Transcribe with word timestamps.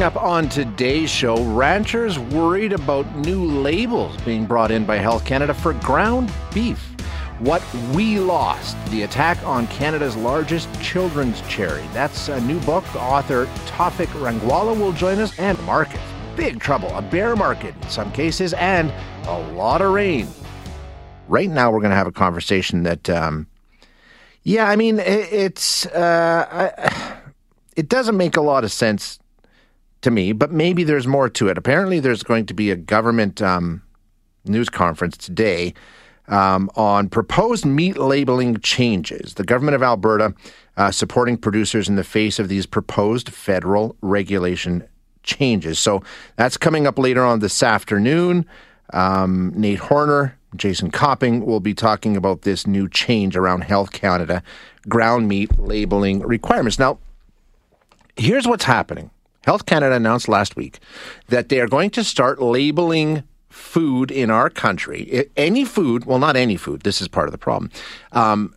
Coming 0.00 0.16
up 0.16 0.22
on 0.24 0.48
today's 0.48 1.10
show, 1.10 1.44
ranchers 1.44 2.18
worried 2.18 2.72
about 2.72 3.14
new 3.16 3.44
labels 3.44 4.16
being 4.22 4.46
brought 4.46 4.70
in 4.70 4.86
by 4.86 4.96
Health 4.96 5.26
Canada 5.26 5.52
for 5.52 5.74
ground 5.74 6.32
beef. 6.54 6.78
What 7.38 7.62
we 7.92 8.18
lost, 8.18 8.78
the 8.86 9.02
attack 9.02 9.36
on 9.44 9.66
Canada's 9.66 10.16
largest 10.16 10.70
children's 10.80 11.42
charity. 11.48 11.86
That's 11.92 12.30
a 12.30 12.40
new 12.40 12.58
book. 12.60 12.82
Author 12.96 13.44
Tawfiq 13.66 14.06
Rangwala 14.06 14.74
will 14.74 14.92
join 14.92 15.18
us. 15.18 15.38
And 15.38 15.62
markets. 15.66 16.02
Big 16.34 16.60
trouble, 16.60 16.88
a 16.96 17.02
bear 17.02 17.36
market 17.36 17.74
in 17.82 17.90
some 17.90 18.10
cases, 18.10 18.54
and 18.54 18.90
a 19.26 19.38
lot 19.52 19.82
of 19.82 19.92
rain. 19.92 20.28
Right 21.28 21.50
now, 21.50 21.70
we're 21.70 21.80
going 21.80 21.90
to 21.90 21.96
have 21.96 22.06
a 22.06 22.12
conversation 22.12 22.84
that, 22.84 23.10
um, 23.10 23.46
yeah, 24.44 24.66
I 24.66 24.76
mean, 24.76 24.98
it, 24.98 25.30
it's, 25.30 25.84
uh, 25.84 26.46
I, 26.50 27.20
it 27.76 27.90
doesn't 27.90 28.16
make 28.16 28.38
a 28.38 28.40
lot 28.40 28.64
of 28.64 28.72
sense 28.72 29.19
to 30.02 30.10
me, 30.10 30.32
but 30.32 30.50
maybe 30.50 30.84
there's 30.84 31.06
more 31.06 31.28
to 31.28 31.48
it. 31.48 31.58
Apparently, 31.58 32.00
there's 32.00 32.22
going 32.22 32.46
to 32.46 32.54
be 32.54 32.70
a 32.70 32.76
government 32.76 33.42
um, 33.42 33.82
news 34.44 34.68
conference 34.68 35.16
today 35.16 35.74
um, 36.28 36.70
on 36.76 37.08
proposed 37.08 37.66
meat 37.66 37.98
labeling 37.98 38.58
changes. 38.60 39.34
The 39.34 39.44
government 39.44 39.74
of 39.74 39.82
Alberta 39.82 40.34
uh, 40.76 40.90
supporting 40.90 41.36
producers 41.36 41.88
in 41.88 41.96
the 41.96 42.04
face 42.04 42.38
of 42.38 42.48
these 42.48 42.66
proposed 42.66 43.30
federal 43.30 43.96
regulation 44.00 44.84
changes. 45.22 45.78
So 45.78 46.02
that's 46.36 46.56
coming 46.56 46.86
up 46.86 46.98
later 46.98 47.24
on 47.24 47.40
this 47.40 47.62
afternoon. 47.62 48.46
Um, 48.92 49.52
Nate 49.54 49.78
Horner, 49.78 50.38
Jason 50.56 50.90
Copping 50.90 51.44
will 51.44 51.60
be 51.60 51.74
talking 51.74 52.16
about 52.16 52.42
this 52.42 52.66
new 52.66 52.88
change 52.88 53.36
around 53.36 53.62
Health 53.62 53.92
Canada 53.92 54.42
ground 54.88 55.28
meat 55.28 55.58
labeling 55.58 56.20
requirements. 56.20 56.78
Now, 56.78 56.98
here's 58.16 58.46
what's 58.46 58.64
happening. 58.64 59.10
Health 59.44 59.66
Canada 59.66 59.94
announced 59.94 60.28
last 60.28 60.56
week 60.56 60.80
that 61.28 61.48
they 61.48 61.60
are 61.60 61.68
going 61.68 61.90
to 61.90 62.04
start 62.04 62.40
labeling 62.40 63.22
food 63.48 64.10
in 64.10 64.30
our 64.30 64.50
country. 64.50 65.28
Any 65.36 65.64
food, 65.64 66.04
well, 66.04 66.18
not 66.18 66.36
any 66.36 66.56
food, 66.56 66.82
this 66.82 67.00
is 67.00 67.08
part 67.08 67.26
of 67.26 67.32
the 67.32 67.38
problem. 67.38 67.70
Um, 68.12 68.54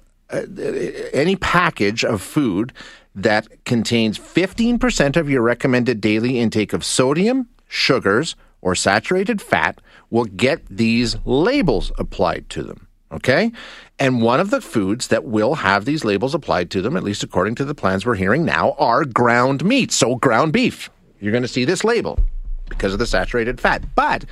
any 1.14 1.36
package 1.36 2.03
of 2.03 2.22
food 2.22 2.73
that 3.16 3.48
contains 3.66 4.17
15% 4.17 5.16
of 5.16 5.30
your 5.30 5.42
recommended 5.42 6.02
daily 6.02 6.40
intake 6.40 6.73
of 6.73 6.84
sodium, 6.84 7.47
sugars, 7.68 8.36
or 8.62 8.75
saturated 8.75 9.42
fat 9.42 9.81
will 10.09 10.25
get 10.25 10.66
these 10.68 11.18
labels 11.25 11.92
applied 11.97 12.50
to 12.50 12.64
them. 12.64 12.88
Okay? 13.14 13.52
And 14.00 14.22
one 14.22 14.39
of 14.39 14.50
the 14.50 14.61
foods 14.61 15.08
that 15.08 15.23
will 15.23 15.56
have 15.56 15.86
these 15.86 16.03
labels 16.03 16.33
applied 16.33 16.72
to 16.72 16.81
them, 16.81 16.97
at 16.97 17.03
least 17.03 17.23
according 17.23 17.56
to 17.56 17.66
the 17.66 17.75
plans 17.75 18.06
we're 18.06 18.16
hearing 18.16 18.44
now, 18.44 18.72
are 18.73 19.06
ground 19.06 19.64
meat. 19.64 19.92
So, 19.92 20.16
ground 20.16 20.52
beef. 20.52 20.89
You're 21.19 21.31
going 21.31 21.44
to 21.44 21.47
see 21.47 21.63
this 21.63 21.84
label 21.84 22.19
because 22.68 22.91
of 22.94 23.00
the 23.00 23.06
saturated 23.06 23.62
fat. 23.62 23.84
But 23.96 24.25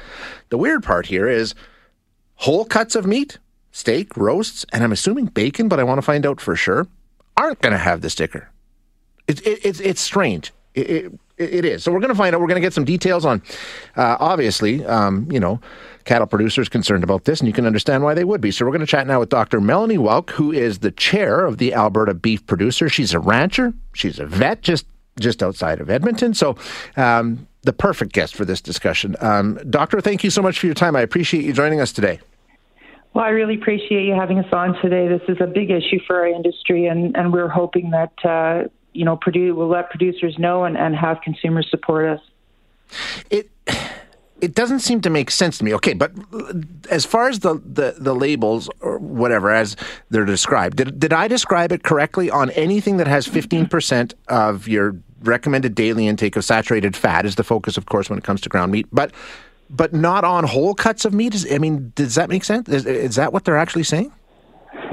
the 0.50 0.58
weird 0.58 0.84
part 0.84 1.06
here 1.06 1.28
is 1.28 1.54
whole 2.36 2.66
cuts 2.66 2.96
of 2.96 3.06
meat, 3.06 3.38
steak, 3.72 4.18
roasts, 4.18 4.66
and 4.74 4.84
I'm 4.84 4.92
assuming 4.92 5.28
bacon, 5.28 5.68
but 5.68 5.80
I 5.80 5.84
want 5.84 6.00
to 6.00 6.04
find 6.04 6.26
out 6.26 6.42
for 6.42 6.56
sure, 6.56 6.88
aren't 7.38 7.62
going 7.62 7.74
to 7.74 7.80
have 7.80 8.02
the 8.02 8.10
sticker. 8.10 8.50
It, 9.28 9.46
it, 9.46 9.66
it's, 9.66 9.80
it's 9.80 10.02
strange. 10.02 10.52
It, 10.74 11.14
it 11.42 11.66
is. 11.66 11.84
So 11.84 11.92
we're 11.92 12.00
going 12.00 12.10
to 12.10 12.16
find 12.16 12.36
out. 12.36 12.42
We're 12.42 12.48
going 12.48 12.62
to 12.62 12.66
get 12.66 12.74
some 12.74 12.86
details 12.86 13.26
on, 13.26 13.42
uh, 13.96 14.18
obviously, 14.20 14.86
um, 14.86 15.28
you 15.32 15.40
know, 15.40 15.60
cattle 16.06 16.28
producers 16.28 16.70
concerned 16.70 17.04
about 17.04 17.26
this, 17.26 17.40
and 17.40 17.48
you 17.48 17.54
can 17.54 17.66
understand 17.66 18.04
why 18.04 18.14
they 18.14 18.24
would 18.24 18.42
be. 18.42 18.52
So 18.52 18.66
we're 18.66 18.72
going 18.72 18.82
to 18.82 18.88
chat 18.88 19.08
now 19.08 19.20
with 19.20 19.30
Dr. 19.30 19.62
Melanie 19.62 19.98
Wowk, 19.98 20.32
who 20.32 20.52
is 20.52 20.80
the 20.80 20.92
chair 20.92 21.46
of 21.46 21.58
the 21.58 21.74
Alberta 21.74 22.14
Beef 22.14 22.46
Producers. 22.46 22.92
She's 22.92 23.14
a 23.14 23.20
rancher. 23.20 23.74
She's 23.94 24.20
a 24.20 24.26
vet, 24.26 24.62
just 24.62 24.86
just 25.20 25.44
outside 25.44 25.82
of 25.82 25.90
Edmonton. 25.90 26.34
So. 26.34 26.56
Um, 26.96 27.48
the 27.64 27.74
perfect 27.74 28.14
guest 28.14 28.36
for 28.36 28.44
this 28.44 28.60
discussion. 28.60 29.16
Um, 29.22 29.60
doctor, 29.70 30.02
thank 30.02 30.24
you 30.24 30.32
so 30.32 30.42
much 30.42 30.58
for 30.58 30.66
your 30.66 30.74
time. 30.74 30.96
I 30.96 31.02
appreciate 31.02 31.46
you 31.46 31.54
joining 31.54 31.80
us 31.80 31.92
today. 31.92 32.20
Well, 33.14 33.26
I 33.26 33.30
really 33.30 33.56
appreciate 33.56 34.06
you 34.06 34.14
having 34.14 34.40
us 34.40 34.52
on 34.54 34.82
today. 34.82 35.08
This 35.08 35.22
is 35.28 35.38
a 35.42 35.48
big 35.48 35.70
issue 35.70 36.00
for 36.08 36.22
our 36.22 36.28
industry, 36.28 36.88
and, 36.88 37.16
and 37.18 37.34
we're 37.34 37.50
hoping 37.50 37.92
that 37.92 38.14
uh, 38.24 38.70
you 38.94 39.06
know, 39.06 39.16
produce, 39.16 39.56
we'll 39.56 39.68
let 39.68 39.90
producers 39.90 40.38
know 40.38 40.64
and, 40.64 40.78
and 40.78 40.96
have 40.96 41.22
consumers 41.22 41.68
support 41.70 42.06
us. 42.06 42.22
It 43.30 43.50
it 44.42 44.56
doesn't 44.56 44.80
seem 44.80 45.02
to 45.02 45.10
make 45.10 45.30
sense 45.30 45.60
to 45.60 45.64
me. 45.64 45.74
Okay, 45.76 45.94
but 45.94 46.12
as 46.90 47.06
far 47.06 47.30
as 47.30 47.40
the, 47.40 47.62
the, 47.64 47.96
the 47.98 48.16
labels 48.16 48.70
or 48.82 48.98
whatever 48.98 49.52
as 49.52 49.76
they're 50.10 50.26
described, 50.26 50.78
did 50.78 51.00
did 51.00 51.14
I 51.14 51.28
describe 51.28 51.72
it 51.72 51.84
correctly 51.84 52.30
on 52.30 52.50
anything 52.52 52.98
that 52.98 53.08
has 53.08 53.28
fifteen 53.28 53.68
percent 53.68 54.14
of 54.28 54.68
your 54.68 54.96
recommended 55.24 55.76
daily 55.76 56.08
intake 56.08 56.36
of 56.36 56.44
saturated 56.44 56.98
fat 56.98 57.26
is 57.26 57.36
the 57.36 57.44
focus, 57.44 57.78
of 57.78 57.86
course, 57.86 58.10
when 58.10 58.18
it 58.18 58.26
comes 58.26 58.42
to 58.42 58.50
ground 58.50 58.72
meat, 58.72 58.88
but 58.92 59.12
but 59.70 59.94
not 59.94 60.24
on 60.26 60.44
whole 60.44 60.74
cuts 60.74 61.06
of 61.06 61.14
meat. 61.14 61.34
Is, 61.34 61.48
I 61.50 61.58
mean, 61.58 61.94
does 61.96 62.16
that 62.16 62.28
make 62.28 62.44
sense? 62.44 62.68
Is, 62.68 62.86
is 62.86 63.16
that 63.16 63.32
what 63.32 63.46
they're 63.46 63.58
actually 63.58 63.84
saying? 63.84 64.12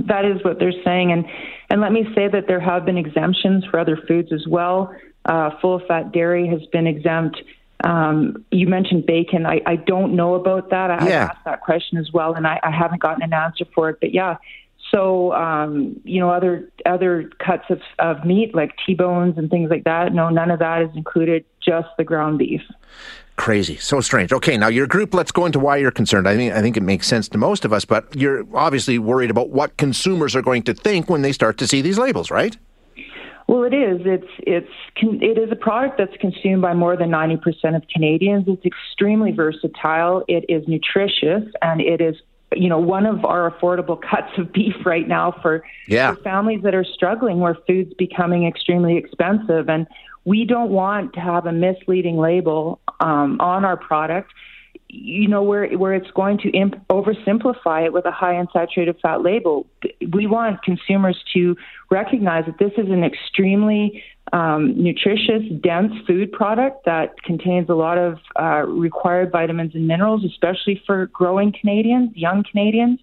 That 0.07 0.25
is 0.25 0.45
what 0.45 0.59
they're 0.59 0.83
saying, 0.85 1.11
and 1.11 1.25
and 1.71 1.81
let 1.81 1.93
me 1.93 2.05
say 2.15 2.29
that 2.29 2.47
there 2.47 2.61
have 2.61 2.85
been 2.85 2.97
exemptions 2.97 3.65
for 3.65 3.79
other 3.79 3.97
foods 4.09 4.33
as 4.33 4.47
well. 4.47 4.95
Uh, 5.25 5.51
full 5.61 5.81
fat 5.87 6.13
dairy 6.13 6.49
has 6.49 6.65
been 6.67 6.87
exempt. 6.87 7.43
Um, 7.85 8.45
you 8.51 8.67
mentioned 8.67 9.07
bacon. 9.07 9.47
I, 9.47 9.61
I 9.67 9.77
don't 9.77 10.17
know 10.17 10.35
about 10.35 10.71
that. 10.71 10.91
I, 10.91 11.09
yeah. 11.09 11.25
I 11.25 11.25
asked 11.27 11.45
that 11.45 11.61
question 11.61 11.99
as 11.99 12.11
well, 12.13 12.35
and 12.35 12.47
I, 12.47 12.59
I 12.63 12.71
haven't 12.71 13.01
gotten 13.01 13.23
an 13.23 13.33
answer 13.33 13.67
for 13.75 13.91
it. 13.91 13.99
But 14.01 14.13
yeah, 14.15 14.37
so 14.91 15.33
um, 15.33 16.01
you 16.05 16.21
know, 16.21 16.31
other 16.31 16.71
other 16.87 17.31
cuts 17.45 17.65
of, 17.71 17.81
of 17.99 18.25
meat 18.25 18.55
like 18.55 18.73
T-bones 18.85 19.39
and 19.39 19.51
things 19.51 19.71
like 19.71 19.85
that. 19.85 20.13
No, 20.13 20.29
none 20.31 20.51
of 20.51 20.59
that 20.61 20.83
is 20.83 20.91
included. 20.95 21.45
Just 21.65 21.89
the 21.99 22.05
ground 22.05 22.39
beef. 22.39 22.63
Crazy, 23.37 23.77
so 23.77 24.01
strange. 24.01 24.33
Okay, 24.33 24.57
now 24.57 24.67
your 24.67 24.87
group. 24.87 25.15
Let's 25.15 25.31
go 25.31 25.47
into 25.47 25.61
why 25.61 25.77
you're 25.77 25.93
concerned. 25.93 26.29
I 26.29 26.37
mean, 26.37 26.53
I 26.53 26.61
think 26.61 26.77
it 26.77 26.83
makes 26.83 27.07
sense 27.07 27.29
to 27.29 27.39
most 27.39 27.65
of 27.65 27.73
us, 27.73 27.85
but 27.85 28.17
you're 28.17 28.45
obviously 28.53 28.99
worried 28.99 29.31
about 29.31 29.51
what 29.51 29.77
consumers 29.77 30.35
are 30.35 30.43
going 30.43 30.65
to 30.65 30.75
think 30.75 31.09
when 31.09 31.23
they 31.23 31.33
start 31.33 31.57
to 31.59 31.67
see 31.69 31.81
these 31.81 31.99
labels, 31.99 32.31
right? 32.31 32.57
Well, 33.47 33.63
it 33.63 33.73
is. 33.73 34.01
It's 34.05 34.29
it's 34.39 34.73
it 34.97 35.39
is 35.39 35.51
a 35.51 35.57
product 35.57 35.99
that's 35.99 36.17
consumed 36.21 36.63
by 36.63 36.75
more 36.75 36.97
than 36.97 37.11
ninety 37.11 37.37
percent 37.37 37.77
of 37.77 37.83
Canadians. 37.93 38.45
It's 38.47 38.65
extremely 38.67 39.33
versatile. 39.33 40.23
It 40.29 40.45
is 40.51 40.67
nutritious, 40.69 41.45
and 41.63 41.81
it 41.81 42.01
is 42.01 42.17
you 42.53 42.69
know 42.69 42.79
one 42.79 43.07
of 43.07 43.25
our 43.25 43.51
affordable 43.51 44.01
cuts 44.11 44.31
of 44.39 44.53
beef 44.53 44.75
right 44.85 45.07
now 45.07 45.35
for, 45.43 45.65
yeah. 45.87 46.15
for 46.15 46.23
families 46.23 46.63
that 46.63 46.75
are 46.75 46.85
struggling, 46.85 47.41
where 47.41 47.57
food's 47.67 47.93
becoming 47.95 48.47
extremely 48.47 48.97
expensive, 48.97 49.69
and 49.69 49.87
we 50.25 50.45
don't 50.45 50.71
want 50.71 51.15
to 51.15 51.21
have 51.21 51.47
a 51.47 51.53
misleading 51.53 52.19
label 52.19 52.81
um, 53.01 53.41
on 53.41 53.65
our 53.65 53.77
product 53.77 54.33
you 54.89 55.29
know 55.29 55.43
where 55.43 55.69
where 55.77 55.95
it's 55.95 56.11
going 56.13 56.39
to 56.39 56.51
imp- 56.51 56.87
oversimplify 56.89 57.85
it 57.85 57.93
with 57.93 58.07
a 58.07 58.11
high 58.11 58.35
unsaturated 58.35 59.01
fat 59.01 59.23
label. 59.23 59.67
We 60.13 60.27
want 60.27 60.63
consumers 60.63 61.23
to 61.35 61.57
recognize 61.91 62.47
that 62.47 62.59
this 62.59 62.73
is 62.79 62.91
an 62.91 63.05
extremely 63.05 64.03
um, 64.33 64.83
nutritious, 64.83 65.43
dense 65.63 65.93
food 66.07 66.33
product 66.33 66.85
that 66.85 67.23
contains 67.23 67.69
a 67.69 67.75
lot 67.75 67.99
of 67.99 68.19
uh, 68.41 68.67
required 68.67 69.31
vitamins 69.33 69.75
and 69.75 69.87
minerals, 69.87 70.25
especially 70.25 70.83
for 70.87 71.07
growing 71.07 71.53
Canadians, 71.59 72.11
young 72.15 72.45
Canadians. 72.51 73.01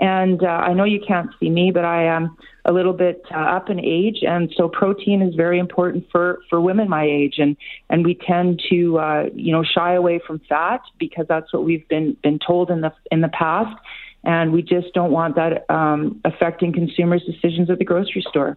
And 0.00 0.42
uh, 0.42 0.46
I 0.46 0.72
know 0.74 0.84
you 0.84 1.00
can't 1.06 1.30
see 1.38 1.50
me, 1.50 1.70
but 1.70 1.84
I 1.84 2.04
am 2.04 2.36
a 2.64 2.72
little 2.72 2.92
bit 2.92 3.24
uh, 3.30 3.38
up 3.38 3.70
in 3.70 3.78
age, 3.78 4.18
and 4.22 4.52
so 4.56 4.68
protein 4.68 5.22
is 5.22 5.34
very 5.34 5.58
important 5.58 6.06
for 6.10 6.40
for 6.50 6.60
women 6.60 6.88
my 6.88 7.04
age, 7.04 7.34
and 7.38 7.56
and 7.90 8.04
we 8.04 8.14
tend 8.14 8.60
to 8.70 8.98
uh, 8.98 9.24
you 9.34 9.52
know 9.52 9.62
shy 9.62 9.94
away 9.94 10.20
from 10.26 10.40
fat 10.48 10.80
because 10.98 11.26
that's 11.28 11.52
what 11.52 11.64
we've 11.64 11.86
been 11.88 12.16
been 12.22 12.40
told 12.44 12.70
in 12.70 12.80
the 12.80 12.92
in 13.12 13.20
the 13.20 13.28
past, 13.28 13.76
and 14.24 14.52
we 14.52 14.62
just 14.62 14.92
don't 14.94 15.12
want 15.12 15.36
that 15.36 15.70
um, 15.70 16.20
affecting 16.24 16.72
consumers' 16.72 17.22
decisions 17.24 17.70
at 17.70 17.78
the 17.78 17.84
grocery 17.84 18.24
store. 18.28 18.56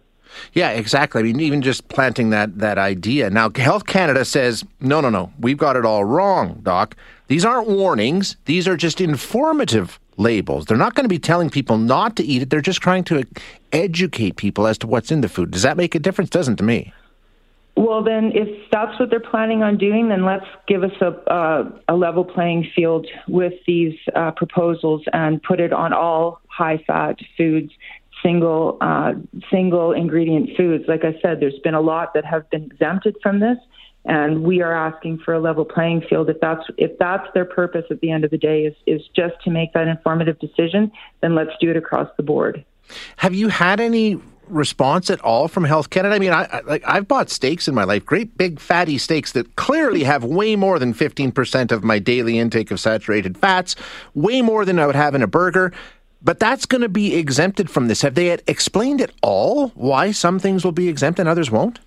Yeah, 0.52 0.70
exactly. 0.70 1.20
I 1.20 1.22
mean, 1.22 1.40
even 1.40 1.62
just 1.62 1.88
planting 1.88 2.30
that 2.30 2.58
that 2.58 2.78
idea. 2.78 3.30
Now, 3.30 3.50
Health 3.54 3.86
Canada 3.86 4.24
says, 4.24 4.64
no, 4.80 5.00
no, 5.00 5.08
no, 5.08 5.32
we've 5.38 5.56
got 5.56 5.76
it 5.76 5.84
all 5.84 6.04
wrong, 6.04 6.60
Doc. 6.62 6.96
These 7.28 7.44
aren't 7.44 7.68
warnings; 7.68 8.36
these 8.46 8.66
are 8.66 8.76
just 8.76 9.00
informative 9.00 10.00
labels. 10.18 10.66
They're 10.66 10.76
not 10.76 10.94
going 10.94 11.04
to 11.04 11.08
be 11.08 11.18
telling 11.18 11.50
people 11.50 11.78
not 11.78 12.16
to 12.16 12.24
eat 12.24 12.42
it. 12.42 12.50
They're 12.50 12.60
just 12.60 12.80
trying 12.80 13.04
to 13.04 13.24
educate 13.72 14.36
people 14.36 14.66
as 14.66 14.78
to 14.78 14.86
what's 14.86 15.10
in 15.10 15.20
the 15.20 15.28
food. 15.28 15.50
Does 15.50 15.62
that 15.62 15.76
make 15.76 15.94
a 15.94 15.98
difference? 15.98 16.30
Doesn't 16.30 16.56
to 16.56 16.64
me. 16.64 16.92
Well, 17.76 18.02
then, 18.02 18.32
if 18.34 18.48
that's 18.72 18.98
what 18.98 19.08
they're 19.08 19.20
planning 19.20 19.62
on 19.62 19.78
doing, 19.78 20.08
then 20.08 20.24
let's 20.24 20.46
give 20.66 20.82
us 20.82 20.90
a, 21.00 21.10
uh, 21.32 21.70
a 21.86 21.94
level 21.94 22.24
playing 22.24 22.68
field 22.74 23.06
with 23.28 23.52
these 23.68 23.96
uh, 24.16 24.32
proposals 24.32 25.04
and 25.12 25.40
put 25.40 25.60
it 25.60 25.72
on 25.72 25.92
all 25.92 26.40
high 26.48 26.82
fat 26.88 27.20
foods, 27.36 27.70
single 28.20 28.78
uh, 28.80 29.12
single 29.48 29.92
ingredient 29.92 30.56
foods. 30.56 30.86
Like 30.88 31.04
I 31.04 31.20
said, 31.22 31.38
there's 31.38 31.60
been 31.60 31.74
a 31.74 31.80
lot 31.80 32.14
that 32.14 32.24
have 32.24 32.50
been 32.50 32.64
exempted 32.64 33.14
from 33.22 33.38
this, 33.38 33.58
and 34.08 34.42
we 34.42 34.62
are 34.62 34.72
asking 34.72 35.18
for 35.18 35.34
a 35.34 35.38
level 35.38 35.64
playing 35.64 36.02
field. 36.08 36.30
If 36.30 36.40
that's 36.40 36.64
if 36.78 36.98
that's 36.98 37.28
their 37.34 37.44
purpose 37.44 37.84
at 37.90 38.00
the 38.00 38.10
end 38.10 38.24
of 38.24 38.30
the 38.30 38.38
day 38.38 38.64
is 38.64 38.74
is 38.86 39.06
just 39.14 39.34
to 39.44 39.50
make 39.50 39.74
that 39.74 39.86
informative 39.86 40.38
decision, 40.38 40.90
then 41.20 41.34
let's 41.34 41.52
do 41.60 41.70
it 41.70 41.76
across 41.76 42.08
the 42.16 42.22
board. 42.22 42.64
Have 43.18 43.34
you 43.34 43.48
had 43.48 43.80
any 43.80 44.18
response 44.48 45.10
at 45.10 45.20
all 45.20 45.46
from 45.46 45.64
Health 45.64 45.90
Canada? 45.90 46.14
I 46.14 46.18
mean, 46.18 46.32
I, 46.32 46.44
I, 46.44 46.60
like 46.60 46.82
I've 46.86 47.06
bought 47.06 47.28
steaks 47.28 47.68
in 47.68 47.74
my 47.74 47.84
life, 47.84 48.06
great 48.06 48.38
big 48.38 48.58
fatty 48.58 48.96
steaks 48.96 49.32
that 49.32 49.56
clearly 49.56 50.04
have 50.04 50.24
way 50.24 50.56
more 50.56 50.78
than 50.78 50.94
15% 50.94 51.70
of 51.70 51.84
my 51.84 51.98
daily 51.98 52.38
intake 52.38 52.70
of 52.70 52.80
saturated 52.80 53.36
fats, 53.36 53.76
way 54.14 54.40
more 54.40 54.64
than 54.64 54.78
I 54.78 54.86
would 54.86 54.96
have 54.96 55.14
in 55.14 55.22
a 55.22 55.26
burger. 55.26 55.70
But 56.22 56.40
that's 56.40 56.64
going 56.64 56.80
to 56.80 56.88
be 56.88 57.14
exempted 57.14 57.70
from 57.70 57.88
this. 57.88 58.00
Have 58.02 58.14
they 58.14 58.30
explained 58.46 59.02
at 59.02 59.12
all 59.22 59.68
why 59.68 60.12
some 60.12 60.38
things 60.38 60.64
will 60.64 60.72
be 60.72 60.88
exempt 60.88 61.20
and 61.20 61.28
others 61.28 61.50
won't? 61.50 61.78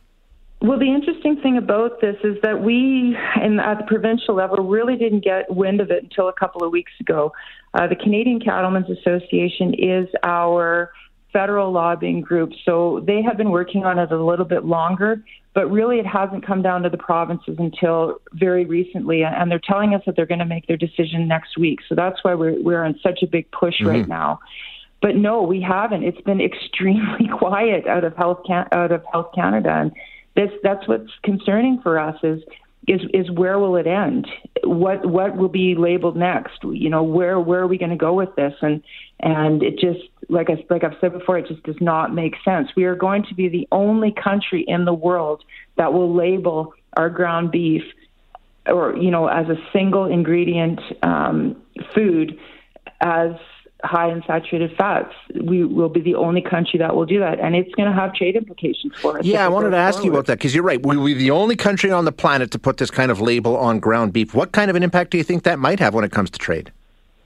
Well, 0.62 0.77
the 0.77 0.94
interesting 0.94 1.20
thing 1.51 1.57
about 1.57 2.01
this 2.01 2.15
is 2.24 2.38
that 2.44 2.62
we, 2.62 3.18
in, 3.44 3.59
at 3.59 3.77
the 3.77 3.83
provincial 3.88 4.36
level, 4.36 4.57
really 4.57 4.95
didn't 4.95 5.24
get 5.24 5.53
wind 5.53 5.81
of 5.81 5.92
it 5.92 6.03
until 6.03 6.30
a 6.30 6.33
couple 6.33 6.63
of 6.63 6.71
weeks 6.71 6.92
ago. 7.00 7.31
Uh, 7.74 7.88
the 7.88 7.95
Canadian 7.95 8.39
Cattlemen's 8.39 8.89
Association 8.89 9.74
is 9.74 10.07
our 10.24 10.92
federal 11.33 11.71
lobbying 11.71 12.21
group. 12.21 12.51
So 12.65 13.03
they 13.07 13.21
have 13.21 13.38
been 13.38 13.51
working 13.51 13.86
on 13.86 13.98
it 14.00 14.12
a 14.12 14.24
little 14.24 14.45
bit 14.45 14.65
longer, 14.65 15.24
but 15.53 15.68
really 15.68 15.98
it 15.98 16.06
hasn't 16.06 16.45
come 16.45 16.62
down 16.62 16.83
to 16.83 16.89
the 16.89 16.98
provinces 16.98 17.56
until 17.57 18.19
very 18.33 18.65
recently. 18.65 19.24
And 19.24 19.50
they're 19.50 19.62
telling 19.65 19.94
us 19.95 20.01
that 20.06 20.15
they're 20.15 20.25
going 20.25 20.39
to 20.39 20.45
make 20.45 20.68
their 20.68 20.77
decision 20.77 21.27
next 21.27 21.57
week. 21.57 21.80
So 21.88 21.95
that's 21.95 22.24
why 22.24 22.36
we're, 22.36 22.62
we're 22.62 22.83
on 22.83 23.00
such 23.01 23.19
a 23.24 23.27
big 23.27 23.50
push 23.51 23.75
mm-hmm. 23.75 23.88
right 23.88 24.07
now. 24.07 24.39
But 25.01 25.15
no, 25.15 25.42
we 25.42 25.62
haven't. 25.62 26.03
It's 26.03 26.21
been 26.21 26.42
extremely 26.42 27.27
quiet 27.38 27.88
out 27.88 28.03
of 28.03 28.15
Health 28.15 28.42
Can- 28.45 28.68
out 28.71 28.92
of 28.92 29.03
Health 29.12 29.31
Canada, 29.33 29.71
and 29.71 29.92
this 30.35 30.51
that's 30.63 30.87
what's 30.87 31.11
concerning 31.23 31.81
for 31.81 31.99
us 31.99 32.17
is 32.23 32.41
is 32.87 33.01
is 33.13 33.29
where 33.31 33.59
will 33.59 33.75
it 33.75 33.87
end? 33.87 34.27
What 34.63 35.05
what 35.05 35.37
will 35.37 35.49
be 35.49 35.75
labeled 35.75 36.15
next? 36.15 36.63
You 36.63 36.89
know, 36.89 37.03
where 37.03 37.39
where 37.39 37.61
are 37.61 37.67
we 37.67 37.77
going 37.77 37.91
to 37.91 37.97
go 37.97 38.13
with 38.13 38.35
this? 38.35 38.53
And 38.61 38.81
and 39.19 39.61
it 39.61 39.77
just 39.77 39.99
like 40.29 40.49
I 40.49 40.63
like 40.69 40.83
I've 40.83 40.97
said 40.99 41.13
before, 41.13 41.37
it 41.37 41.47
just 41.47 41.63
does 41.63 41.79
not 41.79 42.13
make 42.13 42.35
sense. 42.43 42.69
We 42.75 42.85
are 42.85 42.95
going 42.95 43.23
to 43.29 43.35
be 43.35 43.49
the 43.49 43.67
only 43.71 44.11
country 44.11 44.65
in 44.67 44.85
the 44.85 44.93
world 44.93 45.43
that 45.77 45.93
will 45.93 46.13
label 46.13 46.73
our 46.97 47.09
ground 47.09 47.51
beef 47.51 47.83
or 48.65 48.95
you 48.97 49.11
know 49.11 49.27
as 49.27 49.47
a 49.47 49.55
single 49.71 50.05
ingredient 50.05 50.79
um, 51.03 51.61
food 51.93 52.39
as 53.01 53.31
high 53.83 54.11
in 54.11 54.23
saturated 54.27 54.75
fats. 54.77 55.13
We 55.43 55.65
will 55.65 55.89
be 55.89 56.01
the 56.01 56.15
only 56.15 56.41
country 56.41 56.79
that 56.79 56.95
will 56.95 57.05
do 57.05 57.19
that, 57.19 57.39
and 57.39 57.55
it's 57.55 57.73
going 57.75 57.89
to 57.89 57.95
have 57.95 58.13
trade 58.13 58.35
implications 58.35 58.93
for 59.01 59.19
us. 59.19 59.25
Yeah, 59.25 59.45
I 59.45 59.49
wanted 59.49 59.71
to 59.71 59.77
ask 59.77 59.95
forward. 59.95 60.05
you 60.05 60.11
about 60.11 60.25
that 60.27 60.37
because 60.37 60.53
you're 60.53 60.63
right. 60.63 60.81
We'll 60.81 61.03
be 61.05 61.13
the 61.13 61.31
only 61.31 61.55
country 61.55 61.91
on 61.91 62.05
the 62.05 62.11
planet 62.11 62.51
to 62.51 62.59
put 62.59 62.77
this 62.77 62.91
kind 62.91 63.11
of 63.11 63.19
label 63.19 63.57
on 63.57 63.79
ground 63.79 64.13
beef. 64.13 64.33
What 64.33 64.51
kind 64.51 64.69
of 64.69 64.75
an 64.75 64.83
impact 64.83 65.11
do 65.11 65.17
you 65.17 65.23
think 65.23 65.43
that 65.43 65.59
might 65.59 65.79
have 65.79 65.93
when 65.93 66.03
it 66.03 66.11
comes 66.11 66.29
to 66.31 66.39
trade? 66.39 66.71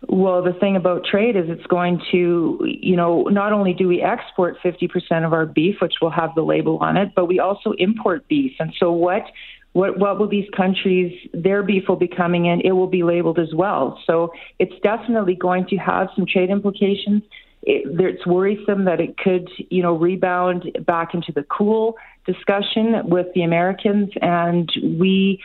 Well, 0.07 0.43
the 0.43 0.53
thing 0.53 0.75
about 0.75 1.03
trade 1.05 1.35
is 1.35 1.45
it's 1.47 1.65
going 1.65 2.01
to, 2.11 2.59
you 2.63 2.95
know, 2.95 3.23
not 3.23 3.53
only 3.53 3.73
do 3.73 3.87
we 3.87 4.01
export 4.01 4.57
50% 4.63 5.25
of 5.25 5.33
our 5.33 5.45
beef, 5.45 5.77
which 5.81 5.95
will 6.01 6.11
have 6.11 6.35
the 6.35 6.43
label 6.43 6.77
on 6.77 6.95
it, 6.95 7.13
but 7.15 7.25
we 7.25 7.39
also 7.39 7.71
import 7.79 8.27
beef. 8.27 8.53
And 8.59 8.73
so 8.79 8.91
what 8.91 9.23
what 9.75 9.99
what 9.99 10.17
will 10.17 10.29
these 10.29 10.49
countries 10.55 11.11
their 11.33 11.61
beef 11.61 11.83
will 11.89 11.97
be 11.97 12.07
coming 12.07 12.45
in 12.45 12.61
it 12.61 12.71
will 12.71 12.87
be 12.87 13.03
labeled 13.03 13.37
as 13.37 13.53
well. 13.53 14.01
So 14.07 14.31
it's 14.57 14.73
definitely 14.81 15.35
going 15.35 15.67
to 15.67 15.75
have 15.75 16.07
some 16.15 16.25
trade 16.25 16.49
implications. 16.49 17.23
It, 17.61 17.99
it's 17.99 18.25
worrisome 18.25 18.85
that 18.85 19.01
it 19.01 19.17
could 19.17 19.49
you 19.69 19.81
know 19.81 19.93
rebound 19.93 20.77
back 20.85 21.13
into 21.13 21.33
the 21.33 21.43
COOL 21.43 21.97
discussion 22.25 23.09
with 23.09 23.27
the 23.35 23.43
Americans. 23.43 24.11
And 24.21 24.71
we 24.97 25.43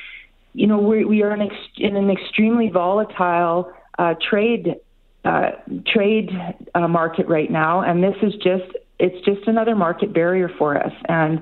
you 0.52 0.68
know 0.68 0.78
we 0.78 1.04
we 1.04 1.24
are 1.24 1.34
in, 1.34 1.42
ex, 1.42 1.54
in 1.76 1.96
an 1.96 2.08
extremely 2.08 2.68
volatile 2.68 3.72
uh, 3.98 4.14
trade 4.30 4.76
uh, 5.24 5.50
trade 5.88 6.30
uh, 6.76 6.86
market 6.86 7.26
right 7.26 7.50
now. 7.50 7.80
And 7.80 8.00
this 8.00 8.16
is 8.22 8.34
just 8.34 8.70
it's 9.00 9.24
just 9.24 9.48
another 9.48 9.74
market 9.74 10.12
barrier 10.12 10.48
for 10.56 10.76
us. 10.76 10.92
And 11.08 11.40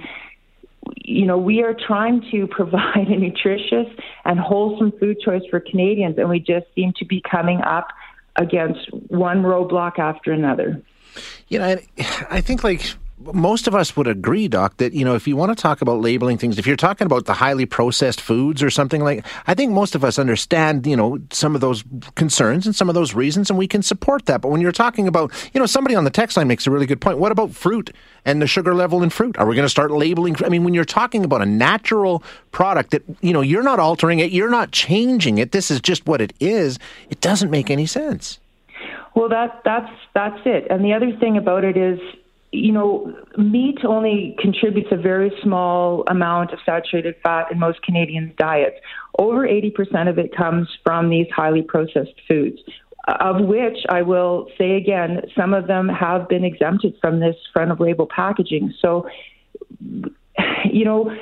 you 1.04 1.26
know, 1.26 1.38
we 1.38 1.62
are 1.62 1.74
trying 1.74 2.24
to 2.30 2.46
provide 2.46 3.08
a 3.08 3.16
nutritious 3.16 3.86
and 4.24 4.38
wholesome 4.38 4.92
food 4.98 5.18
choice 5.24 5.42
for 5.50 5.60
Canadians, 5.60 6.18
and 6.18 6.28
we 6.28 6.40
just 6.40 6.66
seem 6.74 6.92
to 6.98 7.04
be 7.04 7.22
coming 7.28 7.60
up 7.62 7.88
against 8.36 8.92
one 9.08 9.42
roadblock 9.42 9.98
after 9.98 10.32
another. 10.32 10.80
You 11.48 11.58
know, 11.58 11.76
I 12.30 12.40
think 12.40 12.62
like 12.62 12.94
most 13.20 13.66
of 13.66 13.74
us 13.74 13.96
would 13.96 14.06
agree, 14.06 14.48
Doc, 14.48 14.76
that 14.76 14.92
you 14.92 15.04
know 15.04 15.14
if 15.14 15.26
you 15.26 15.36
want 15.36 15.56
to 15.56 15.60
talk 15.60 15.80
about 15.80 16.00
labeling 16.00 16.38
things, 16.38 16.58
if 16.58 16.66
you're 16.66 16.76
talking 16.76 17.06
about 17.06 17.24
the 17.24 17.34
highly 17.34 17.66
processed 17.66 18.20
foods 18.20 18.62
or 18.62 18.70
something 18.70 19.02
like, 19.02 19.24
I 19.46 19.54
think 19.54 19.72
most 19.72 19.94
of 19.94 20.04
us 20.04 20.18
understand 20.18 20.86
you 20.86 20.96
know 20.96 21.18
some 21.30 21.54
of 21.54 21.60
those 21.60 21.84
concerns 22.14 22.66
and 22.66 22.74
some 22.74 22.88
of 22.88 22.94
those 22.94 23.14
reasons, 23.14 23.50
and 23.50 23.58
we 23.58 23.66
can 23.66 23.82
support 23.82 24.26
that. 24.26 24.40
But 24.40 24.50
when 24.50 24.60
you're 24.60 24.72
talking 24.72 25.08
about, 25.08 25.32
you 25.52 25.60
know, 25.60 25.66
somebody 25.66 25.94
on 25.94 26.04
the 26.04 26.10
text 26.10 26.36
line 26.36 26.48
makes 26.48 26.66
a 26.66 26.70
really 26.70 26.86
good 26.86 27.00
point. 27.00 27.18
What 27.18 27.32
about 27.32 27.50
fruit 27.52 27.90
and 28.24 28.40
the 28.40 28.46
sugar 28.46 28.74
level 28.74 29.02
in 29.02 29.10
fruit? 29.10 29.36
Are 29.38 29.46
we 29.46 29.54
going 29.54 29.66
to 29.66 29.70
start 29.70 29.90
labeling? 29.90 30.36
I 30.44 30.48
mean, 30.48 30.64
when 30.64 30.74
you're 30.74 30.84
talking 30.84 31.24
about 31.24 31.42
a 31.42 31.46
natural 31.46 32.22
product 32.52 32.92
that 32.92 33.02
you 33.20 33.32
know 33.32 33.40
you're 33.40 33.62
not 33.62 33.80
altering 33.80 34.20
it, 34.20 34.30
you're 34.30 34.50
not 34.50 34.70
changing 34.70 35.38
it. 35.38 35.52
This 35.52 35.70
is 35.70 35.80
just 35.80 36.06
what 36.06 36.20
it 36.20 36.32
is. 36.40 36.78
It 37.10 37.20
doesn't 37.20 37.50
make 37.50 37.70
any 37.70 37.86
sense. 37.86 38.38
Well, 39.14 39.28
that 39.30 39.62
that's 39.64 39.92
that's 40.14 40.40
it. 40.44 40.68
And 40.70 40.84
the 40.84 40.92
other 40.92 41.10
thing 41.18 41.36
about 41.36 41.64
it 41.64 41.76
is 41.76 41.98
you 42.52 42.72
know, 42.72 43.14
meat 43.36 43.78
only 43.84 44.36
contributes 44.38 44.88
a 44.90 44.96
very 44.96 45.30
small 45.42 46.04
amount 46.08 46.52
of 46.52 46.58
saturated 46.64 47.14
fat 47.22 47.50
in 47.52 47.58
most 47.58 47.82
Canadians' 47.82 48.32
diets. 48.38 48.76
Over 49.18 49.46
80% 49.46 50.08
of 50.08 50.18
it 50.18 50.34
comes 50.34 50.68
from 50.84 51.10
these 51.10 51.26
highly 51.34 51.62
processed 51.62 52.14
foods, 52.26 52.58
of 53.06 53.44
which 53.44 53.78
I 53.88 54.02
will 54.02 54.48
say 54.56 54.76
again, 54.76 55.22
some 55.36 55.52
of 55.52 55.66
them 55.66 55.88
have 55.88 56.28
been 56.28 56.44
exempted 56.44 56.94
from 57.00 57.20
this 57.20 57.36
front 57.52 57.70
of 57.70 57.80
label 57.80 58.06
packaging. 58.06 58.72
So, 58.80 59.08
you 59.80 60.84
know, 60.84 61.14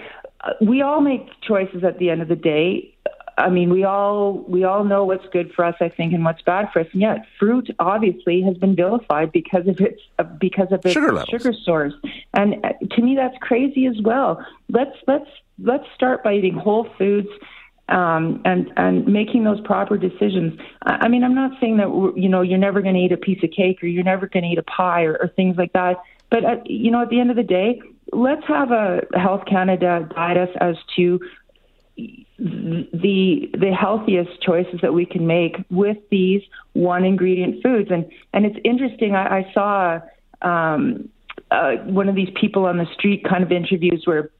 we 0.61 0.83
all 0.83 1.01
make 1.01 1.27
choices 1.43 1.83
at 1.83 1.99
the 1.99 2.11
end 2.11 2.23
of 2.23 2.29
the 2.29 2.37
day. 2.37 2.96
I 3.39 3.51
mean, 3.51 3.71
we 3.71 3.85
all 3.85 4.45
we 4.49 4.65
all 4.65 4.85
know 4.85 5.05
what's 5.05 5.27
good 5.31 5.53
for 5.53 5.65
us, 5.65 5.75
I 5.81 5.91
think, 5.91 6.15
and 6.15 6.25
what's 6.25 6.41
bad 6.43 6.71
for 6.73 6.81
us. 6.81 6.87
And 6.93 7.03
yet, 7.03 7.27
fruit 7.39 7.69
obviously 7.79 8.41
has 8.43 8.57
been 8.57 8.75
vilified 8.75 9.31
because 9.31 9.69
of 9.69 9.79
its 9.79 10.01
uh, 10.19 10.25
because 10.25 10.69
of 10.73 10.85
its 10.85 10.95
sugar, 10.95 11.23
sugar 11.29 11.53
source. 11.53 11.93
And 12.33 12.65
uh, 12.65 12.73
to 12.93 13.03
me, 13.03 13.15
that's 13.15 13.37
crazy 13.43 13.87
as 13.87 14.01
well. 14.03 14.45
Let's 14.71 14.97
let's 15.07 15.29
let's 15.59 15.85
start 15.95 16.25
by 16.25 16.35
eating 16.35 16.55
whole 16.55 16.89
foods. 16.99 17.29
Um, 17.89 18.43
and 18.45 18.73
and 18.77 19.07
making 19.07 19.45
those 19.45 19.61
proper 19.61 19.97
decisions. 19.97 20.59
I, 20.83 21.03
I 21.03 21.09
mean, 21.09 21.23
I'm 21.23 21.37
not 21.37 21.53
saying 21.61 21.77
that 21.77 22.15
you 22.17 22.29
know 22.29 22.43
you're 22.43 22.59
never 22.59 22.83
going 22.83 22.97
to 22.97 23.01
eat 23.01 23.13
a 23.13 23.17
piece 23.17 23.41
of 23.45 23.51
cake 23.53 23.81
or 23.81 23.87
you're 23.87 24.03
never 24.03 24.27
going 24.27 24.43
to 24.43 24.49
eat 24.49 24.59
a 24.59 24.65
pie 24.65 25.05
or, 25.05 25.17
or 25.21 25.29
things 25.29 25.57
like 25.57 25.73
that. 25.75 26.03
But 26.29 26.45
uh, 26.45 26.57
you 26.65 26.91
know, 26.91 27.03
at 27.03 27.11
the 27.11 27.21
end 27.21 27.31
of 27.31 27.37
the 27.37 27.45
day, 27.45 27.81
let's 28.13 28.45
have 28.49 28.73
a 28.73 29.03
Health 29.15 29.45
Canada 29.49 30.09
guide 30.13 30.37
us 30.37 30.49
as 30.61 30.75
to 30.97 31.21
the 31.97 33.51
the 33.53 33.73
healthiest 33.79 34.43
choices 34.43 34.81
that 34.83 34.93
we 34.93 35.07
can 35.07 35.27
make 35.27 35.57
with 35.71 35.97
these 36.11 36.43
one 36.75 37.05
ingredient 37.05 37.63
foods. 37.63 37.91
And 37.91 38.11
and 38.33 38.45
it's 38.45 38.59
interesting. 38.65 39.15
I, 39.15 39.39
I 39.39 39.53
saw 39.53 40.01
um, 40.43 41.09
uh, 41.51 41.77
one 41.85 42.09
of 42.09 42.15
these 42.15 42.31
people 42.39 42.67
on 42.67 42.79
the 42.79 42.87
street 42.95 43.25
kind 43.29 43.43
of 43.43 43.53
interviews 43.53 44.03
where 44.05 44.31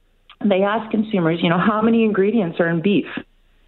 they 0.43 0.61
ask 0.61 0.91
consumers, 0.91 1.39
you 1.41 1.49
know, 1.49 1.57
how 1.57 1.81
many 1.81 2.03
ingredients 2.03 2.59
are 2.59 2.69
in 2.69 2.81
beef. 2.81 3.07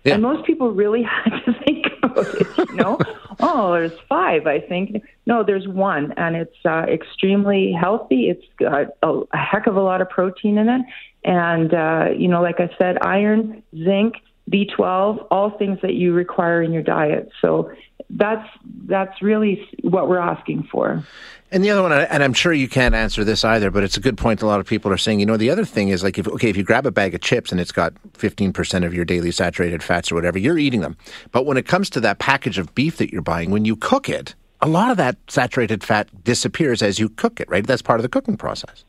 Yeah. 0.03 0.13
And 0.13 0.23
most 0.23 0.45
people 0.45 0.71
really 0.71 1.03
had 1.25 1.39
to 1.45 1.53
think 1.65 1.87
about 2.01 2.27
it, 2.35 2.69
you 2.69 2.75
know. 2.75 2.99
oh, 3.39 3.73
there's 3.73 3.99
five, 4.07 4.47
I 4.47 4.59
think. 4.59 5.03
No, 5.25 5.43
there's 5.43 5.67
one, 5.67 6.13
and 6.13 6.35
it's 6.35 6.55
uh, 6.65 6.85
extremely 6.87 7.73
healthy. 7.73 8.29
It's 8.29 8.45
got 8.57 8.87
a, 9.03 9.21
a 9.33 9.37
heck 9.37 9.67
of 9.67 9.75
a 9.75 9.81
lot 9.81 10.01
of 10.01 10.09
protein 10.09 10.57
in 10.57 10.69
it, 10.69 10.81
and, 11.23 11.73
uh, 11.73 12.07
you 12.17 12.27
know, 12.27 12.41
like 12.41 12.59
I 12.59 12.69
said, 12.77 12.97
iron, 13.01 13.63
zinc, 13.75 14.15
B12, 14.49 15.27
all 15.29 15.51
things 15.57 15.79
that 15.81 15.93
you 15.93 16.13
require 16.13 16.61
in 16.61 16.71
your 16.71 16.83
diet. 16.83 17.29
So 17.41 17.71
that's 18.09 18.47
that's 18.85 19.21
really 19.21 19.67
what 19.81 20.09
we're 20.09 20.17
asking 20.17 20.67
for. 20.71 21.03
And 21.51 21.63
the 21.63 21.71
other 21.71 21.81
one, 21.81 21.91
and 21.91 22.23
I'm 22.23 22.33
sure 22.33 22.53
you 22.53 22.69
can't 22.69 22.93
answer 22.93 23.23
this 23.23 23.43
either, 23.43 23.71
but 23.71 23.83
it's 23.83 23.97
a 23.97 23.99
good 23.99 24.17
point. 24.17 24.41
A 24.41 24.45
lot 24.45 24.59
of 24.59 24.67
people 24.67 24.91
are 24.91 24.97
saying, 24.97 25.19
you 25.19 25.25
know, 25.25 25.37
the 25.37 25.49
other 25.49 25.65
thing 25.65 25.89
is 25.89 26.03
like, 26.03 26.17
if 26.17 26.27
okay, 26.27 26.49
if 26.49 26.57
you 26.57 26.63
grab 26.63 26.85
a 26.85 26.91
bag 26.91 27.15
of 27.15 27.21
chips 27.21 27.51
and 27.51 27.59
it's 27.59 27.71
got 27.71 27.93
15% 28.13 28.85
of 28.85 28.93
your 28.93 29.05
daily 29.05 29.31
saturated 29.31 29.81
fats 29.81 30.11
or 30.11 30.15
whatever, 30.15 30.37
you're 30.37 30.59
eating 30.59 30.81
them. 30.81 30.95
But 31.31 31.45
when 31.45 31.57
it 31.57 31.67
comes 31.67 31.89
to 31.91 31.99
that 32.01 32.19
package 32.19 32.57
of 32.57 32.73
beef 32.75 32.97
that 32.97 33.11
you're 33.11 33.21
buying, 33.21 33.49
when 33.49 33.65
you 33.65 33.75
cook 33.75 34.09
it, 34.09 34.35
a 34.61 34.67
lot 34.67 34.91
of 34.91 34.97
that 34.97 35.17
saturated 35.27 35.83
fat 35.83 36.23
disappears 36.23 36.81
as 36.81 36.99
you 36.99 37.09
cook 37.09 37.39
it, 37.39 37.49
right? 37.49 37.65
That's 37.65 37.81
part 37.81 37.99
of 37.99 38.03
the 38.03 38.09
cooking 38.09 38.37
process. 38.37 38.83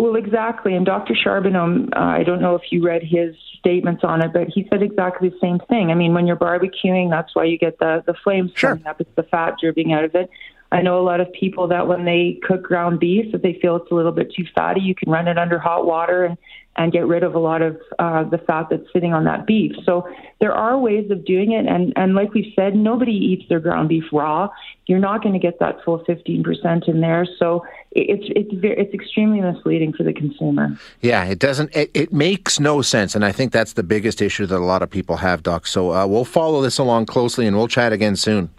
Well, 0.00 0.16
exactly. 0.16 0.74
And 0.74 0.86
Dr. 0.86 1.14
Charbonneau, 1.14 1.86
uh, 1.94 1.98
I 2.00 2.22
don't 2.22 2.40
know 2.40 2.54
if 2.54 2.62
you 2.70 2.82
read 2.82 3.02
his 3.02 3.36
statements 3.58 4.02
on 4.02 4.22
it, 4.22 4.32
but 4.32 4.48
he 4.48 4.66
said 4.70 4.82
exactly 4.82 5.28
the 5.28 5.36
same 5.42 5.58
thing. 5.68 5.90
I 5.90 5.94
mean, 5.94 6.14
when 6.14 6.26
you're 6.26 6.38
barbecuing, 6.38 7.10
that's 7.10 7.36
why 7.36 7.44
you 7.44 7.58
get 7.58 7.78
the, 7.78 8.02
the 8.06 8.14
flames 8.24 8.50
sure. 8.54 8.70
coming 8.70 8.86
up. 8.86 8.98
It's 9.02 9.14
the 9.14 9.24
fat 9.24 9.56
dripping 9.60 9.92
out 9.92 10.04
of 10.04 10.14
it. 10.14 10.30
I 10.72 10.80
know 10.80 10.98
a 10.98 11.04
lot 11.04 11.20
of 11.20 11.30
people 11.34 11.68
that 11.68 11.86
when 11.86 12.06
they 12.06 12.40
cook 12.42 12.62
ground 12.62 12.98
beef, 12.98 13.34
if 13.34 13.42
they 13.42 13.58
feel 13.60 13.76
it's 13.76 13.90
a 13.90 13.94
little 13.94 14.12
bit 14.12 14.32
too 14.34 14.46
fatty, 14.54 14.80
you 14.80 14.94
can 14.94 15.12
run 15.12 15.28
it 15.28 15.36
under 15.36 15.58
hot 15.58 15.84
water 15.84 16.24
and 16.24 16.38
and 16.76 16.92
get 16.92 17.06
rid 17.06 17.22
of 17.22 17.34
a 17.34 17.38
lot 17.38 17.62
of 17.62 17.80
uh, 17.98 18.24
the 18.24 18.38
fat 18.38 18.66
that's 18.70 18.86
sitting 18.92 19.12
on 19.12 19.24
that 19.24 19.46
beef. 19.46 19.72
So 19.84 20.08
there 20.40 20.52
are 20.52 20.78
ways 20.78 21.10
of 21.10 21.24
doing 21.24 21.52
it, 21.52 21.66
and 21.66 21.92
and 21.96 22.14
like 22.14 22.32
we 22.32 22.52
said, 22.56 22.74
nobody 22.74 23.12
eats 23.12 23.48
their 23.48 23.60
ground 23.60 23.88
beef 23.88 24.04
raw. 24.12 24.48
You're 24.86 24.98
not 24.98 25.22
going 25.22 25.34
to 25.34 25.38
get 25.38 25.58
that 25.60 25.84
full 25.84 26.00
15% 26.04 26.88
in 26.88 27.00
there. 27.00 27.26
So 27.38 27.64
it's 27.92 28.24
it's 28.34 28.50
it's 28.62 28.94
extremely 28.94 29.40
misleading 29.40 29.92
for 29.92 30.04
the 30.04 30.12
consumer. 30.12 30.78
Yeah, 31.00 31.24
it 31.24 31.38
doesn't. 31.38 31.74
It, 31.76 31.90
it 31.92 32.12
makes 32.12 32.60
no 32.60 32.82
sense, 32.82 33.14
and 33.14 33.24
I 33.24 33.32
think 33.32 33.52
that's 33.52 33.74
the 33.74 33.82
biggest 33.82 34.22
issue 34.22 34.46
that 34.46 34.56
a 34.56 34.64
lot 34.64 34.82
of 34.82 34.90
people 34.90 35.18
have, 35.18 35.42
Doc. 35.42 35.66
So 35.66 35.92
uh, 35.92 36.06
we'll 36.06 36.24
follow 36.24 36.62
this 36.62 36.78
along 36.78 37.06
closely, 37.06 37.46
and 37.46 37.56
we'll 37.56 37.68
chat 37.68 37.92
again 37.92 38.16
soon. 38.16 38.50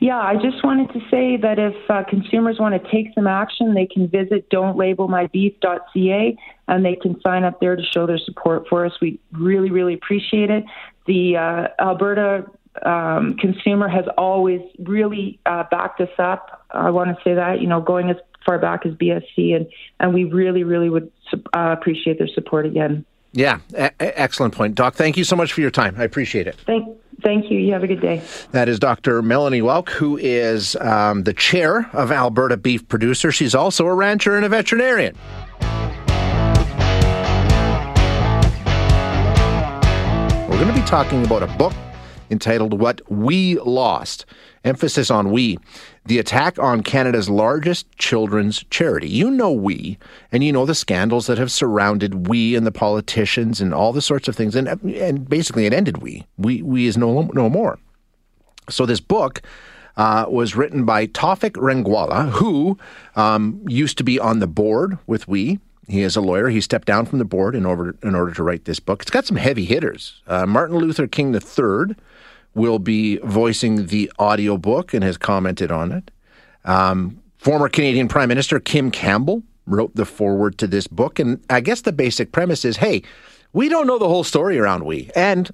Yeah, 0.00 0.18
I 0.18 0.34
just 0.36 0.62
wanted 0.62 0.92
to 0.92 1.00
say 1.10 1.36
that 1.38 1.58
if 1.58 1.74
uh, 1.90 2.04
consumers 2.04 2.58
want 2.58 2.80
to 2.80 2.90
take 2.90 3.12
some 3.14 3.26
action, 3.26 3.74
they 3.74 3.86
can 3.86 4.08
visit 4.08 4.48
don'tlabelmybeef.ca 4.50 6.38
and 6.68 6.84
they 6.84 6.94
can 6.94 7.20
sign 7.20 7.44
up 7.44 7.60
there 7.60 7.74
to 7.74 7.82
show 7.82 8.06
their 8.06 8.18
support 8.18 8.68
for 8.68 8.86
us. 8.86 8.92
We 9.00 9.18
really, 9.32 9.70
really 9.70 9.94
appreciate 9.94 10.50
it. 10.50 10.64
The 11.06 11.36
uh, 11.36 11.68
Alberta 11.80 12.44
um, 12.84 13.36
consumer 13.38 13.88
has 13.88 14.04
always 14.16 14.60
really 14.78 15.40
uh, 15.46 15.64
backed 15.70 16.00
us 16.00 16.16
up. 16.18 16.64
I 16.70 16.90
want 16.90 17.16
to 17.16 17.22
say 17.24 17.34
that, 17.34 17.60
you 17.60 17.66
know, 17.66 17.80
going 17.80 18.10
as 18.10 18.16
far 18.46 18.58
back 18.58 18.86
as 18.86 18.92
BSE, 18.92 19.56
and, 19.56 19.66
and 19.98 20.14
we 20.14 20.24
really, 20.24 20.62
really 20.62 20.90
would 20.90 21.10
uh, 21.32 21.74
appreciate 21.78 22.18
their 22.18 22.28
support 22.28 22.66
again. 22.66 23.04
Yeah, 23.32 23.58
a- 23.74 24.00
excellent 24.00 24.54
point. 24.54 24.74
Doc, 24.74 24.94
thank 24.94 25.16
you 25.16 25.24
so 25.24 25.36
much 25.36 25.52
for 25.52 25.60
your 25.60 25.70
time. 25.70 25.96
I 25.98 26.04
appreciate 26.04 26.46
it. 26.46 26.56
Thank 26.66 26.96
Thank 27.22 27.50
you. 27.50 27.58
You 27.58 27.72
have 27.72 27.82
a 27.82 27.88
good 27.88 28.00
day. 28.00 28.22
That 28.52 28.68
is 28.68 28.78
Dr. 28.78 29.22
Melanie 29.22 29.62
Wowk, 29.62 29.90
who 29.90 30.16
is 30.16 30.76
um, 30.76 31.24
the 31.24 31.32
chair 31.32 31.90
of 31.92 32.12
Alberta 32.12 32.56
Beef 32.56 32.86
Producer. 32.86 33.32
She's 33.32 33.54
also 33.54 33.86
a 33.86 33.94
rancher 33.94 34.36
and 34.36 34.44
a 34.44 34.48
veterinarian. 34.48 35.16
We're 40.48 40.64
going 40.64 40.74
to 40.74 40.80
be 40.80 40.86
talking 40.86 41.24
about 41.24 41.42
a 41.42 41.48
book 41.58 41.72
entitled 42.30 42.78
What 42.78 43.00
We 43.10 43.58
Lost. 43.60 44.26
Emphasis 44.64 45.10
on 45.10 45.30
we. 45.30 45.58
The 46.08 46.18
attack 46.18 46.58
on 46.58 46.82
Canada's 46.82 47.28
largest 47.28 47.86
children's 47.98 48.64
charity. 48.70 49.10
You 49.10 49.30
know 49.30 49.52
we, 49.52 49.98
and 50.32 50.42
you 50.42 50.54
know 50.54 50.64
the 50.64 50.74
scandals 50.74 51.26
that 51.26 51.36
have 51.36 51.52
surrounded 51.52 52.28
we 52.28 52.56
and 52.56 52.66
the 52.66 52.72
politicians 52.72 53.60
and 53.60 53.74
all 53.74 53.92
the 53.92 54.00
sorts 54.00 54.26
of 54.26 54.34
things. 54.34 54.54
And, 54.54 54.68
and 54.68 55.28
basically, 55.28 55.66
it 55.66 55.74
ended 55.74 55.98
we. 55.98 56.26
We, 56.38 56.62
we 56.62 56.86
is 56.86 56.96
no, 56.96 57.30
no 57.34 57.50
more. 57.50 57.78
So 58.70 58.86
this 58.86 59.00
book 59.00 59.42
uh, 59.98 60.24
was 60.30 60.56
written 60.56 60.86
by 60.86 61.08
Tawfiq 61.08 61.52
Rangwala, 61.52 62.30
who 62.30 62.78
um, 63.14 63.62
used 63.68 63.98
to 63.98 64.04
be 64.04 64.18
on 64.18 64.38
the 64.38 64.46
board 64.46 64.96
with 65.06 65.28
we. 65.28 65.58
He 65.88 66.00
is 66.00 66.16
a 66.16 66.22
lawyer. 66.22 66.48
He 66.48 66.62
stepped 66.62 66.86
down 66.86 67.04
from 67.04 67.18
the 67.18 67.26
board 67.26 67.54
in 67.54 67.66
order 67.66 67.94
in 68.02 68.14
order 68.14 68.32
to 68.32 68.42
write 68.42 68.64
this 68.64 68.80
book. 68.80 69.02
It's 69.02 69.10
got 69.10 69.26
some 69.26 69.36
heavy 69.36 69.66
hitters. 69.66 70.22
Uh, 70.26 70.46
Martin 70.46 70.78
Luther 70.78 71.06
King 71.06 71.34
III 71.34 71.96
will 72.58 72.78
be 72.78 73.16
voicing 73.18 73.86
the 73.86 74.12
audiobook 74.18 74.92
and 74.92 75.02
has 75.02 75.16
commented 75.16 75.70
on 75.70 75.92
it. 75.92 76.10
Um, 76.64 77.22
former 77.38 77.68
Canadian 77.68 78.08
Prime 78.08 78.28
Minister 78.28 78.60
Kim 78.60 78.90
Campbell 78.90 79.42
wrote 79.66 79.94
the 79.94 80.04
foreword 80.04 80.58
to 80.58 80.66
this 80.66 80.86
book. 80.86 81.18
And 81.18 81.42
I 81.48 81.60
guess 81.60 81.82
the 81.82 81.92
basic 81.92 82.32
premise 82.32 82.64
is 82.64 82.76
hey, 82.76 83.02
we 83.52 83.68
don't 83.68 83.86
know 83.86 83.98
the 83.98 84.08
whole 84.08 84.24
story 84.24 84.58
around 84.58 84.84
we. 84.84 85.10
And, 85.14 85.50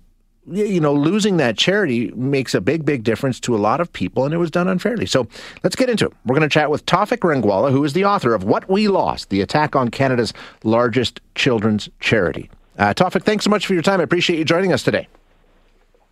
you 0.50 0.80
know, 0.80 0.92
losing 0.92 1.36
that 1.36 1.56
charity 1.56 2.10
makes 2.12 2.54
a 2.54 2.60
big, 2.60 2.84
big 2.84 3.04
difference 3.04 3.38
to 3.40 3.54
a 3.54 3.58
lot 3.58 3.80
of 3.80 3.92
people, 3.92 4.24
and 4.24 4.34
it 4.34 4.38
was 4.38 4.50
done 4.50 4.68
unfairly. 4.68 5.06
So 5.06 5.28
let's 5.62 5.76
get 5.76 5.88
into 5.88 6.06
it. 6.06 6.12
We're 6.26 6.34
going 6.34 6.48
to 6.48 6.52
chat 6.52 6.70
with 6.70 6.84
Tawfiq 6.86 7.18
Rangwala, 7.18 7.70
who 7.70 7.84
is 7.84 7.92
the 7.92 8.04
author 8.04 8.34
of 8.34 8.44
What 8.44 8.68
We 8.68 8.88
Lost 8.88 9.30
The 9.30 9.40
Attack 9.40 9.76
on 9.76 9.90
Canada's 9.90 10.34
Largest 10.64 11.20
Children's 11.34 11.88
Charity. 12.00 12.50
Uh, 12.78 12.92
Tawfiq, 12.92 13.22
thanks 13.22 13.44
so 13.44 13.50
much 13.50 13.66
for 13.66 13.74
your 13.74 13.82
time. 13.82 14.00
I 14.00 14.04
appreciate 14.04 14.38
you 14.38 14.44
joining 14.44 14.72
us 14.72 14.82
today. 14.82 15.08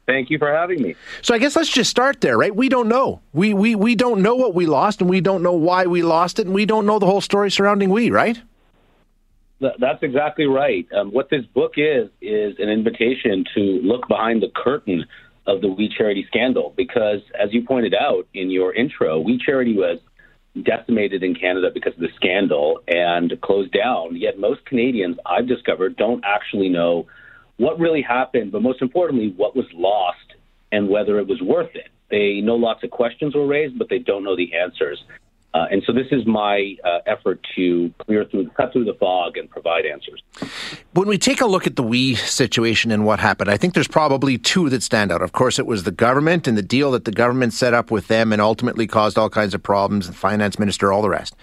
Thank 0.07 0.31
you 0.31 0.39
for 0.39 0.53
having 0.53 0.83
me. 0.83 0.97
So 1.23 1.35
I 1.35 1.39
guess 1.39 1.55
let's 1.55 1.71
just 1.71 1.91
start 1.91 2.21
there, 2.21 2.37
right? 2.37 2.55
We 2.55 2.69
don't 2.69 2.89
know. 2.89 3.21
We 3.33 3.55
we 3.55 3.75
we 3.75 3.95
don't 3.95 4.21
know 4.21 4.35
what 4.35 4.55
we 4.55 4.67
lost, 4.67 5.01
and 5.01 5.09
we 5.09 5.21
don't 5.21 5.43
know 5.43 5.53
why 5.53 5.87
we 5.87 6.03
lost 6.03 6.39
it, 6.39 6.47
and 6.47 6.55
we 6.55 6.67
don't 6.67 6.87
know 6.87 6.99
the 6.99 7.07
whole 7.07 7.21
story 7.21 7.51
surrounding 7.51 7.91
we, 7.91 8.11
right? 8.11 8.41
That's 9.61 10.03
exactly 10.03 10.47
right. 10.47 10.89
Um, 10.93 11.13
what 11.13 11.31
this 11.31 11.45
book 11.47 11.75
is 11.77 12.09
is 12.21 12.57
an 12.59 12.69
invitation 12.69 13.45
to 13.55 13.61
look 13.61 14.09
behind 14.09 14.43
the 14.43 14.51
curtain 14.55 15.07
of 15.47 15.61
the 15.61 15.69
We 15.69 15.89
Charity 15.89 16.25
scandal, 16.27 16.75
because 16.77 17.21
as 17.39 17.53
you 17.53 17.65
pointed 17.65 17.95
out 17.95 18.27
in 18.35 18.51
your 18.51 18.75
intro, 18.75 19.21
We 19.21 19.39
Charity 19.39 19.77
was 19.77 20.01
decimated 20.61 21.23
in 21.23 21.35
Canada 21.35 21.71
because 21.73 21.95
of 21.95 22.01
the 22.01 22.11
scandal 22.17 22.81
and 22.89 23.41
closed 23.41 23.73
down. 23.73 24.17
Yet 24.17 24.39
most 24.39 24.65
Canadians, 24.67 25.17
I've 25.25 25.47
discovered, 25.47 25.97
don't 25.97 26.25
actually 26.25 26.69
know 26.69 27.07
what 27.57 27.79
really 27.79 28.03
happened, 28.03 28.53
but 28.53 28.63
most 28.63 28.83
importantly, 28.83 29.33
what 29.37 29.55
was 29.55 29.67
lost 29.75 30.19
and 30.73 30.89
whether 30.89 31.19
it 31.19 31.27
was 31.27 31.41
worth 31.43 31.75
it. 31.75 31.89
They 32.11 32.41
know 32.41 32.57
lots 32.57 32.83
of 32.85 32.91
questions 32.91 33.35
were 33.35 33.47
raised, 33.47 33.79
but 33.79 33.89
they 33.89 33.99
don't 33.99 34.25
know 34.25 34.37
the 34.37 34.55
answers. 34.55 35.03
Uh, 35.55 35.67
and 35.71 35.83
so 35.87 35.93
this 35.93 36.07
is 36.11 36.25
my 36.27 36.77
uh, 36.83 37.01
effort 37.07 37.45
to 37.55 37.93
clear 37.99 38.25
through, 38.25 38.49
cut 38.51 38.73
through 38.73 38.85
the 38.85 38.95
fog 38.95 39.37
and 39.37 39.51
provide 39.51 39.85
answers. 39.85 40.23
When 40.95 41.09
we 41.09 41.19
take 41.19 41.43
a 41.43 41.47
look 41.47 41.67
at 41.67 41.77
the 41.77 41.83
we 41.83 42.15
situation 42.15 42.91
and 42.91 43.05
what 43.05 43.21
happened, 43.21 43.51
I 43.51 43.59
think 43.59 43.75
there's 43.75 43.89
probably 43.89 44.39
two 44.39 44.71
that 44.71 44.83
stand 44.83 45.13
out. 45.13 45.21
Of 45.21 45.33
course, 45.33 45.59
it 45.59 45.67
was 45.67 45.83
the 45.83 45.91
government 45.91 46.49
and 46.49 46.57
the 46.57 46.63
deal 46.63 46.91
that 46.93 47.05
the 47.05 47.13
government 47.13 47.53
set 47.53 47.75
up 47.75 47.91
with 47.91 48.09
them 48.09 48.33
and 48.33 48.41
ultimately 48.41 48.87
caused 48.87 49.19
all 49.19 49.29
kinds 49.29 49.53
of 49.53 49.63
problems, 49.63 50.07
the 50.07 50.15
finance 50.15 50.59
minister, 50.59 50.91
all 50.91 51.03
the 51.03 51.11
rest. 51.11 51.37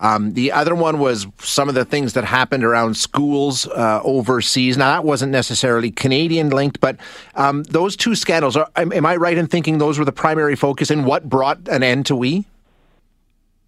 Um, 0.00 0.32
the 0.32 0.52
other 0.52 0.74
one 0.74 0.98
was 0.98 1.26
some 1.38 1.68
of 1.68 1.74
the 1.74 1.84
things 1.84 2.14
that 2.14 2.24
happened 2.24 2.64
around 2.64 2.96
schools 2.96 3.66
uh, 3.66 4.00
overseas. 4.02 4.78
Now, 4.78 4.88
that 4.88 5.04
wasn't 5.04 5.32
necessarily 5.32 5.90
Canadian 5.90 6.48
linked, 6.48 6.80
but 6.80 6.96
um, 7.34 7.64
those 7.64 7.96
two 7.96 8.14
scandals, 8.14 8.56
are, 8.56 8.70
am 8.76 9.04
I 9.04 9.16
right 9.16 9.36
in 9.36 9.46
thinking 9.46 9.76
those 9.76 9.98
were 9.98 10.06
the 10.06 10.12
primary 10.12 10.56
focus 10.56 10.90
and 10.90 11.04
what 11.04 11.28
brought 11.28 11.68
an 11.68 11.82
end 11.82 12.06
to 12.06 12.16
we? 12.16 12.46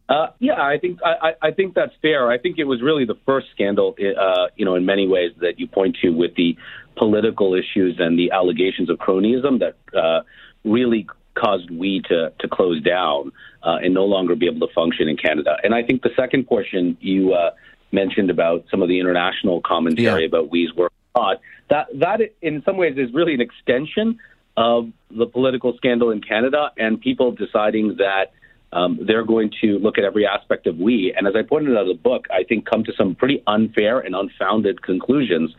Uh, 0.09 0.26
yeah, 0.40 0.61
I 0.61 0.78
think 0.78 0.99
I, 1.04 1.32
I 1.40 1.50
think 1.52 1.75
that's 1.75 1.94
fair. 2.02 2.30
I 2.30 2.37
think 2.37 2.59
it 2.59 2.64
was 2.64 2.82
really 2.82 3.04
the 3.04 3.16
first 3.25 3.47
scandal, 3.54 3.94
uh, 3.99 4.49
you 4.56 4.64
know, 4.64 4.75
in 4.75 4.85
many 4.85 5.06
ways 5.09 5.32
that 5.40 5.59
you 5.59 5.66
point 5.66 5.97
to 6.02 6.11
with 6.11 6.35
the 6.35 6.56
political 6.97 7.54
issues 7.54 7.97
and 7.99 8.18
the 8.18 8.30
allegations 8.30 8.90
of 8.90 8.99
cronyism 8.99 9.61
that 9.61 9.76
uh, 9.97 10.23
really 10.64 11.06
caused 11.35 11.71
we 11.71 12.02
to 12.09 12.32
to 12.40 12.49
close 12.49 12.82
down 12.82 13.32
uh, 13.62 13.76
and 13.82 13.94
no 13.94 14.04
longer 14.04 14.35
be 14.35 14.47
able 14.47 14.66
to 14.66 14.75
function 14.75 15.09
in 15.09 15.16
Canada. 15.16 15.56
And 15.62 15.75
I 15.75 15.82
think 15.82 16.02
the 16.02 16.11
second 16.14 16.47
portion 16.47 16.97
you 17.00 17.32
uh, 17.32 17.52
mentioned 17.90 18.30
about 18.30 18.64
some 18.71 18.82
of 18.82 18.88
the 18.88 19.00
international 19.00 19.61
commentary 19.62 20.23
yeah. 20.23 20.26
about 20.26 20.50
we's 20.50 20.75
work 20.75 20.92
abroad, 21.14 21.38
that 21.71 21.87
that 21.94 22.21
in 22.42 22.62
some 22.64 22.76
ways 22.76 22.97
is 22.99 23.12
really 23.14 23.35
an 23.35 23.40
extension 23.40 24.18
of 24.56 24.90
the 25.11 25.26
political 25.26 25.75
scandal 25.76 26.11
in 26.11 26.21
Canada 26.21 26.71
and 26.76 27.00
people 27.00 27.32
deciding 27.32 27.97
that 27.97 28.32
um, 28.73 28.99
they're 29.07 29.25
going 29.25 29.52
to 29.61 29.79
look 29.79 29.99
at 29.99 30.05
every 30.05 30.26
aspect 30.26 30.67
of 30.67 30.79
we. 30.79 31.14
And 31.17 31.26
as 31.26 31.35
I 31.37 31.43
pointed 31.43 31.76
out 31.76 31.83
in 31.83 31.88
the 31.88 31.95
book, 31.95 32.26
I 32.31 32.43
think 32.45 32.67
come 32.67 32.85
to 32.85 32.93
some 32.97 33.14
pretty 33.14 33.43
unfair 33.47 34.00
and 34.00 34.14
unfounded 34.14 34.83
conclusions 34.83 35.55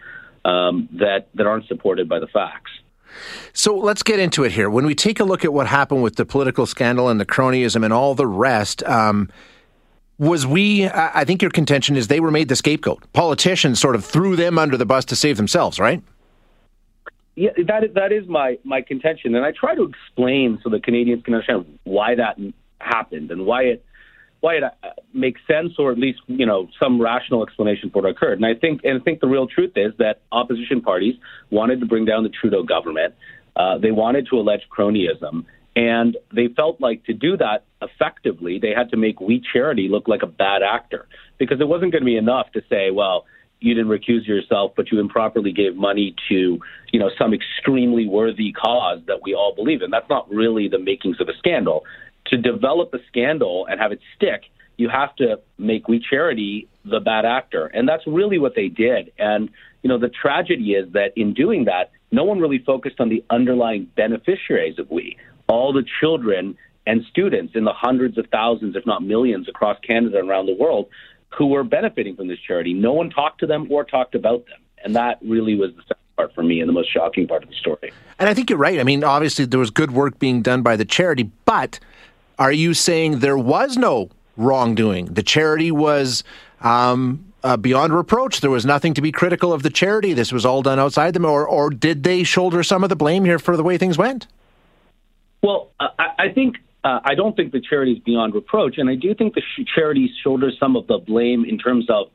um, 0.46 0.90
that, 0.94 1.28
that 1.36 1.46
aren't 1.46 1.68
supported 1.68 2.10
by 2.10 2.20
the 2.20 2.28
facts. 2.28 2.72
So 3.54 3.78
let's 3.78 4.02
get 4.02 4.20
into 4.20 4.44
it 4.44 4.52
here. 4.52 4.70
When 4.70 4.86
we 4.86 4.96
take 4.96 5.20
a 5.20 5.24
look 5.24 5.46
at 5.46 5.54
what 5.54 5.68
happened 5.68 6.02
with 6.02 6.16
the 6.16 6.26
political 6.26 6.66
scandal 6.66 7.10
and 7.10 7.20
the 7.20 7.26
cronyism 7.26 7.84
and 7.84 7.94
all 7.94 8.16
the 8.16 8.26
rest, 8.26 8.84
um, 8.84 9.30
was 10.18 10.48
we, 10.48 10.88
I 10.88 11.24
think 11.26 11.42
your 11.42 11.52
contention 11.52 11.96
is 11.96 12.08
they 12.08 12.20
were 12.20 12.32
made 12.32 12.48
the 12.48 12.56
scapegoat. 12.56 13.12
Politicians 13.14 13.80
sort 13.80 13.96
of 13.96 14.04
threw 14.04 14.36
them 14.36 14.58
under 14.58 14.78
the 14.78 14.86
bus 14.86 15.06
to 15.06 15.16
save 15.16 15.38
themselves, 15.38 15.80
right? 15.80 16.02
Yeah, 17.36 17.52
that 17.68 17.84
is, 17.84 17.94
that 17.96 18.12
is 18.12 18.28
my, 18.28 18.58
my 18.64 18.82
contention. 18.82 19.36
And 19.36 19.44
I 19.44 19.52
try 19.52 19.76
to 19.76 19.84
explain 19.84 20.60
so 20.64 20.70
that 20.70 20.84
Canadians 20.84 21.24
can 21.24 21.34
understand 21.34 21.80
why 21.84 22.16
that 22.16 22.38
happened 22.80 23.32
and 23.32 23.46
why 23.46 23.64
it 23.64 23.86
why 24.42 24.56
it 24.56 24.64
uh, 24.64 24.72
makes 25.14 25.40
sense 25.48 25.72
or 25.80 25.92
at 25.92 25.98
least 25.98 26.20
you 26.28 26.46
know 26.46 26.68
some 26.82 27.02
rational 27.02 27.44
explanation 27.44 27.90
for 27.90 28.02
what 28.02 28.12
occurred. 28.12 28.40
And 28.40 28.46
I 28.46 28.54
think 28.54 28.82
and 28.84 29.00
I 29.00 29.04
think 29.04 29.22
the 29.22 29.28
real 29.28 29.48
truth 29.48 29.74
is 29.76 29.94
that 30.00 30.22
opposition 30.32 30.82
parties 30.82 31.16
wanted 31.50 31.80
to 31.80 31.86
bring 31.86 32.06
down 32.06 32.24
the 32.24 32.30
Trudeau 32.30 32.64
government. 32.64 33.16
Uh, 33.56 33.78
they 33.78 33.92
wanted 33.92 34.28
to 34.32 34.38
allege 34.38 34.62
cronyism, 34.76 35.46
and 35.76 36.18
they 36.36 36.48
felt 36.56 36.82
like 36.82 37.04
to 37.06 37.14
do 37.14 37.38
that 37.38 37.66
effectively, 37.82 38.60
they 38.60 38.72
had 38.76 38.90
to 38.90 38.98
make 38.98 39.20
We 39.20 39.42
Charity 39.54 39.88
look 39.90 40.08
like 40.08 40.24
a 40.24 40.28
bad 40.28 40.62
actor 40.62 41.08
because 41.38 41.60
it 41.62 41.68
wasn't 41.68 41.92
going 41.92 42.02
to 42.02 42.06
be 42.06 42.18
enough 42.18 42.52
to 42.54 42.62
say, 42.70 42.92
well, 42.92 43.26
you 43.60 43.74
didn't 43.74 43.90
recuse 43.90 44.28
yourself, 44.28 44.74
but 44.76 44.92
you 44.92 45.00
improperly 45.00 45.52
gave 45.52 45.76
money 45.76 46.16
to, 46.30 46.60
you 46.92 47.00
know, 47.00 47.10
some 47.18 47.34
extremely 47.34 48.08
worthy 48.08 48.52
cause 48.52 49.00
that 49.08 49.22
we 49.24 49.34
all 49.34 49.56
believe 49.56 49.82
in. 49.82 49.90
That's 49.90 50.10
not 50.10 50.30
really 50.30 50.68
the 50.68 50.80
makings 50.80 51.22
of 51.22 51.30
a 51.30 51.38
scandal 51.38 51.86
to 52.34 52.52
develop 52.52 52.94
a 52.94 53.00
scandal 53.08 53.68
and 53.70 53.80
have 53.80 53.92
it 53.92 54.00
stick, 54.16 54.44
you 54.78 54.90
have 54.90 55.16
to 55.18 55.40
make 55.58 55.88
We 55.88 56.00
Charity 56.00 56.68
the 56.84 57.00
bad 57.00 57.26
actor. 57.26 57.68
And 57.68 57.88
that's 57.88 58.06
really 58.08 58.40
what 58.40 58.56
they 58.56 58.68
did. 58.68 59.12
And, 59.18 59.50
you 59.84 59.88
know, 59.88 60.00
the 60.00 60.10
tragedy 60.10 60.74
is 60.74 60.92
that 60.94 61.14
in 61.16 61.34
doing 61.34 61.66
that, 61.66 61.92
no 62.12 62.24
one 62.24 62.40
really 62.40 62.60
focused 62.60 63.00
on 63.00 63.10
the 63.10 63.24
underlying 63.30 63.88
beneficiaries 63.96 64.80
of 64.80 64.90
We, 64.90 65.18
all 65.48 65.74
the 65.74 65.86
children 66.00 66.58
and 66.86 67.06
students 67.10 67.54
in 67.56 67.64
the 67.64 67.74
hundreds 67.74 68.18
of 68.18 68.28
thousands, 68.32 68.76
if 68.76 68.86
not 68.86 69.04
millions, 69.04 69.48
across 69.48 69.80
Canada 69.80 70.20
and 70.20 70.30
around 70.30 70.48
the 70.48 70.56
world 70.56 70.90
who 71.38 71.48
were 71.48 71.64
benefiting 71.64 72.16
from 72.16 72.28
this 72.28 72.40
charity. 72.40 72.74
No 72.74 72.94
one 72.94 73.10
talked 73.10 73.40
to 73.40 73.48
them 73.48 73.68
or 73.72 73.84
talked 73.84 74.16
about 74.16 74.46
them. 74.48 74.60
And 74.84 74.96
that 74.96 75.20
really 75.22 75.56
was 75.56 75.72
the 75.76 75.96
part 76.16 76.34
for 76.36 76.44
me 76.44 76.60
and 76.60 76.70
the 76.70 76.74
most 76.74 76.92
shocking 76.92 77.28
part 77.28 77.44
of 77.44 77.50
the 77.50 77.56
story. 77.56 77.92
And 78.20 78.30
I 78.30 78.34
think 78.34 78.50
you're 78.50 78.60
right. 78.60 78.80
I 78.80 78.84
mean, 78.84 79.04
obviously, 79.04 79.46
there 79.46 79.60
was 79.60 79.72
good 79.72 79.92
work 79.92 80.20
being 80.20 80.42
done 80.42 80.62
by 80.62 80.76
the 80.76 80.86
charity, 80.86 81.32
but 81.46 81.80
are 82.40 82.52
you 82.52 82.74
saying 82.74 83.20
there 83.20 83.38
was 83.38 83.78
no 83.78 84.10
wrongdoing? 84.38 85.06
The 85.06 85.24
charity 85.24 85.72
was. 85.72 86.24
Um, 86.62 87.34
uh, 87.44 87.58
beyond 87.58 87.94
reproach. 87.94 88.40
There 88.40 88.50
was 88.50 88.66
nothing 88.66 88.94
to 88.94 89.02
be 89.02 89.12
critical 89.12 89.52
of 89.52 89.64
the 89.64 89.70
charity. 89.70 90.14
This 90.14 90.32
was 90.32 90.46
all 90.46 90.62
done 90.62 90.80
outside 90.80 91.14
them, 91.14 91.26
or 91.26 91.46
or 91.46 91.70
did 91.70 92.04
they 92.04 92.24
shoulder 92.24 92.64
some 92.64 92.84
of 92.84 92.90
the 92.90 92.96
blame 92.96 93.26
here 93.26 93.38
for 93.38 93.58
the 93.58 93.64
way 93.64 93.78
things 93.78 93.98
went? 93.98 94.28
Well, 95.42 95.72
I, 95.78 95.90
I 96.20 96.30
think 96.30 96.56
uh, 96.84 97.00
I 97.04 97.16
don't 97.16 97.36
think 97.36 97.52
the 97.52 97.62
charity 97.62 97.94
is 97.94 98.00
beyond 98.00 98.34
reproach, 98.34 98.78
and 98.78 98.90
I 98.90 98.96
do 98.96 99.14
think 99.14 99.36
the 99.36 99.42
sh- 99.42 99.66
charity 99.76 100.12
shoulders 100.24 100.58
some 100.60 100.76
of 100.76 100.88
the 100.88 100.98
blame 100.98 101.46
in 101.46 101.58
terms 101.58 101.90
of 101.90 102.08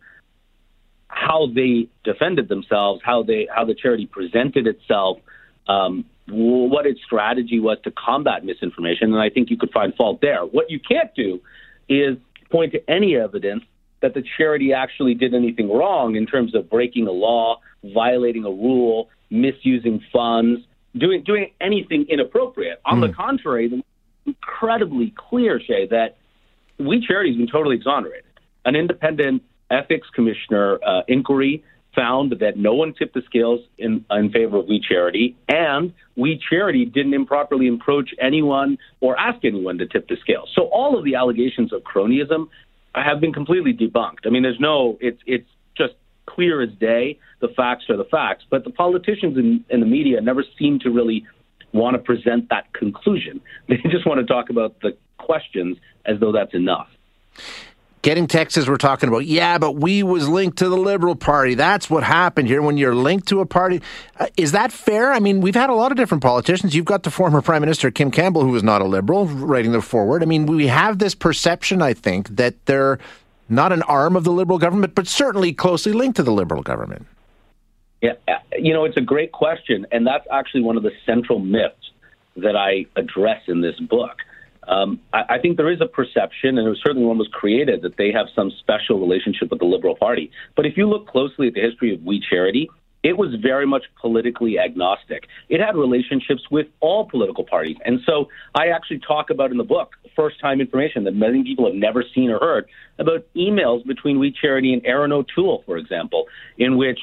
how 1.09 1.47
they 1.55 1.89
defended 2.05 2.49
themselves, 2.49 3.03
how 3.05 3.23
they 3.23 3.49
how 3.55 3.65
the 3.65 3.75
charity 3.75 4.07
presented 4.07 4.67
itself, 4.67 5.19
um, 5.67 6.05
what 6.31 6.87
its 6.87 7.01
strategy 7.05 7.61
was 7.61 7.79
to 7.85 7.91
combat 7.91 8.45
misinformation, 8.45 9.13
and 9.13 9.21
I 9.21 9.31
think 9.31 9.51
you 9.51 9.57
could 9.57 9.71
find 9.71 9.95
fault 9.95 10.21
there. 10.21 10.43
What 10.43 10.71
you 10.71 10.79
can't 10.81 11.15
do 11.15 11.41
is 11.89 12.17
point 12.51 12.73
to 12.73 12.91
any 12.91 13.17
evidence 13.17 13.65
that 14.01 14.15
the 14.15 14.23
charity 14.37 14.73
actually 14.73 15.15
did 15.15 15.35
anything 15.35 15.71
wrong 15.71 16.17
in 16.17 16.27
terms 16.27 16.55
of 16.55 16.71
breaking 16.71 17.07
a 17.07 17.13
law, 17.13 17.61
violating 17.83 18.45
a 18.45 18.51
rule, 18.51 19.09
misusing 19.31 20.01
funds, 20.13 20.61
doing 20.97 21.23
doing 21.25 21.51
anything 21.61 22.07
inappropriate. 22.09 22.81
On 22.85 22.99
mm. 22.99 23.01
the 23.03 23.07
hmm. 23.09 23.15
contrary, 23.15 23.69
the 23.69 23.83
incredibly 24.27 25.13
clear, 25.17 25.61
Shay, 25.61 25.87
that 25.91 26.17
We 26.79 27.05
Charity 27.07 27.31
has 27.31 27.39
been 27.39 27.49
totally 27.49 27.77
exonerated. 27.77 28.25
An 28.65 28.77
independent 28.77 29.43
ethics 29.71 30.09
commissioner 30.15 30.79
uh, 30.87 31.03
inquiry 31.09 31.65
found 31.95 32.33
that 32.41 32.57
no 32.57 32.75
one 32.75 32.95
tipped 32.95 33.15
the 33.15 33.23
scales 33.27 33.61
in, 33.77 34.05
in 34.11 34.31
favor 34.31 34.59
of 34.59 34.67
We 34.67 34.81
Charity, 34.81 35.37
and 35.49 35.93
We 36.17 36.41
Charity 36.49 36.85
didn't 36.85 37.15
improperly 37.15 37.69
approach 37.69 38.11
anyone 38.21 38.79
or 39.01 39.19
ask 39.19 39.45
anyone 39.45 39.79
to 39.79 39.87
tip 39.87 40.09
the 40.09 40.17
scales. 40.21 40.51
So 40.55 40.65
all 40.67 40.99
of 40.99 41.05
the 41.05 41.15
allegations 41.15 41.73
of 41.73 41.83
cronyism 41.83 42.49
have 42.95 43.21
been 43.21 43.33
completely 43.33 43.73
debunked. 43.73 44.27
I 44.27 44.31
mean, 44.31 44.43
there's 44.43 44.61
no, 44.61 44.99
it's 45.01 45.21
it's 45.27 45.49
just 45.77 45.95
clear 46.27 46.63
as 46.63 46.71
day. 46.79 47.19
The 47.41 47.49
facts 47.49 47.85
are 47.89 47.97
the 47.97 48.05
facts, 48.05 48.45
but 48.51 48.65
the 48.65 48.71
politicians 48.71 49.37
in, 49.37 49.65
in 49.71 49.81
the 49.81 49.87
media 49.87 50.21
never 50.21 50.45
seem 50.59 50.79
to 50.81 50.91
really 50.91 51.27
want 51.73 51.95
to 51.95 52.03
present 52.03 52.49
that 52.51 52.73
conclusion. 52.73 53.41
They 53.69 53.77
just 53.91 54.07
want 54.07 54.21
to 54.21 54.27
talk 54.27 54.51
about 54.51 54.81
the 54.81 54.97
questions 55.19 55.77
as 56.05 56.19
though 56.21 56.33
that's 56.33 56.55
enough. 56.55 56.89
Getting 58.09 58.27
Texas, 58.27 58.67
we're 58.67 58.79
talking 58.79 59.11
about, 59.11 59.27
yeah, 59.27 59.59
but 59.59 59.73
we 59.73 60.03
was 60.03 60.27
linked 60.27 60.57
to 60.61 60.71
the 60.71 60.79
Liberal 60.79 61.15
Party. 61.15 61.55
That's 61.55 61.91
what 61.91 62.03
happened 62.03 62.49
here 62.49 62.63
when 62.63 62.79
you're 62.79 62.95
linked 62.95 63.29
to 63.29 63.41
a 63.41 63.45
party. 63.45 63.83
Uh, 64.19 64.29
is 64.35 64.53
that 64.53 64.73
fair? 64.73 65.13
I 65.13 65.19
mean, 65.19 65.43
we've 65.43 65.55
had 65.55 65.69
a 65.69 65.75
lot 65.75 65.91
of 65.91 65.99
different 65.99 66.23
politicians. 66.23 66.75
You've 66.75 66.87
got 66.87 67.03
the 67.03 67.11
former 67.11 67.43
Prime 67.43 67.61
Minister, 67.61 67.91
Kim 67.91 68.11
Campbell, 68.11 68.41
who 68.41 68.49
was 68.49 68.63
not 68.63 68.81
a 68.81 68.87
Liberal, 68.87 69.27
writing 69.27 69.73
the 69.73 69.83
foreword. 69.83 70.23
I 70.23 70.25
mean, 70.25 70.47
we 70.47 70.69
have 70.69 70.99
this 70.99 71.15
perception, 71.15 71.83
I 71.83 71.93
think, 71.93 72.35
that 72.37 72.55
they're 72.65 72.99
not 73.51 73.75
an 73.75 73.83
arm 73.83 74.17
of 74.17 74.25
the 74.25 74.33
Liberal 74.33 74.59
government, 74.59 74.95
but 74.95 75.07
certainly 75.07 75.53
closely 75.53 75.93
linked 75.93 76.17
to 76.17 76.23
the 76.23 76.33
Liberal 76.33 76.63
government. 76.63 77.07
Yeah, 78.01 78.13
uh, 78.27 78.37
you 78.59 78.73
know, 78.73 78.87
it's 78.87 78.97
a 78.97 79.03
great 79.03 79.33
question, 79.33 79.87
and 79.93 80.07
that's 80.07 80.27
actually 80.33 80.63
one 80.63 80.79
of 80.79 80.83
the 80.83 80.93
central 81.05 81.41
myths 81.41 81.91
that 82.37 82.57
I 82.57 82.87
address 82.99 83.43
in 83.49 83.61
this 83.61 83.79
book. 83.79 84.17
Um, 84.69 85.01
I, 85.13 85.23
I, 85.31 85.39
think 85.39 85.57
there 85.57 85.73
is 85.73 85.81
a 85.81 85.87
perception, 85.87 86.59
and 86.59 86.67
it 86.67 86.69
was 86.69 86.81
certainly 86.85 87.07
one 87.07 87.19
was 87.19 87.29
created, 87.33 87.83
that 87.83 87.97
they 87.97 88.13
have 88.13 88.27
some 88.37 88.53
special 88.61 89.01
relationship 89.01 89.51
with 89.51 89.61
the 89.61 89.65
Liberal 89.65 89.97
Party. 89.97 90.31
But 90.57 90.67
if 90.67 90.77
you 90.77 90.87
look 90.87 91.09
closely 91.09 91.49
at 91.49 91.55
the 91.55 91.63
history 91.63 91.95
of 91.95 92.03
We 92.03 92.21
Charity, 92.21 92.69
it 93.03 93.17
was 93.17 93.35
very 93.41 93.67
much 93.67 93.85
politically 94.01 94.59
agnostic. 94.59 95.27
It 95.49 95.61
had 95.61 95.77
relationships 95.77 96.43
with 96.51 96.67
all 96.81 97.09
political 97.09 97.45
parties. 97.45 97.77
And 97.85 98.01
so 98.05 98.29
I 98.55 98.69
actually 98.69 98.99
talk 98.99 99.31
about 99.31 99.51
in 99.53 99.57
the 99.57 99.65
book 99.65 99.93
first 100.15 100.41
time 100.41 100.61
information 100.61 101.05
that 101.05 101.15
many 101.15 101.45
people 101.45 101.65
have 101.67 101.77
never 101.77 102.05
seen 102.15 102.31
or 102.31 102.39
heard 102.39 102.67
about 102.99 103.25
emails 103.37 103.87
between 103.87 104.19
We 104.19 104.33
Charity 104.33 104.73
and 104.75 104.85
Erin 104.85 105.13
O'Toole, 105.13 105.63
for 105.65 105.77
example, 105.79 106.27
in 106.59 106.77
which 106.77 106.99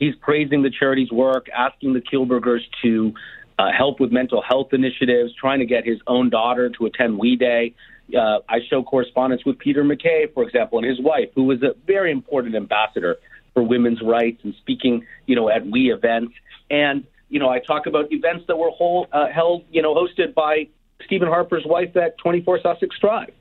He's 0.00 0.14
praising 0.16 0.62
the 0.62 0.70
charity's 0.70 1.12
work, 1.12 1.48
asking 1.54 1.92
the 1.92 2.00
Kielburgers 2.00 2.62
to 2.82 3.12
uh, 3.60 3.70
help 3.76 4.00
with 4.00 4.10
mental 4.10 4.40
health 4.40 4.72
initiatives, 4.72 5.34
trying 5.34 5.58
to 5.58 5.66
get 5.66 5.84
his 5.84 5.98
own 6.06 6.30
daughter 6.30 6.70
to 6.70 6.86
attend 6.86 7.18
We 7.18 7.36
Day. 7.36 7.74
Uh, 8.16 8.38
I 8.48 8.60
show 8.68 8.82
correspondence 8.82 9.44
with 9.44 9.58
Peter 9.58 9.84
MacKay, 9.84 10.28
for 10.32 10.42
example, 10.44 10.78
and 10.78 10.88
his 10.88 10.98
wife, 10.98 11.28
who 11.34 11.44
was 11.44 11.62
a 11.62 11.74
very 11.86 12.10
important 12.10 12.54
ambassador 12.54 13.16
for 13.52 13.62
women's 13.62 14.00
rights 14.00 14.40
and 14.44 14.54
speaking, 14.60 15.04
you 15.26 15.36
know, 15.36 15.50
at 15.50 15.66
We 15.66 15.92
events. 15.92 16.32
And 16.70 17.04
you 17.28 17.38
know, 17.38 17.50
I 17.50 17.58
talk 17.58 17.86
about 17.86 18.10
events 18.10 18.46
that 18.48 18.56
were 18.56 18.70
whole, 18.70 19.06
uh, 19.12 19.28
held, 19.28 19.64
you 19.70 19.82
know, 19.82 19.94
hosted 19.94 20.34
by 20.34 20.68
Stephen 21.04 21.28
Harper's 21.28 21.64
wife 21.66 21.96
at 21.96 22.16
24 22.18 22.60
Sussex 22.62 22.98
Drive. 22.98 23.32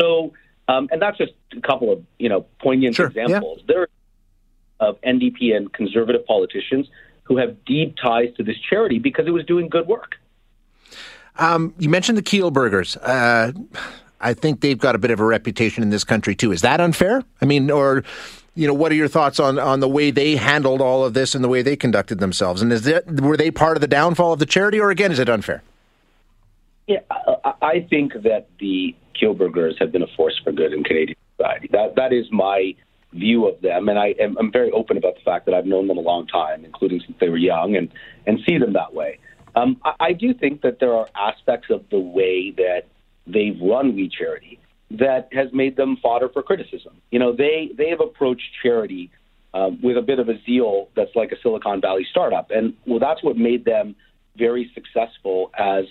So, 0.00 0.32
um, 0.66 0.88
and 0.90 1.00
that's 1.00 1.18
just 1.18 1.32
a 1.56 1.60
couple 1.60 1.92
of 1.92 2.02
you 2.18 2.30
know 2.30 2.46
poignant 2.58 2.96
sure. 2.96 3.08
examples. 3.08 3.58
Yeah. 3.60 3.64
There 3.74 3.88
of 4.80 5.00
NDP 5.02 5.54
and 5.56 5.72
conservative 5.72 6.24
politicians 6.24 6.86
who 7.28 7.36
have 7.36 7.64
deep 7.64 7.94
ties 8.02 8.34
to 8.36 8.42
this 8.42 8.56
charity 8.58 8.98
because 8.98 9.26
it 9.26 9.30
was 9.30 9.44
doing 9.44 9.68
good 9.68 9.86
work. 9.86 10.16
Um, 11.36 11.74
you 11.78 11.88
mentioned 11.88 12.18
the 12.18 12.22
Kielburgers. 12.22 12.96
Uh, 13.00 13.52
I 14.20 14.34
think 14.34 14.60
they've 14.60 14.78
got 14.78 14.96
a 14.96 14.98
bit 14.98 15.12
of 15.12 15.20
a 15.20 15.24
reputation 15.24 15.82
in 15.82 15.90
this 15.90 16.02
country 16.02 16.34
too. 16.34 16.50
Is 16.50 16.62
that 16.62 16.80
unfair? 16.80 17.22
I 17.40 17.44
mean, 17.44 17.70
or 17.70 18.02
you 18.54 18.66
know, 18.66 18.74
what 18.74 18.90
are 18.90 18.96
your 18.96 19.06
thoughts 19.06 19.38
on 19.38 19.58
on 19.58 19.78
the 19.78 19.88
way 19.88 20.10
they 20.10 20.34
handled 20.34 20.80
all 20.80 21.04
of 21.04 21.14
this 21.14 21.34
and 21.34 21.44
the 21.44 21.48
way 21.48 21.62
they 21.62 21.76
conducted 21.76 22.18
themselves? 22.18 22.60
And 22.60 22.72
is 22.72 22.86
it 22.86 23.20
were 23.20 23.36
they 23.36 23.52
part 23.52 23.76
of 23.76 23.82
the 23.82 23.86
downfall 23.86 24.32
of 24.32 24.40
the 24.40 24.46
charity, 24.46 24.80
or 24.80 24.90
again, 24.90 25.12
is 25.12 25.20
it 25.20 25.28
unfair? 25.28 25.62
Yeah, 26.88 27.00
I, 27.10 27.52
I 27.62 27.86
think 27.88 28.14
that 28.22 28.48
the 28.58 28.96
Kielburgers 29.14 29.78
have 29.78 29.92
been 29.92 30.02
a 30.02 30.08
force 30.16 30.40
for 30.42 30.50
good 30.50 30.72
in 30.72 30.82
Canadian 30.82 31.16
society. 31.36 31.68
That 31.70 31.94
that 31.94 32.12
is 32.12 32.26
my 32.32 32.74
view 33.12 33.46
of 33.46 33.60
them, 33.60 33.88
and 33.88 33.98
I 33.98 34.08
am 34.20 34.36
I'm 34.38 34.52
very 34.52 34.70
open 34.70 34.96
about 34.96 35.14
the 35.14 35.22
fact 35.22 35.46
that 35.46 35.54
I've 35.54 35.66
known 35.66 35.86
them 35.88 35.98
a 35.98 36.02
long 36.02 36.26
time, 36.26 36.64
including 36.64 37.00
since 37.00 37.16
they 37.20 37.28
were 37.28 37.38
young, 37.38 37.76
and 37.76 37.88
and 38.26 38.40
see 38.46 38.58
them 38.58 38.74
that 38.74 38.94
way. 38.94 39.18
Um, 39.54 39.80
I, 39.84 39.94
I 40.00 40.12
do 40.12 40.34
think 40.34 40.62
that 40.62 40.78
there 40.80 40.94
are 40.94 41.08
aspects 41.14 41.68
of 41.70 41.84
the 41.90 41.98
way 41.98 42.50
that 42.52 42.82
they've 43.26 43.58
run 43.60 43.94
We 43.94 44.08
Charity 44.08 44.58
that 44.90 45.28
has 45.32 45.48
made 45.52 45.76
them 45.76 45.98
fodder 46.02 46.28
for 46.28 46.42
criticism. 46.42 47.00
You 47.10 47.18
know, 47.18 47.32
they 47.32 47.70
they 47.76 47.90
have 47.90 48.00
approached 48.00 48.48
charity 48.62 49.10
um, 49.54 49.80
with 49.82 49.96
a 49.96 50.02
bit 50.02 50.18
of 50.18 50.28
a 50.28 50.40
zeal 50.44 50.88
that's 50.94 51.14
like 51.14 51.32
a 51.32 51.40
Silicon 51.42 51.80
Valley 51.80 52.06
startup, 52.10 52.50
and 52.50 52.74
well, 52.86 52.98
that's 52.98 53.22
what 53.22 53.36
made 53.36 53.64
them 53.64 53.96
very 54.36 54.70
successful 54.74 55.50
as 55.58 55.84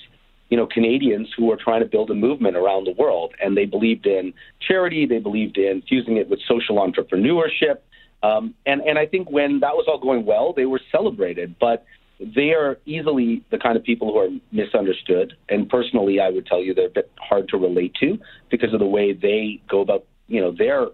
you 0.50 0.58
know, 0.58 0.68
Canadians 0.68 1.28
who 1.36 1.46
were 1.46 1.58
trying 1.58 1.82
to 1.82 1.86
build 1.86 2.10
a 2.10 2.16
movement 2.16 2.56
around 2.56 2.86
the 2.86 2.94
world. 2.94 3.34
And 3.44 3.58
they 3.58 3.66
believed 3.66 4.06
in 4.06 4.34
charity, 4.66 5.06
they 5.06 5.20
believed 5.20 5.58
in 5.58 5.82
fusing 5.88 6.18
it 6.18 6.30
with 6.30 6.40
social 6.48 6.78
entrepreneurship. 6.78 7.80
Um, 8.24 8.56
and, 8.66 8.82
and 8.82 8.98
I 8.98 9.06
think 9.06 9.30
when 9.30 9.60
that 9.60 9.76
was 9.76 9.86
all 9.88 10.00
going 10.00 10.26
well, 10.26 10.54
they 10.54 10.66
were 10.66 10.82
celebrated. 10.92 11.56
But 11.60 11.86
they 12.20 12.54
are 12.54 12.78
easily 12.86 13.44
the 13.52 13.60
kind 13.60 13.78
of 13.78 13.84
people 13.84 14.12
who 14.12 14.20
are 14.20 14.30
misunderstood. 14.52 15.34
And 15.50 15.70
personally, 15.70 16.20
I 16.20 16.30
would 16.30 16.46
tell 16.46 16.64
you 16.64 16.74
they're 16.74 16.88
a 16.88 16.90
bit 16.90 17.12
hard 17.18 17.50
to 17.50 17.58
relate 17.58 17.94
to 18.00 18.18
because 18.50 18.74
of 18.74 18.80
the 18.80 18.88
way 18.88 19.14
they 19.14 19.62
go 19.70 19.82
about, 19.82 20.06
you 20.28 20.42
know, 20.42 20.52
their 20.52 20.88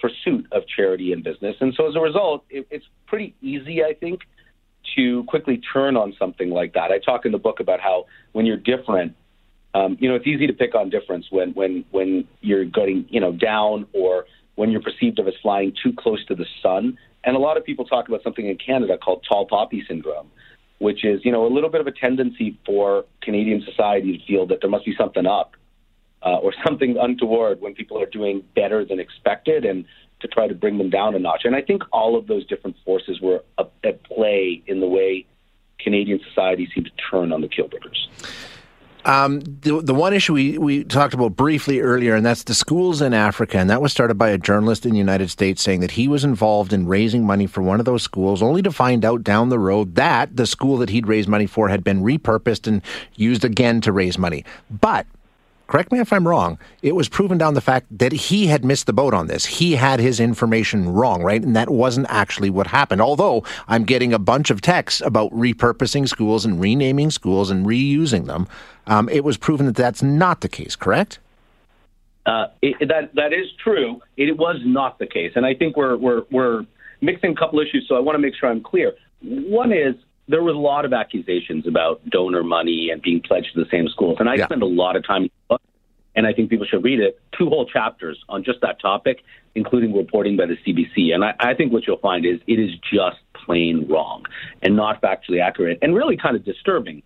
pursuit 0.00 0.46
of 0.52 0.64
charity 0.68 1.12
and 1.12 1.24
business. 1.24 1.56
And 1.60 1.72
so 1.74 1.88
as 1.88 1.96
a 1.96 2.00
result, 2.00 2.44
it, 2.50 2.66
it's 2.70 2.84
pretty 3.06 3.34
easy, 3.40 3.82
I 3.82 3.94
think, 3.94 4.20
to 4.96 5.24
quickly 5.24 5.60
turn 5.72 5.96
on 5.96 6.14
something 6.18 6.50
like 6.50 6.74
that. 6.74 6.90
I 6.90 6.98
talk 6.98 7.26
in 7.26 7.32
the 7.32 7.38
book 7.38 7.60
about 7.60 7.80
how 7.80 8.06
when 8.32 8.46
you're 8.46 8.56
different, 8.56 9.14
um, 9.74 9.96
you 10.00 10.08
know, 10.08 10.14
it's 10.14 10.26
easy 10.26 10.46
to 10.46 10.52
pick 10.52 10.74
on 10.74 10.90
difference 10.90 11.26
when 11.30 11.50
when 11.50 11.84
when 11.90 12.26
you're 12.40 12.64
getting 12.64 13.06
you 13.08 13.20
know 13.20 13.32
down 13.32 13.86
or 13.92 14.26
when 14.54 14.70
you're 14.70 14.82
perceived 14.82 15.18
of 15.18 15.28
as 15.28 15.34
flying 15.42 15.74
too 15.82 15.92
close 15.96 16.24
to 16.26 16.34
the 16.34 16.46
sun. 16.62 16.98
And 17.24 17.36
a 17.36 17.38
lot 17.38 17.56
of 17.56 17.64
people 17.64 17.84
talk 17.84 18.08
about 18.08 18.22
something 18.22 18.46
in 18.46 18.56
Canada 18.56 18.96
called 18.96 19.26
tall 19.28 19.46
poppy 19.46 19.84
syndrome, 19.86 20.30
which 20.78 21.04
is 21.04 21.20
you 21.24 21.32
know 21.32 21.46
a 21.46 21.52
little 21.52 21.70
bit 21.70 21.80
of 21.80 21.86
a 21.86 21.92
tendency 21.92 22.58
for 22.64 23.04
Canadian 23.22 23.62
society 23.62 24.18
to 24.18 24.24
feel 24.26 24.46
that 24.46 24.60
there 24.60 24.70
must 24.70 24.84
be 24.84 24.94
something 24.96 25.26
up 25.26 25.52
uh, 26.22 26.36
or 26.36 26.54
something 26.66 26.96
untoward 27.00 27.60
when 27.60 27.74
people 27.74 28.00
are 28.00 28.06
doing 28.06 28.42
better 28.54 28.84
than 28.84 29.00
expected 29.00 29.64
and 29.64 29.84
to 30.26 30.34
try 30.34 30.46
to 30.46 30.54
bring 30.54 30.78
them 30.78 30.90
down 30.90 31.14
a 31.14 31.18
notch. 31.18 31.42
And 31.44 31.54
I 31.54 31.62
think 31.62 31.82
all 31.92 32.16
of 32.16 32.26
those 32.26 32.46
different 32.46 32.76
forces 32.84 33.20
were 33.20 33.42
at 33.58 34.02
play 34.04 34.62
in 34.66 34.80
the 34.80 34.86
way 34.86 35.26
Canadian 35.78 36.20
society 36.28 36.68
seemed 36.74 36.86
to 36.86 36.92
turn 37.10 37.32
on 37.32 37.40
the 37.40 37.48
Kielburgers. 37.48 38.08
Um, 39.04 39.38
the, 39.60 39.80
the 39.80 39.94
one 39.94 40.12
issue 40.12 40.32
we, 40.34 40.58
we 40.58 40.82
talked 40.82 41.14
about 41.14 41.36
briefly 41.36 41.78
earlier, 41.78 42.16
and 42.16 42.26
that's 42.26 42.42
the 42.42 42.54
schools 42.54 43.00
in 43.00 43.14
Africa. 43.14 43.58
And 43.58 43.70
that 43.70 43.80
was 43.80 43.92
started 43.92 44.18
by 44.18 44.30
a 44.30 44.38
journalist 44.38 44.84
in 44.84 44.90
the 44.90 44.98
United 44.98 45.30
States 45.30 45.62
saying 45.62 45.78
that 45.80 45.92
he 45.92 46.08
was 46.08 46.24
involved 46.24 46.72
in 46.72 46.88
raising 46.88 47.24
money 47.24 47.46
for 47.46 47.62
one 47.62 47.78
of 47.78 47.86
those 47.86 48.02
schools, 48.02 48.42
only 48.42 48.62
to 48.62 48.72
find 48.72 49.04
out 49.04 49.22
down 49.22 49.48
the 49.48 49.60
road 49.60 49.94
that 49.94 50.36
the 50.36 50.44
school 50.44 50.76
that 50.78 50.90
he'd 50.90 51.06
raised 51.06 51.28
money 51.28 51.46
for 51.46 51.68
had 51.68 51.84
been 51.84 52.02
repurposed 52.02 52.66
and 52.66 52.82
used 53.14 53.44
again 53.44 53.80
to 53.82 53.92
raise 53.92 54.18
money. 54.18 54.44
But 54.68 55.06
correct 55.66 55.92
me 55.92 55.98
if 55.98 56.12
I'm 56.12 56.26
wrong, 56.26 56.58
it 56.82 56.94
was 56.94 57.08
proven 57.08 57.38
down 57.38 57.54
the 57.54 57.60
fact 57.60 57.86
that 57.98 58.12
he 58.12 58.46
had 58.46 58.64
missed 58.64 58.86
the 58.86 58.92
boat 58.92 59.14
on 59.14 59.26
this. 59.26 59.44
He 59.44 59.76
had 59.76 60.00
his 60.00 60.20
information 60.20 60.88
wrong, 60.88 61.22
right? 61.22 61.42
And 61.42 61.56
that 61.56 61.70
wasn't 61.70 62.06
actually 62.08 62.50
what 62.50 62.68
happened. 62.68 63.00
Although 63.00 63.44
I'm 63.68 63.84
getting 63.84 64.12
a 64.12 64.18
bunch 64.18 64.50
of 64.50 64.60
texts 64.60 65.00
about 65.00 65.30
repurposing 65.32 66.08
schools 66.08 66.44
and 66.44 66.60
renaming 66.60 67.10
schools 67.10 67.50
and 67.50 67.66
reusing 67.66 68.26
them, 68.26 68.46
um, 68.86 69.08
it 69.08 69.24
was 69.24 69.36
proven 69.36 69.66
that 69.66 69.76
that's 69.76 70.02
not 70.02 70.40
the 70.40 70.48
case, 70.48 70.76
correct? 70.76 71.18
Uh, 72.26 72.48
it, 72.60 72.88
that 72.88 73.14
that 73.14 73.32
is 73.32 73.46
true. 73.62 74.00
It 74.16 74.36
was 74.36 74.60
not 74.64 74.98
the 74.98 75.06
case, 75.06 75.32
and 75.36 75.46
I 75.46 75.54
think 75.54 75.76
we're 75.76 75.96
we're 75.96 76.22
we're 76.30 76.66
mixing 77.00 77.32
a 77.32 77.34
couple 77.36 77.60
issues. 77.60 77.86
So 77.88 77.94
I 77.94 78.00
want 78.00 78.16
to 78.16 78.18
make 78.18 78.34
sure 78.34 78.48
I'm 78.48 78.62
clear. 78.62 78.94
One 79.22 79.72
is 79.72 79.94
there 80.28 80.42
was 80.42 80.54
a 80.54 80.58
lot 80.58 80.84
of 80.84 80.92
accusations 80.92 81.66
about 81.66 82.04
donor 82.08 82.42
money 82.42 82.90
and 82.90 83.00
being 83.00 83.20
pledged 83.20 83.48
to 83.54 83.62
the 83.62 83.70
same 83.70 83.88
schools. 83.88 84.16
And 84.18 84.28
I 84.28 84.34
yeah. 84.34 84.46
spend 84.46 84.62
a 84.62 84.66
lot 84.66 84.96
of 84.96 85.06
time, 85.06 85.28
and 86.16 86.26
I 86.26 86.32
think 86.32 86.50
people 86.50 86.66
should 86.66 86.82
read 86.82 87.00
it, 87.00 87.20
two 87.38 87.48
whole 87.48 87.66
chapters 87.66 88.18
on 88.28 88.42
just 88.42 88.60
that 88.62 88.80
topic, 88.80 89.18
including 89.54 89.94
reporting 89.94 90.36
by 90.36 90.46
the 90.46 90.56
CBC. 90.66 91.14
And 91.14 91.24
I, 91.24 91.34
I 91.38 91.54
think 91.54 91.72
what 91.72 91.86
you'll 91.86 91.98
find 91.98 92.26
is 92.26 92.40
it 92.46 92.58
is 92.58 92.70
just 92.92 93.18
plain 93.44 93.86
wrong 93.88 94.24
and 94.62 94.74
not 94.74 95.00
factually 95.00 95.40
accurate 95.40 95.78
and 95.82 95.94
really 95.94 96.16
kind 96.16 96.34
of 96.34 96.44
disturbing. 96.44 97.02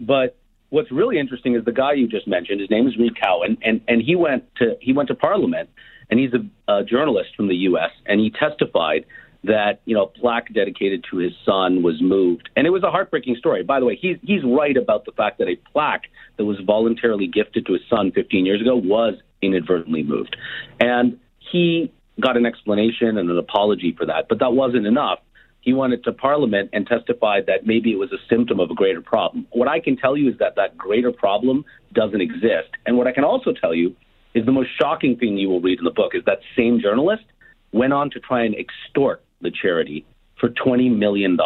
But 0.00 0.36
what's 0.70 0.90
really 0.90 1.18
interesting 1.18 1.54
is 1.54 1.64
the 1.64 1.72
guy 1.72 1.92
you 1.92 2.08
just 2.08 2.26
mentioned. 2.26 2.60
His 2.60 2.70
name 2.70 2.88
is 2.88 2.96
Reed 2.96 3.12
Cowan, 3.20 3.58
and 3.62 3.80
and 3.86 4.02
he 4.02 4.16
went 4.16 4.44
to 4.56 4.76
he 4.80 4.92
went 4.92 5.08
to 5.08 5.14
Parliament, 5.14 5.70
and 6.10 6.18
he's 6.18 6.32
a, 6.34 6.72
a 6.72 6.84
journalist 6.84 7.30
from 7.36 7.48
the 7.48 7.56
U.S. 7.68 7.90
and 8.06 8.20
he 8.20 8.30
testified 8.30 9.06
that 9.44 9.80
you 9.84 9.94
know 9.94 10.06
plaque 10.06 10.52
dedicated 10.52 11.04
to 11.10 11.18
his 11.18 11.32
son 11.44 11.82
was 11.82 12.00
moved, 12.00 12.48
and 12.56 12.66
it 12.66 12.70
was 12.70 12.82
a 12.82 12.90
heartbreaking 12.90 13.36
story. 13.36 13.62
By 13.62 13.80
the 13.80 13.86
way, 13.86 13.96
he's 14.00 14.16
he's 14.22 14.42
right 14.44 14.76
about 14.76 15.04
the 15.04 15.12
fact 15.12 15.38
that 15.38 15.48
a 15.48 15.56
plaque 15.72 16.04
that 16.36 16.44
was 16.44 16.58
voluntarily 16.66 17.26
gifted 17.26 17.66
to 17.66 17.74
his 17.74 17.82
son 17.88 18.12
15 18.12 18.46
years 18.46 18.60
ago 18.60 18.76
was 18.76 19.14
inadvertently 19.42 20.02
moved, 20.02 20.36
and 20.80 21.18
he 21.38 21.92
got 22.20 22.36
an 22.36 22.46
explanation 22.46 23.18
and 23.18 23.30
an 23.30 23.38
apology 23.38 23.94
for 23.96 24.06
that, 24.06 24.26
but 24.28 24.38
that 24.38 24.52
wasn't 24.52 24.86
enough. 24.86 25.18
He 25.60 25.72
went 25.72 25.94
to 26.04 26.12
Parliament 26.12 26.70
and 26.72 26.86
testified 26.86 27.46
that 27.46 27.66
maybe 27.66 27.90
it 27.90 27.98
was 27.98 28.12
a 28.12 28.18
symptom 28.28 28.60
of 28.60 28.70
a 28.70 28.74
greater 28.74 29.00
problem. 29.00 29.46
What 29.50 29.66
I 29.66 29.80
can 29.80 29.96
tell 29.96 30.14
you 30.16 30.30
is 30.30 30.38
that 30.38 30.56
that 30.56 30.76
greater 30.76 31.10
problem 31.10 31.64
doesn't 31.92 32.20
exist, 32.20 32.70
and 32.86 32.96
what 32.96 33.06
I 33.06 33.12
can 33.12 33.24
also 33.24 33.52
tell 33.52 33.74
you 33.74 33.96
is 34.34 34.44
the 34.46 34.52
most 34.52 34.70
shocking 34.78 35.16
thing 35.16 35.38
you 35.38 35.48
will 35.48 35.60
read 35.60 35.78
in 35.78 35.84
the 35.84 35.90
book 35.90 36.12
is 36.14 36.22
that 36.26 36.40
same 36.56 36.80
journalist 36.80 37.24
went 37.72 37.92
on 37.92 38.10
to 38.10 38.20
try 38.20 38.44
and 38.44 38.54
extort 38.54 39.23
the 39.40 39.50
charity 39.50 40.04
for 40.38 40.48
$20 40.48 40.96
million. 40.96 41.38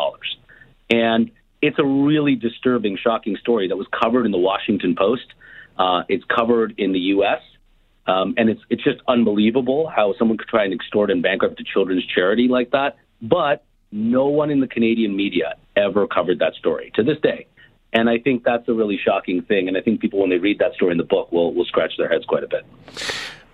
And 0.90 1.31
it's 1.61 1.79
a 1.79 1.85
really 1.85 2.35
disturbing, 2.35 2.96
shocking 2.96 3.37
story 3.37 3.68
that 3.68 3.77
was 3.77 3.87
covered 3.88 4.24
in 4.24 4.33
the 4.33 4.38
Washington 4.38 4.94
Post. 4.96 5.27
Uh, 5.77 6.03
it's 6.09 6.24
covered 6.24 6.74
in 6.79 6.92
the 6.92 6.98
U.S. 6.98 7.40
Um, 8.07 8.35
and 8.37 8.48
it's 8.48 8.61
it's 8.70 8.83
just 8.83 9.01
unbelievable 9.07 9.87
how 9.94 10.14
someone 10.18 10.38
could 10.38 10.48
try 10.48 10.64
and 10.64 10.72
extort 10.72 11.11
and 11.11 11.22
bankrupt 11.22 11.61
a 11.61 11.64
children's 11.64 12.07
charity 12.07 12.48
like 12.48 12.70
that. 12.70 12.96
But 13.20 13.64
no 13.92 14.27
one 14.27 14.51
in 14.51 14.61
the 14.61 14.66
Canadian 14.66 15.16
media 15.16 15.55
ever 15.77 16.07
covered 16.07 16.38
that 16.40 16.55
story 16.55 16.92
to 16.94 17.03
this 17.03 17.18
day. 17.20 17.46
And 17.92 18.09
I 18.11 18.18
think 18.18 18.44
that's 18.44 18.68
a 18.68 18.74
really 18.74 18.98
shocking 19.03 19.42
thing. 19.42 19.66
And 19.66 19.77
I 19.77 19.81
think 19.81 20.01
people, 20.01 20.20
when 20.20 20.31
they 20.31 20.37
read 20.37 20.59
that 20.59 20.74
story 20.74 20.92
in 20.92 20.98
the 20.98 21.05
book, 21.05 21.33
will 21.33 21.55
will 21.55 21.64
scratch 21.64 21.92
their 21.96 22.09
heads 22.09 22.24
quite 22.24 22.44
a 22.44 22.48
bit. 22.48 22.64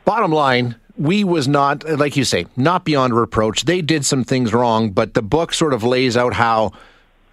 Bottom 0.04 0.32
line, 0.32 0.76
we 0.96 1.24
was 1.24 1.48
not 1.48 1.84
like 1.88 2.16
you 2.16 2.24
say 2.24 2.46
not 2.56 2.84
beyond 2.84 3.14
reproach. 3.14 3.64
They 3.64 3.82
did 3.82 4.04
some 4.04 4.24
things 4.24 4.52
wrong 4.52 4.90
but 4.90 5.14
the 5.14 5.22
book 5.22 5.52
sort 5.52 5.72
of 5.74 5.82
lays 5.82 6.16
out 6.16 6.34
how 6.34 6.72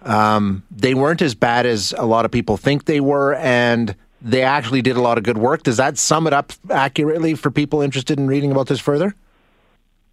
um, 0.02 0.64
they 0.70 0.94
weren't 0.94 1.22
as 1.22 1.34
bad 1.34 1.64
as 1.64 1.94
a 1.96 2.06
lot 2.06 2.24
of 2.24 2.30
people 2.30 2.56
think 2.56 2.86
they 2.86 3.00
were 3.00 3.34
and 3.34 3.94
they 4.20 4.42
actually 4.42 4.82
did 4.82 4.96
a 4.96 5.00
lot 5.00 5.18
of 5.18 5.24
good 5.24 5.38
work. 5.38 5.62
Does 5.62 5.76
that 5.76 5.98
sum 5.98 6.26
it 6.26 6.32
up 6.32 6.52
accurately 6.70 7.34
for 7.34 7.50
people 7.50 7.82
interested 7.82 8.18
in 8.18 8.26
reading 8.26 8.50
about 8.50 8.68
this 8.68 8.80
further? 8.80 9.14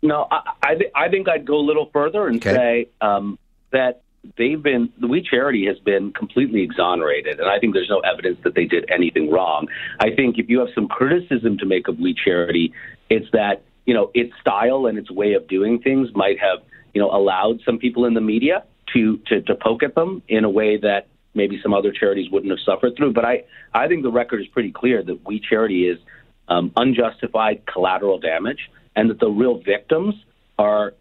No 0.02 0.28
i, 0.32 0.42
I, 0.64 0.76
th- 0.76 0.92
I 0.96 1.10
think 1.10 1.28
i'd 1.28 1.46
go 1.46 1.58
a 1.58 1.66
little 1.66 1.90
further 1.92 2.28
and 2.28 2.38
okay. 2.38 2.54
say 2.54 2.90
um, 3.02 3.38
that 3.72 4.02
they've 4.38 4.62
been 4.62 4.92
the 5.00 5.08
We 5.08 5.22
Charity 5.22 5.66
has 5.68 5.80
been 5.80 6.12
completely 6.12 6.62
exonerated, 6.62 7.40
and 7.40 7.50
I 7.50 7.60
think 7.60 7.74
there's 7.74 7.90
no 7.90 8.00
evidence 8.00 8.38
that 8.44 8.56
they 8.56 8.66
did 8.66 8.90
anything 8.90 9.32
wrong. 9.32 9.68
I 10.00 10.14
think 10.16 10.38
if 10.38 10.50
you 10.50 10.60
have 10.60 10.70
some 10.76 10.88
criticism 10.88 11.58
to 11.60 11.66
make 11.66 11.88
of 11.88 12.00
We 12.00 12.14
Charity, 12.14 12.74
it's 13.10 13.28
that 13.32 13.64
you 13.86 13.94
know 13.94 14.12
its 14.14 14.34
style 14.42 14.86
and 14.86 14.98
its 14.98 15.10
way 15.10 15.34
of 15.34 15.48
doing 15.48 15.80
things 15.80 16.10
might 16.14 16.40
have 16.40 16.60
you 16.94 17.02
know 17.02 17.12
allowed 17.12 17.62
some 17.66 17.78
people 17.78 18.06
in 18.06 18.14
the 18.14 18.22
media 18.22 18.64
to 18.94 19.18
to, 19.28 19.42
to 19.42 19.56
poke 19.56 19.84
at 19.84 19.96
them 19.96 20.22
in 20.28 20.44
a 20.44 20.50
way 20.50 20.78
that 20.78 21.08
maybe 21.34 21.60
some 21.62 21.74
other 21.74 21.92
charities 21.92 22.30
wouldn't 22.32 22.52
have 22.52 22.60
suffered 22.66 22.96
through. 22.98 23.14
But 23.14 23.26
I 23.26 23.44
I 23.74 23.88
think 23.88 24.04
the 24.04 24.12
record 24.12 24.42
is 24.42 24.48
pretty 24.48 24.72
clear 24.72 25.04
that 25.04 25.26
We 25.26 25.40
Charity 25.40 25.88
is 25.88 26.00
um, 26.48 26.72
unjustified 26.76 27.64
collateral 27.72 28.20
damage, 28.20 28.70
and 28.96 29.10
that 29.10 29.20
the 29.20 29.30
real 29.30 29.60
victims 29.60 30.16
are 30.58 30.94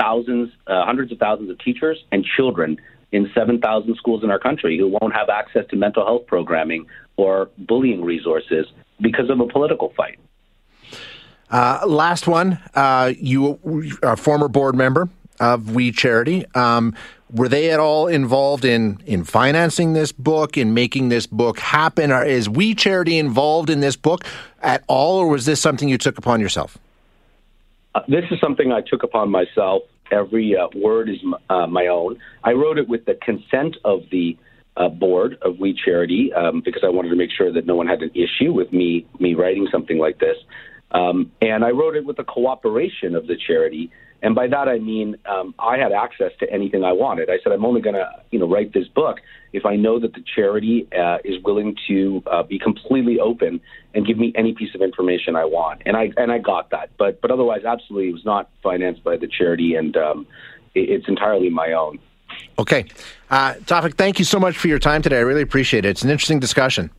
thousands, 0.00 0.50
uh, 0.66 0.84
hundreds 0.84 1.12
of 1.12 1.18
thousands 1.18 1.50
of 1.50 1.58
teachers 1.58 2.02
and 2.10 2.24
children 2.24 2.80
in 3.12 3.30
7,000 3.34 3.96
schools 3.96 4.22
in 4.22 4.30
our 4.30 4.38
country 4.38 4.78
who 4.78 4.88
won't 4.88 5.14
have 5.14 5.28
access 5.28 5.66
to 5.70 5.76
mental 5.76 6.04
health 6.04 6.26
programming 6.26 6.86
or 7.16 7.50
bullying 7.58 8.04
resources 8.04 8.66
because 9.00 9.28
of 9.30 9.40
a 9.40 9.46
political 9.46 9.92
fight. 9.96 10.18
Uh, 11.50 11.80
last 11.86 12.28
one, 12.28 12.60
uh, 12.74 13.12
you 13.18 13.98
are 14.02 14.12
a 14.12 14.16
former 14.16 14.48
board 14.48 14.76
member 14.76 15.08
of 15.40 15.74
We 15.74 15.90
Charity. 15.90 16.46
Um, 16.54 16.94
were 17.32 17.48
they 17.48 17.70
at 17.70 17.80
all 17.80 18.06
involved 18.06 18.64
in 18.64 19.00
in 19.06 19.24
financing 19.24 19.92
this 19.92 20.12
book, 20.12 20.56
in 20.56 20.74
making 20.74 21.08
this 21.08 21.26
book 21.26 21.58
happen? 21.58 22.12
Or 22.12 22.24
is 22.24 22.48
We 22.48 22.74
Charity 22.74 23.18
involved 23.18 23.70
in 23.70 23.80
this 23.80 23.96
book 23.96 24.24
at 24.62 24.84
all, 24.86 25.18
or 25.18 25.28
was 25.28 25.46
this 25.46 25.60
something 25.60 25.88
you 25.88 25.98
took 25.98 26.18
upon 26.18 26.40
yourself? 26.40 26.78
Uh, 27.94 28.02
this 28.06 28.24
is 28.30 28.38
something 28.40 28.70
I 28.70 28.82
took 28.82 29.02
upon 29.02 29.30
myself. 29.30 29.82
Every 30.10 30.56
uh, 30.56 30.68
word 30.74 31.08
is 31.08 31.18
m- 31.22 31.34
uh, 31.48 31.66
my 31.66 31.86
own. 31.86 32.18
I 32.44 32.52
wrote 32.52 32.78
it 32.78 32.88
with 32.88 33.04
the 33.04 33.14
consent 33.14 33.76
of 33.84 34.00
the 34.10 34.36
uh, 34.76 34.88
board 34.88 35.38
of 35.42 35.58
We 35.58 35.74
Charity 35.84 36.32
um, 36.32 36.62
because 36.64 36.82
I 36.84 36.88
wanted 36.88 37.10
to 37.10 37.16
make 37.16 37.30
sure 37.36 37.52
that 37.52 37.66
no 37.66 37.76
one 37.76 37.86
had 37.86 38.02
an 38.02 38.10
issue 38.14 38.52
with 38.52 38.72
me 38.72 39.06
me 39.18 39.34
writing 39.34 39.68
something 39.70 39.98
like 39.98 40.18
this. 40.18 40.36
Um, 40.92 41.30
and 41.40 41.64
I 41.64 41.70
wrote 41.70 41.96
it 41.96 42.04
with 42.04 42.16
the 42.16 42.24
cooperation 42.24 43.14
of 43.14 43.26
the 43.26 43.36
charity. 43.46 43.90
And 44.22 44.34
by 44.34 44.46
that 44.48 44.68
I 44.68 44.78
mean 44.78 45.16
um, 45.26 45.54
I 45.58 45.78
had 45.78 45.92
access 45.92 46.32
to 46.40 46.52
anything 46.52 46.84
I 46.84 46.92
wanted. 46.92 47.30
I 47.30 47.38
said 47.42 47.52
I'm 47.52 47.64
only 47.64 47.80
going 47.80 47.94
to, 47.94 48.10
you 48.30 48.38
know, 48.38 48.48
write 48.48 48.72
this 48.72 48.88
book 48.88 49.18
if 49.52 49.66
I 49.66 49.76
know 49.76 49.98
that 49.98 50.14
the 50.14 50.22
charity 50.34 50.86
uh, 50.96 51.18
is 51.24 51.42
willing 51.42 51.76
to 51.88 52.22
uh, 52.26 52.42
be 52.42 52.58
completely 52.58 53.18
open 53.18 53.60
and 53.94 54.06
give 54.06 54.18
me 54.18 54.32
any 54.36 54.52
piece 54.52 54.74
of 54.74 54.82
information 54.82 55.36
I 55.36 55.44
want. 55.44 55.82
And 55.86 55.96
I 55.96 56.10
and 56.16 56.30
I 56.30 56.38
got 56.38 56.70
that. 56.70 56.90
But 56.98 57.20
but 57.20 57.30
otherwise, 57.30 57.64
absolutely, 57.64 58.10
it 58.10 58.12
was 58.12 58.24
not 58.24 58.50
financed 58.62 59.02
by 59.02 59.16
the 59.16 59.26
charity, 59.26 59.74
and 59.74 59.96
um, 59.96 60.26
it, 60.74 60.88
it's 60.90 61.08
entirely 61.08 61.50
my 61.50 61.72
own. 61.72 61.98
Okay, 62.58 62.86
uh, 63.30 63.54
Tawfiq, 63.54 63.94
thank 63.94 64.18
you 64.18 64.24
so 64.24 64.38
much 64.38 64.56
for 64.56 64.68
your 64.68 64.78
time 64.78 65.02
today. 65.02 65.16
I 65.16 65.20
really 65.20 65.42
appreciate 65.42 65.84
it. 65.84 65.88
It's 65.88 66.02
an 66.02 66.10
interesting 66.10 66.38
discussion. 66.38 66.90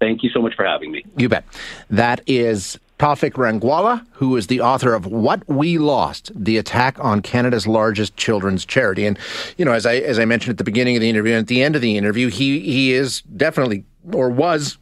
Thank 0.00 0.22
you 0.22 0.30
so 0.30 0.42
much 0.42 0.54
for 0.54 0.64
having 0.64 0.92
me. 0.92 1.04
You 1.16 1.28
bet. 1.28 1.44
That 1.88 2.20
is 2.26 2.78
Tawfiq 2.98 3.32
Rangwala, 3.32 4.06
who 4.12 4.36
is 4.36 4.46
the 4.46 4.60
author 4.60 4.94
of 4.94 5.06
What 5.06 5.46
We 5.48 5.78
Lost: 5.78 6.32
The 6.34 6.56
Attack 6.56 6.98
on 6.98 7.20
Canada's 7.20 7.66
Largest 7.66 8.16
Children's 8.16 8.64
Charity. 8.64 9.06
And 9.06 9.18
you 9.58 9.64
know, 9.64 9.72
as 9.72 9.84
I 9.84 9.96
as 9.96 10.18
I 10.18 10.24
mentioned 10.24 10.52
at 10.52 10.58
the 10.58 10.64
beginning 10.64 10.96
of 10.96 11.00
the 11.00 11.10
interview 11.10 11.32
and 11.32 11.40
at 11.40 11.48
the 11.48 11.62
end 11.62 11.76
of 11.76 11.82
the 11.82 11.96
interview, 11.96 12.28
he 12.28 12.60
he 12.60 12.92
is 12.92 13.22
definitely 13.22 13.84
or 14.12 14.30
was 14.30 14.78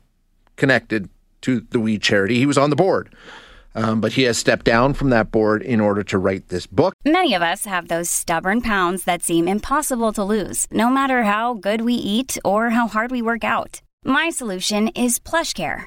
connected 0.57 1.09
to 1.43 1.61
the 1.71 1.81
We 1.81 1.99
Charity. 1.99 2.39
He 2.39 2.47
was 2.47 2.59
on 2.59 2.71
the 2.71 2.77
board. 2.77 3.15
Um, 3.77 4.01
but 4.01 4.13
he 4.13 4.23
has 4.23 4.39
stepped 4.39 4.65
down 4.65 4.95
from 4.95 5.11
that 5.11 5.33
board 5.33 5.61
in 5.61 5.81
order 5.81 6.05
to 6.05 6.17
write 6.17 6.49
this 6.49 6.65
book. 6.65 6.95
Many 7.05 7.35
of 7.35 7.43
us 7.43 7.65
have 7.65 7.89
those 7.89 8.09
stubborn 8.09 8.63
pounds 8.63 9.03
that 9.03 9.25
seem 9.25 9.49
impossible 9.49 10.13
to 10.13 10.23
lose, 10.23 10.69
no 10.71 10.89
matter 10.89 11.25
how 11.25 11.55
good 11.55 11.81
we 11.81 11.95
eat 11.95 12.39
or 12.45 12.71
how 12.71 12.87
hard 12.87 13.11
we 13.11 13.21
work 13.21 13.43
out. 13.43 13.81
My 14.05 14.31
solution 14.31 14.89
is 14.89 15.19
PlushCare. 15.19 15.87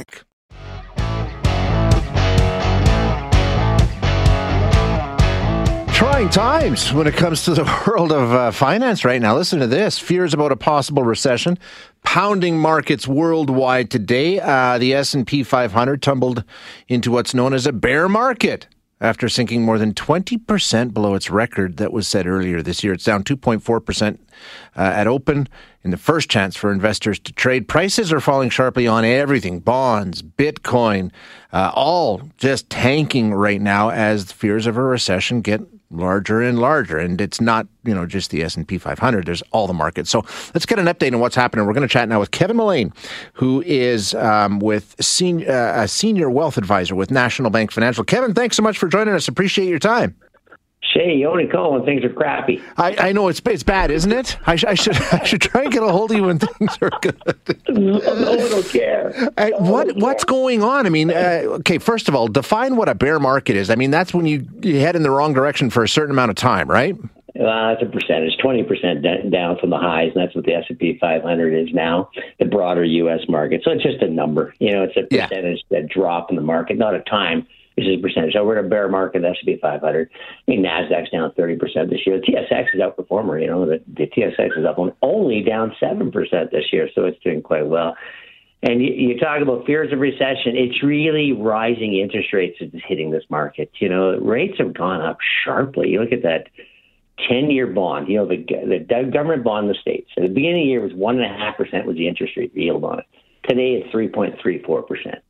Trying 5.93 6.29
times 6.29 6.91
when 6.91 7.05
it 7.05 7.13
comes 7.13 7.45
to 7.45 7.53
the 7.53 7.63
world 7.87 8.11
of 8.11 8.31
uh, 8.33 8.51
finance 8.51 9.05
right 9.05 9.21
now. 9.21 9.35
Listen 9.35 9.59
to 9.59 9.67
this 9.67 9.99
fears 9.99 10.33
about 10.33 10.51
a 10.51 10.55
possible 10.55 11.03
recession 11.03 11.59
pounding 12.03 12.57
markets 12.57 13.07
worldwide 13.07 13.91
today. 13.91 14.39
Uh, 14.39 14.77
the 14.79 14.93
S&P 14.95 15.43
500 15.43 16.01
tumbled 16.01 16.43
into 16.87 17.11
what's 17.11 17.33
known 17.33 17.53
as 17.53 17.67
a 17.67 17.71
bear 17.71 18.09
market 18.09 18.67
after 19.01 19.27
sinking 19.27 19.63
more 19.63 19.79
than 19.79 19.93
20% 19.93 20.93
below 20.93 21.15
its 21.15 21.31
record 21.31 21.77
that 21.77 21.91
was 21.91 22.07
set 22.07 22.27
earlier 22.27 22.61
this 22.61 22.83
year. 22.83 22.93
It's 22.93 23.03
down 23.03 23.23
2.4% 23.23 24.13
uh, 24.13 24.17
at 24.79 25.07
open 25.07 25.49
in 25.83 25.89
the 25.89 25.97
first 25.97 26.29
chance 26.29 26.55
for 26.55 26.71
investors 26.71 27.19
to 27.19 27.33
trade. 27.33 27.67
Prices 27.67 28.13
are 28.13 28.19
falling 28.19 28.51
sharply 28.51 28.85
on 28.85 29.03
everything 29.03 29.59
bonds, 29.59 30.21
Bitcoin, 30.21 31.11
uh, 31.51 31.71
all 31.73 32.21
just 32.37 32.69
tanking 32.69 33.33
right 33.33 33.59
now 33.59 33.89
as 33.89 34.31
fears 34.31 34.67
of 34.67 34.77
a 34.77 34.83
recession 34.83 35.41
get 35.41 35.61
larger 35.91 36.41
and 36.41 36.59
larger 36.59 36.97
and 36.97 37.19
it's 37.19 37.41
not 37.41 37.67
you 37.83 37.93
know 37.93 38.05
just 38.05 38.31
the 38.31 38.41
s&p 38.43 38.77
500 38.77 39.25
there's 39.25 39.41
all 39.51 39.67
the 39.67 39.73
markets. 39.73 40.09
So 40.09 40.23
let's 40.53 40.65
get 40.65 40.79
an 40.79 40.85
update 40.85 41.13
on 41.13 41.19
what's 41.19 41.35
happening. 41.35 41.65
We're 41.65 41.73
going 41.73 41.87
to 41.87 41.91
chat 41.91 42.07
now 42.07 42.19
with 42.19 42.31
kevin 42.31 42.57
mullane 42.57 42.93
who 43.33 43.61
is 43.65 44.13
um, 44.15 44.59
with 44.59 44.95
senior, 44.99 45.51
uh, 45.51 45.83
a 45.83 45.87
senior 45.87 46.29
wealth 46.29 46.57
advisor 46.57 46.95
with 46.95 47.11
national 47.11 47.49
bank 47.49 47.71
financial. 47.71 48.03
Kevin 48.03 48.33
thanks 48.33 48.55
so 48.55 48.63
much 48.63 48.77
for 48.77 48.87
joining 48.87 49.13
us. 49.13 49.27
Appreciate 49.27 49.67
your 49.67 49.79
time 49.79 50.15
Shay, 50.83 51.13
you 51.13 51.29
only 51.29 51.47
call 51.47 51.73
when 51.73 51.85
things 51.85 52.03
are 52.03 52.09
crappy. 52.09 52.61
I, 52.75 53.09
I 53.09 53.11
know 53.11 53.27
it's 53.27 53.39
it's 53.45 53.63
bad, 53.63 53.91
isn't 53.91 54.11
it? 54.11 54.37
I, 54.47 54.55
sh- 54.55 54.65
I, 54.65 54.73
should 54.73 54.97
I 55.11 55.23
should 55.23 55.41
try 55.41 55.63
and 55.63 55.71
get 55.71 55.83
a 55.83 55.91
hold 55.91 56.11
of 56.11 56.17
you 56.17 56.23
when 56.23 56.39
things 56.39 56.77
are 56.81 56.89
good. 57.01 57.21
no, 57.69 57.99
one 57.99 58.37
will 58.37 58.63
care. 58.63 59.13
Uh, 59.37 59.51
what 59.59 59.95
what's 59.97 60.23
going 60.23 60.63
on? 60.63 60.87
I 60.87 60.89
mean, 60.89 61.11
uh, 61.11 61.43
okay, 61.59 61.77
first 61.77 62.09
of 62.09 62.15
all, 62.15 62.27
define 62.27 62.75
what 62.75 62.89
a 62.89 62.95
bear 62.95 63.19
market 63.19 63.55
is. 63.55 63.69
I 63.69 63.75
mean, 63.75 63.91
that's 63.91 64.13
when 64.13 64.25
you, 64.25 64.47
you 64.61 64.79
head 64.79 64.95
in 64.95 65.03
the 65.03 65.11
wrong 65.11 65.33
direction 65.33 65.69
for 65.69 65.83
a 65.83 65.87
certain 65.87 66.11
amount 66.11 66.31
of 66.31 66.35
time, 66.35 66.69
right? 66.69 66.95
Uh, 67.39 67.73
that's 67.73 67.83
a 67.83 67.85
percentage, 67.85 68.37
twenty 68.41 68.63
percent 68.63 69.03
down 69.31 69.57
from 69.59 69.69
the 69.69 69.77
highs, 69.77 70.11
and 70.15 70.23
that's 70.23 70.35
what 70.35 70.45
the 70.45 70.53
S 70.53 70.65
and 70.67 70.79
P 70.79 70.97
500 70.99 71.53
is 71.53 71.73
now. 71.73 72.09
The 72.39 72.45
broader 72.45 72.83
U.S. 72.83 73.21
market, 73.29 73.61
so 73.63 73.71
it's 73.71 73.83
just 73.83 74.01
a 74.01 74.09
number. 74.09 74.53
You 74.59 74.73
know, 74.73 74.83
it's 74.83 74.97
a 74.97 75.03
percentage 75.03 75.63
yeah. 75.69 75.79
that 75.79 75.89
drop 75.89 76.31
in 76.31 76.35
the 76.35 76.41
market, 76.41 76.77
not 76.77 76.95
a 76.95 77.01
time 77.01 77.47
is 77.77 77.87
a 77.87 78.01
percentage. 78.01 78.33
So 78.33 78.45
we're 78.45 78.59
in 78.59 78.65
a 78.65 78.69
bear 78.69 78.89
market. 78.89 79.21
That 79.21 79.35
should 79.37 79.45
be 79.45 79.57
500. 79.61 80.09
I 80.13 80.51
mean, 80.51 80.63
Nasdaq's 80.63 81.09
down 81.11 81.31
30 81.33 81.55
percent 81.57 81.89
this 81.89 82.01
year. 82.05 82.19
TSX 82.19 82.65
is 82.73 82.81
outperformer. 82.81 83.41
You 83.41 83.47
know, 83.47 83.65
the, 83.65 83.81
the 83.87 84.07
TSX 84.07 84.57
is 84.57 84.65
up 84.65 84.77
only 85.01 85.41
down 85.43 85.75
seven 85.79 86.11
percent 86.11 86.51
this 86.51 86.65
year, 86.71 86.89
so 86.93 87.05
it's 87.05 87.21
doing 87.23 87.41
quite 87.41 87.67
well. 87.67 87.95
And 88.63 88.81
you, 88.81 88.93
you 88.93 89.19
talk 89.19 89.41
about 89.41 89.65
fears 89.65 89.91
of 89.91 89.99
recession. 89.99 90.55
It's 90.55 90.83
really 90.83 91.31
rising 91.31 91.97
interest 91.97 92.31
rates 92.31 92.57
that's 92.59 92.83
hitting 92.87 93.11
this 93.11 93.23
market. 93.29 93.71
You 93.79 93.89
know, 93.89 94.17
rates 94.17 94.57
have 94.59 94.73
gone 94.73 95.01
up 95.01 95.17
sharply. 95.43 95.89
You 95.89 96.01
look 96.01 96.11
at 96.11 96.21
that 96.23 96.47
10-year 97.29 97.67
bond. 97.67 98.07
You 98.07 98.17
know, 98.17 98.27
the, 98.27 98.37
the 98.37 99.09
government 99.11 99.43
bond 99.43 99.67
in 99.67 99.73
the 99.73 99.79
states. 99.79 100.09
At 100.15 100.23
the 100.23 100.29
beginning 100.29 100.61
of 100.61 100.65
the 100.65 100.69
year, 100.69 100.81
was 100.81 100.93
one 100.93 101.19
and 101.19 101.25
a 101.25 101.37
half 101.37 101.57
percent 101.57 101.87
was 101.87 101.95
the 101.95 102.07
interest 102.07 102.37
rate 102.37 102.55
yield 102.55 102.83
on 102.83 102.99
it. 102.99 103.05
Today, 103.47 103.81
it's 103.83 103.93
3.34 103.93 104.87
percent. 104.87 105.23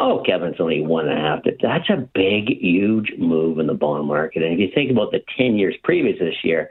Oh, 0.00 0.22
Kevin's 0.24 0.60
only 0.60 0.80
one 0.80 1.08
and 1.08 1.18
a 1.18 1.20
half. 1.20 1.40
That's 1.60 1.90
a 1.90 1.96
big, 1.96 2.58
huge 2.60 3.12
move 3.18 3.58
in 3.58 3.66
the 3.66 3.74
bond 3.74 4.06
market. 4.06 4.44
And 4.44 4.52
if 4.52 4.60
you 4.60 4.68
think 4.72 4.92
about 4.92 5.10
the 5.10 5.20
10 5.36 5.56
years 5.56 5.74
previous 5.82 6.20
this 6.20 6.36
year, 6.44 6.70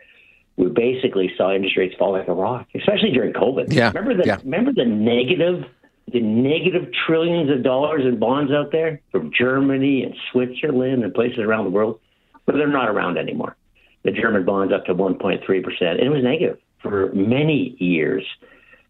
we 0.55 0.69
basically 0.69 1.31
saw 1.37 1.53
interest 1.53 1.77
rates 1.77 1.95
fall 1.99 2.13
like 2.13 2.27
a 2.27 2.33
rock, 2.33 2.67
especially 2.73 3.11
during 3.11 3.33
COVID. 3.33 3.71
Yeah. 3.71 3.89
Remember 3.89 4.15
the 4.15 4.27
yeah. 4.27 4.37
remember 4.43 4.73
the 4.73 4.85
negative 4.85 5.65
the 6.11 6.21
negative 6.21 6.89
trillions 7.05 7.51
of 7.51 7.63
dollars 7.63 8.03
in 8.05 8.17
bonds 8.17 8.51
out 8.51 8.71
there 8.71 9.01
from 9.11 9.31
Germany 9.37 10.03
and 10.03 10.15
Switzerland 10.31 11.03
and 11.03 11.13
places 11.13 11.39
around 11.39 11.65
the 11.65 11.69
world? 11.69 11.99
But 12.45 12.55
they're 12.55 12.67
not 12.67 12.89
around 12.89 13.17
anymore. 13.17 13.55
The 14.03 14.11
German 14.11 14.45
bonds 14.45 14.73
up 14.73 14.85
to 14.85 14.95
1.3 14.95 15.63
percent. 15.63 15.99
It 15.99 16.09
was 16.09 16.23
negative 16.23 16.57
for 16.81 17.11
many 17.13 17.75
years, 17.77 18.23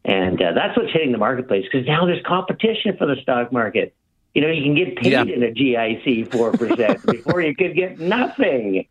and 0.06 0.42
uh, 0.42 0.54
that's 0.54 0.78
what's 0.78 0.94
hitting 0.94 1.12
the 1.12 1.18
marketplace 1.18 1.66
because 1.70 1.88
now 1.88 2.06
there's 2.06 2.24
competition 2.26 2.96
for 2.98 3.08
the 3.08 3.16
stock 3.22 3.52
market. 3.52 3.94
You 4.38 4.44
know, 4.44 4.52
you 4.52 4.62
can 4.62 4.76
get 4.76 4.96
paid 4.98 5.14
yeah. 5.14 5.24
in 5.24 5.42
a 5.42 5.48
GIC 5.48 6.32
four 6.32 6.52
percent 6.52 7.04
before 7.08 7.42
you 7.42 7.56
could 7.56 7.74
get 7.74 8.00
nothing. 8.00 8.86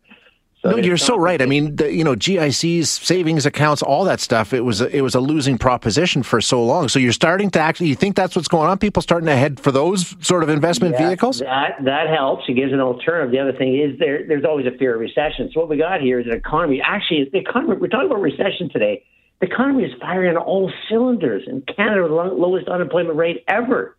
So 0.61 0.71
no, 0.71 0.77
you're 0.77 0.97
so 0.97 1.17
right. 1.17 1.41
I 1.41 1.45
mean, 1.45 1.77
the, 1.77 1.89
you 1.89 2.03
know, 2.03 2.15
GICs, 2.15 2.85
savings 2.85 3.45
accounts, 3.45 3.81
all 3.81 4.03
that 4.03 4.19
stuff. 4.19 4.51
It 4.51 4.65
was 4.65 4.81
a, 4.81 4.93
it 4.93 4.99
was 4.99 5.15
a 5.15 5.21
losing 5.21 5.57
proposition 5.57 6.21
for 6.21 6.41
so 6.41 6.61
long. 6.61 6.89
So 6.89 6.99
you're 6.99 7.13
starting 7.13 7.49
to 7.51 7.61
actually. 7.61 7.87
You 7.87 7.95
think 7.95 8.17
that's 8.17 8.35
what's 8.35 8.49
going 8.49 8.67
on? 8.67 8.77
People 8.77 9.01
starting 9.01 9.27
to 9.27 9.37
head 9.37 9.57
for 9.57 9.71
those 9.71 10.17
sort 10.19 10.43
of 10.43 10.49
investment 10.49 10.95
yeah, 10.99 11.07
vehicles. 11.07 11.39
That 11.39 11.77
that 11.85 12.09
helps. 12.09 12.43
It 12.49 12.55
gives 12.55 12.73
an 12.73 12.81
alternative. 12.81 13.31
The 13.31 13.39
other 13.39 13.53
thing 13.53 13.79
is 13.79 13.97
there. 13.99 14.27
There's 14.27 14.43
always 14.43 14.65
a 14.65 14.77
fear 14.77 14.95
of 14.95 14.99
recession. 14.99 15.49
So 15.53 15.61
what 15.61 15.69
we 15.69 15.77
got 15.77 16.01
here 16.01 16.19
is 16.19 16.25
an 16.25 16.33
economy. 16.33 16.81
Actually, 16.83 17.29
the 17.31 17.39
economy. 17.39 17.77
We're 17.77 17.87
talking 17.87 18.07
about 18.07 18.19
recession 18.19 18.69
today. 18.69 19.01
The 19.39 19.47
economy 19.47 19.85
is 19.85 19.93
firing 20.01 20.35
on 20.35 20.43
all 20.43 20.69
cylinders. 20.89 21.43
In 21.47 21.61
Canada, 21.61 22.05
the 22.05 22.13
lowest 22.13 22.67
unemployment 22.67 23.15
rate 23.15 23.45
ever. 23.47 23.96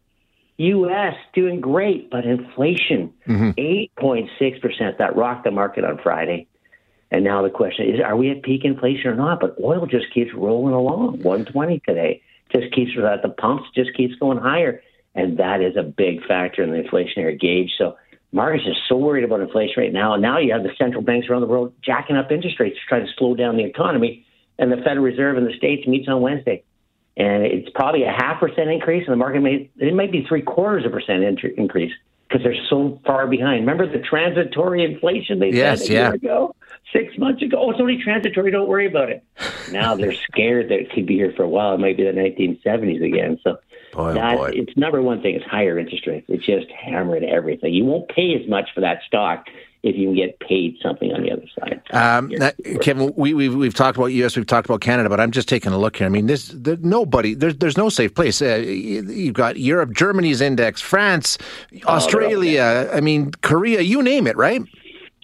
U.S. 0.59 1.15
doing 1.35 1.61
great, 1.61 2.11
but 2.11 2.25
inflation, 2.25 3.13
mm-hmm. 3.27 3.51
8.6%. 4.05 4.99
That 4.99 5.17
rocked 5.17 5.45
the 5.45 5.53
market 5.53 5.85
on 5.85 5.99
Friday. 6.03 6.49
And 7.11 7.25
now 7.25 7.43
the 7.43 7.51
question 7.51 7.89
is, 7.89 8.01
are 8.05 8.17
we 8.17 8.31
at 8.31 8.43
peak 8.43 8.65
inflation 8.65 9.11
or 9.11 9.15
not? 9.15 9.41
But 9.41 9.57
oil 9.63 9.87
just 9.87 10.13
keeps 10.13 10.35
rolling 10.35 10.75
along, 10.75 11.23
120 11.23 11.81
today. 11.87 12.23
Just 12.53 12.75
keeps 12.75 12.93
at 12.99 13.23
the 13.23 13.29
pumps, 13.29 13.69
just 13.75 13.95
keeps 13.97 14.15
going 14.17 14.39
higher. 14.39 14.83
And 15.15 15.39
that 15.39 15.61
is 15.63 15.77
a 15.77 15.83
big 15.83 16.27
factor 16.27 16.63
in 16.63 16.71
the 16.71 16.83
inflationary 16.83 17.39
gauge. 17.39 17.71
So 17.79 17.97
markets 18.33 18.67
are 18.67 18.75
so 18.89 18.97
worried 18.97 19.25
about 19.25 19.41
inflation 19.41 19.75
right 19.83 19.93
now. 19.93 20.15
And 20.15 20.23
now 20.23 20.39
you 20.39 20.53
have 20.53 20.65
the 20.65 20.75
central 20.77 21.03
banks 21.03 21.29
around 21.29 21.43
the 21.43 21.47
world 21.47 21.73
jacking 21.85 22.17
up 22.17 22.33
interest 22.33 22.59
rates 22.59 22.77
to 22.77 22.89
try 22.89 22.99
to 22.99 23.07
slow 23.17 23.35
down 23.35 23.57
the 23.57 23.65
economy. 23.65 24.27
And 24.59 24.73
the 24.73 24.77
Federal 24.77 25.05
Reserve 25.05 25.39
in 25.39 25.45
the 25.45 25.57
States 25.57 25.87
meets 25.87 26.09
on 26.09 26.21
Wednesday 26.21 26.65
and 27.19 27.43
it's 27.45 27.69
probably 27.75 28.05
a 28.05 28.13
half 28.13 28.41
percent 28.41 28.71
increase, 28.71 29.05
and 29.07 29.13
the 29.13 29.17
market 29.17 29.41
may 29.41 29.69
it 29.77 29.95
might 29.95 30.13
be 30.13 30.25
three 30.27 30.43
quarters 30.43 30.87
of 30.87 30.93
a 30.93 30.95
percent 30.95 31.25
increase 31.57 31.93
because 32.29 32.45
they're 32.45 32.65
so 32.71 33.01
far 33.05 33.27
behind. 33.27 33.61
Remember 33.61 33.91
the 33.91 34.05
transitory 34.05 34.85
inflation 34.85 35.41
they 35.41 35.51
yes, 35.51 35.81
said 35.81 35.91
a 35.91 35.93
yeah. 35.93 36.01
year 36.01 36.15
ago, 36.15 36.57
six 36.93 37.19
months 37.19 37.43
ago? 37.43 37.59
Oh, 37.61 37.71
it's 37.71 37.81
only 37.81 38.01
transitory. 38.01 38.53
Don't 38.53 38.69
worry 38.69 38.87
about 38.87 39.11
it. 39.11 39.25
now 39.73 39.97
they're 39.97 40.15
scared 40.15 40.69
that 40.69 40.79
it 40.79 40.93
could 40.93 41.07
be 41.07 41.15
here 41.15 41.33
for 41.37 41.43
a 41.43 41.49
while. 41.49 41.75
It 41.75 41.81
might 41.81 41.97
be 41.97 42.05
the 42.05 42.13
1970s 42.13 43.05
again. 43.05 43.39
So 43.43 43.59
boy, 43.93 44.11
oh 44.11 44.15
that, 44.15 44.37
boy. 44.37 44.53
it's 44.55 44.77
number 44.77 45.03
one 45.03 45.21
thing 45.21 45.35
is 45.35 45.43
higher 45.43 45.77
interest 45.77 46.07
rates. 46.07 46.27
It's 46.29 46.47
just 46.47 46.71
hammering 46.71 47.25
everything. 47.25 47.75
You 47.75 47.85
won't 47.85 48.09
pay 48.09 48.41
as 48.41 48.49
much 48.49 48.69
for 48.75 48.81
that 48.83 49.01
stock 49.07 49.47
if 49.83 49.97
you 49.97 50.09
can 50.09 50.17
get 50.17 50.41
paid 50.41 50.77
something 50.83 51.13
on 51.13 51.23
the 51.23 51.31
other 51.31 51.47
side. 51.59 51.81
Um, 51.93 52.31
that, 52.39 52.57
Kevin, 52.81 53.13
we, 53.17 53.33
we've, 53.33 53.55
we've 53.55 53.75
talked 53.75 53.97
about 53.97 54.07
U.S., 54.07 54.37
we've 54.37 54.47
talked 54.47 54.69
about 54.69 54.81
Canada, 54.81 55.09
but 55.09 55.21
I'm 55.21 55.31
just 55.31 55.49
taking 55.49 55.73
a 55.73 55.79
look 55.79 55.97
here. 55.97 56.07
I 56.07 56.11
mean, 56.11 56.27
this 56.27 56.49
there, 56.55 56.77
nobody, 56.81 57.35
there's 57.35 57.57
there's 57.57 57.77
no 57.77 57.89
safe 57.89 58.15
place. 58.15 58.43
Uh, 58.43 58.57
you've 58.57 59.35
got 59.35 59.59
Europe, 59.59 59.93
Germany's 59.93 60.41
index, 60.41 60.81
France, 60.81 61.39
oh, 61.85 61.89
Australia, 61.89 62.91
I 62.93 63.01
mean, 63.01 63.33
Korea, 63.43 63.81
you 63.81 64.03
name 64.03 64.27
it, 64.27 64.37
right? 64.37 64.63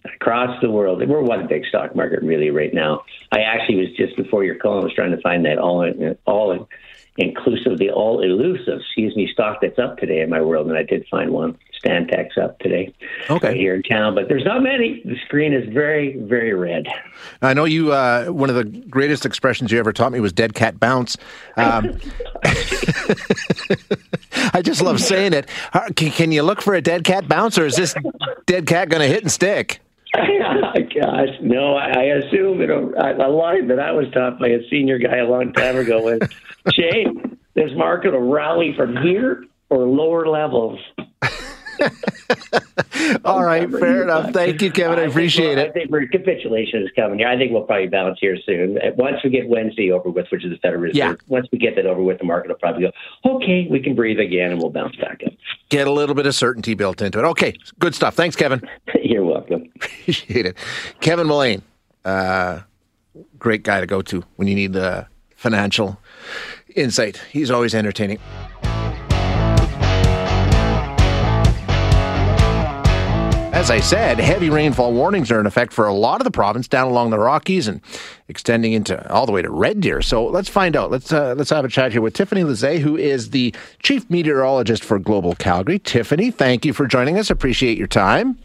Across 0.04 0.60
the 0.60 0.70
world, 0.70 1.06
we're 1.08 1.22
one 1.22 1.46
big 1.48 1.64
stock 1.66 1.96
market 1.96 2.22
really 2.22 2.50
right 2.50 2.72
now. 2.72 3.04
I 3.32 3.40
actually 3.40 3.76
was 3.76 3.88
just 3.96 4.16
before 4.16 4.44
your 4.44 4.56
call, 4.56 4.80
I 4.80 4.84
was 4.84 4.94
trying 4.94 5.12
to 5.12 5.20
find 5.20 5.44
that 5.46 5.58
all 5.58 5.90
all 6.26 6.68
inclusive, 7.16 7.78
the 7.78 7.90
all 7.90 8.22
elusive, 8.22 8.80
excuse 8.80 9.14
me, 9.16 9.28
stock 9.32 9.58
that's 9.62 9.78
up 9.78 9.98
today 9.98 10.20
in 10.20 10.30
my 10.30 10.40
world, 10.40 10.68
and 10.68 10.76
I 10.76 10.82
did 10.82 11.06
find 11.10 11.30
one. 11.30 11.58
Stantec's 11.84 12.38
up 12.38 12.58
today, 12.60 12.94
okay, 13.28 13.48
right 13.48 13.56
here 13.56 13.74
in 13.74 13.82
town, 13.82 14.14
but 14.14 14.28
there's 14.28 14.44
not 14.44 14.62
many. 14.62 15.02
The 15.04 15.16
screen 15.26 15.52
is 15.52 15.68
very, 15.72 16.16
very 16.16 16.54
red. 16.54 16.86
I 17.42 17.54
know 17.54 17.64
you. 17.64 17.92
Uh, 17.92 18.26
one 18.26 18.50
of 18.50 18.56
the 18.56 18.64
greatest 18.64 19.26
expressions 19.26 19.70
you 19.70 19.78
ever 19.78 19.92
taught 19.92 20.12
me 20.12 20.20
was 20.20 20.32
"dead 20.32 20.54
cat 20.54 20.80
bounce." 20.80 21.16
Um, 21.56 21.98
I 24.52 24.62
just 24.62 24.82
love 24.82 25.00
saying 25.00 25.32
it. 25.32 25.48
Can, 25.96 26.10
can, 26.10 26.32
you 26.32 26.42
look 26.42 26.62
for 26.62 26.74
a 26.74 26.80
dead 26.80 27.04
cat 27.04 27.28
bounce, 27.28 27.58
or 27.58 27.66
is 27.66 27.76
this 27.76 27.94
dead 28.46 28.66
cat 28.66 28.88
going 28.88 29.02
to 29.02 29.08
hit 29.08 29.22
and 29.22 29.32
stick? 29.32 29.80
Gosh, 30.14 31.30
no, 31.40 31.74
I, 31.74 31.88
I 31.88 32.02
assume 32.18 32.60
it, 32.60 32.70
a 32.70 33.28
line 33.28 33.68
that 33.68 33.80
I 33.80 33.92
was 33.92 34.06
taught 34.12 34.38
by 34.38 34.48
a 34.48 34.68
senior 34.68 34.98
guy 34.98 35.16
a 35.16 35.24
long 35.24 35.52
time 35.52 35.76
ago 35.76 36.02
was, 36.02 36.20
Shane, 36.72 37.38
this 37.54 37.70
market 37.74 38.12
will 38.12 38.30
rally 38.30 38.74
from 38.76 38.96
here 38.96 39.44
or 39.70 39.78
lower 39.78 40.26
levels. 40.26 40.78
All 43.24 43.44
right, 43.44 43.70
fair 43.70 44.02
enough. 44.02 44.32
Thank 44.32 44.62
you, 44.62 44.70
Kevin. 44.70 44.98
I, 44.98 45.02
I 45.02 45.04
appreciate 45.06 45.58
it. 45.58 45.70
I 45.70 45.72
think 45.72 45.90
we're, 45.90 46.06
capitulation 46.06 46.82
is 46.82 46.90
coming 46.96 47.18
here. 47.18 47.28
I 47.28 47.36
think 47.36 47.52
we'll 47.52 47.62
probably 47.62 47.88
bounce 47.88 48.18
here 48.20 48.36
soon. 48.44 48.78
Once 48.96 49.16
we 49.22 49.30
get 49.30 49.48
Wednesday 49.48 49.90
over 49.90 50.10
with, 50.10 50.26
which 50.30 50.44
is 50.44 50.50
the 50.50 50.58
Federal 50.58 50.82
Reserve, 50.82 50.96
yeah. 50.96 51.14
once 51.28 51.46
we 51.52 51.58
get 51.58 51.76
that 51.76 51.86
over 51.86 52.02
with, 52.02 52.18
the 52.18 52.24
market 52.24 52.48
will 52.48 52.56
probably 52.56 52.82
go, 52.82 52.92
okay, 53.36 53.66
we 53.70 53.80
can 53.80 53.94
breathe 53.94 54.18
again 54.18 54.52
and 54.52 54.60
we'll 54.60 54.70
bounce 54.70 54.96
back 54.96 55.22
up. 55.26 55.32
Get 55.68 55.86
a 55.86 55.92
little 55.92 56.14
bit 56.14 56.26
of 56.26 56.34
certainty 56.34 56.74
built 56.74 57.02
into 57.02 57.18
it. 57.18 57.24
Okay, 57.24 57.56
good 57.78 57.94
stuff. 57.94 58.14
Thanks, 58.14 58.36
Kevin. 58.36 58.62
You're 59.02 59.24
welcome. 59.24 59.70
Appreciate 59.76 60.46
it. 60.46 60.56
Kevin 61.00 61.26
Mullane, 61.26 61.62
uh, 62.04 62.60
great 63.38 63.62
guy 63.62 63.80
to 63.80 63.86
go 63.86 64.02
to 64.02 64.24
when 64.36 64.48
you 64.48 64.54
need 64.54 64.76
uh, 64.76 65.04
financial 65.36 65.98
insight. 66.74 67.18
He's 67.30 67.50
always 67.50 67.74
entertaining. 67.74 68.18
As 73.64 73.70
I 73.70 73.80
said, 73.80 74.20
heavy 74.20 74.50
rainfall 74.50 74.92
warnings 74.92 75.32
are 75.32 75.40
in 75.40 75.46
effect 75.46 75.72
for 75.72 75.86
a 75.86 75.94
lot 75.94 76.20
of 76.20 76.26
the 76.26 76.30
province 76.30 76.68
down 76.68 76.86
along 76.86 77.08
the 77.08 77.18
Rockies 77.18 77.66
and 77.66 77.80
extending 78.28 78.74
into 78.74 79.10
all 79.10 79.24
the 79.24 79.32
way 79.32 79.40
to 79.40 79.48
Red 79.48 79.80
Deer. 79.80 80.02
So 80.02 80.26
let's 80.26 80.50
find 80.50 80.76
out. 80.76 80.90
Let's 80.90 81.10
uh, 81.10 81.34
let's 81.34 81.48
have 81.48 81.64
a 81.64 81.68
chat 81.68 81.90
here 81.90 82.02
with 82.02 82.12
Tiffany 82.12 82.42
Lizee, 82.42 82.78
who 82.78 82.94
is 82.98 83.30
the 83.30 83.54
chief 83.82 84.10
meteorologist 84.10 84.84
for 84.84 84.98
Global 84.98 85.34
Calgary. 85.34 85.78
Tiffany, 85.78 86.30
thank 86.30 86.66
you 86.66 86.74
for 86.74 86.86
joining 86.86 87.18
us. 87.18 87.30
Appreciate 87.30 87.78
your 87.78 87.86
time. 87.86 88.38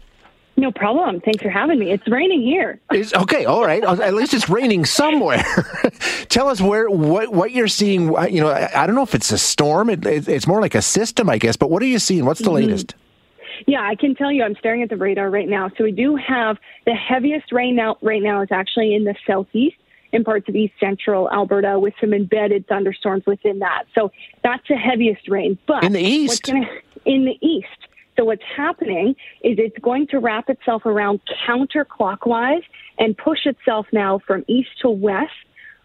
No 0.56 0.72
problem. 0.72 1.20
Thanks 1.20 1.42
for 1.42 1.50
having 1.50 1.78
me. 1.78 1.90
It's 1.90 2.08
raining 2.08 2.40
here. 2.40 2.80
It's, 2.90 3.12
okay, 3.12 3.44
all 3.44 3.62
right. 3.62 3.84
At 3.84 4.14
least 4.14 4.32
it's 4.32 4.48
raining 4.48 4.86
somewhere. 4.86 5.44
Tell 6.30 6.48
us 6.48 6.62
where 6.62 6.88
what 6.88 7.30
what 7.30 7.50
you're 7.50 7.68
seeing. 7.68 8.04
You 8.32 8.40
know, 8.40 8.48
I, 8.48 8.84
I 8.84 8.86
don't 8.86 8.96
know 8.96 9.02
if 9.02 9.14
it's 9.14 9.30
a 9.32 9.38
storm. 9.38 9.90
It, 9.90 10.06
it, 10.06 10.28
it's 10.28 10.46
more 10.46 10.62
like 10.62 10.74
a 10.74 10.80
system, 10.80 11.28
I 11.28 11.36
guess. 11.36 11.56
But 11.56 11.68
what 11.68 11.82
are 11.82 11.86
you 11.86 11.98
seeing? 11.98 12.24
What's 12.24 12.40
the 12.40 12.46
mm-hmm. 12.46 12.68
latest? 12.68 12.94
Yeah, 13.66 13.82
I 13.82 13.94
can 13.94 14.14
tell 14.14 14.32
you. 14.32 14.42
I'm 14.42 14.54
staring 14.56 14.82
at 14.82 14.88
the 14.88 14.96
radar 14.96 15.30
right 15.30 15.48
now. 15.48 15.70
So 15.76 15.84
we 15.84 15.92
do 15.92 16.16
have 16.16 16.58
the 16.86 16.94
heaviest 16.94 17.52
rain 17.52 17.76
now. 17.76 17.96
Right 18.02 18.22
now 18.22 18.42
is 18.42 18.48
actually 18.50 18.94
in 18.94 19.04
the 19.04 19.14
southeast 19.26 19.76
in 20.12 20.24
parts 20.24 20.48
of 20.48 20.56
east 20.56 20.74
central 20.80 21.30
Alberta 21.30 21.78
with 21.78 21.94
some 22.00 22.12
embedded 22.12 22.66
thunderstorms 22.66 23.24
within 23.26 23.60
that. 23.60 23.84
So 23.94 24.10
that's 24.42 24.66
the 24.68 24.76
heaviest 24.76 25.28
rain. 25.28 25.58
But 25.66 25.84
in 25.84 25.92
the 25.92 26.00
east, 26.00 26.44
gonna, 26.44 26.66
in 27.04 27.24
the 27.24 27.38
east. 27.46 27.68
So 28.16 28.24
what's 28.24 28.42
happening 28.56 29.14
is 29.42 29.56
it's 29.58 29.78
going 29.78 30.06
to 30.08 30.18
wrap 30.18 30.50
itself 30.50 30.84
around 30.84 31.20
counterclockwise 31.48 32.62
and 32.98 33.16
push 33.16 33.46
itself 33.46 33.86
now 33.92 34.20
from 34.26 34.44
east 34.48 34.70
to 34.82 34.90
west 34.90 35.32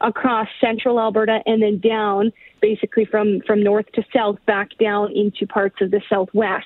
across 0.01 0.47
central 0.59 0.99
Alberta 0.99 1.39
and 1.45 1.61
then 1.61 1.79
down 1.79 2.33
basically 2.61 3.05
from, 3.05 3.41
from 3.47 3.63
north 3.63 3.85
to 3.93 4.03
south 4.13 4.38
back 4.45 4.69
down 4.77 5.11
into 5.15 5.47
parts 5.47 5.77
of 5.81 5.91
the 5.91 6.01
southwest. 6.09 6.65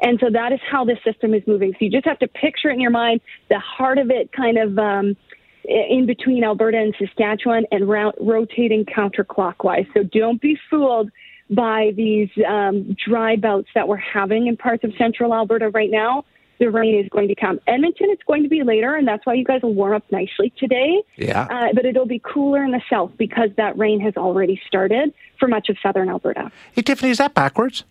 And 0.00 0.18
so 0.20 0.28
that 0.30 0.52
is 0.52 0.60
how 0.70 0.84
the 0.84 0.96
system 1.04 1.34
is 1.34 1.42
moving. 1.46 1.72
So 1.72 1.78
you 1.80 1.90
just 1.90 2.06
have 2.06 2.18
to 2.18 2.28
picture 2.28 2.70
it 2.70 2.74
in 2.74 2.80
your 2.80 2.90
mind, 2.90 3.20
the 3.48 3.58
heart 3.58 3.98
of 3.98 4.10
it 4.10 4.32
kind 4.32 4.58
of 4.58 4.78
um, 4.78 5.16
in 5.64 6.06
between 6.06 6.44
Alberta 6.44 6.78
and 6.78 6.94
Saskatchewan 6.98 7.64
and 7.70 7.88
ro- 7.88 8.12
rotating 8.20 8.84
counterclockwise. 8.84 9.86
So 9.94 10.02
don't 10.02 10.40
be 10.40 10.58
fooled 10.68 11.10
by 11.50 11.92
these 11.96 12.28
um, 12.46 12.96
dry 13.06 13.36
bouts 13.36 13.68
that 13.74 13.86
we're 13.88 13.96
having 13.96 14.46
in 14.46 14.56
parts 14.56 14.84
of 14.84 14.92
central 14.98 15.34
Alberta 15.34 15.70
right 15.70 15.90
now. 15.90 16.24
The 16.60 16.70
rain 16.70 17.02
is 17.02 17.08
going 17.08 17.28
to 17.28 17.34
come. 17.34 17.58
Edmonton, 17.66 18.10
it's 18.10 18.22
going 18.22 18.44
to 18.44 18.48
be 18.48 18.62
later, 18.62 18.94
and 18.94 19.08
that's 19.08 19.26
why 19.26 19.34
you 19.34 19.44
guys 19.44 19.62
will 19.62 19.74
warm 19.74 19.94
up 19.94 20.04
nicely 20.12 20.52
today. 20.56 21.02
Yeah. 21.16 21.48
Uh, 21.50 21.72
but 21.74 21.84
it'll 21.84 22.06
be 22.06 22.20
cooler 22.20 22.64
in 22.64 22.70
the 22.70 22.80
south 22.88 23.10
because 23.18 23.50
that 23.56 23.76
rain 23.76 23.98
has 24.00 24.16
already 24.16 24.60
started 24.66 25.12
for 25.40 25.48
much 25.48 25.68
of 25.68 25.76
southern 25.82 26.08
Alberta. 26.08 26.52
Hey, 26.72 26.82
Tiffany, 26.82 27.10
is 27.10 27.18
that 27.18 27.34
backwards? 27.34 27.82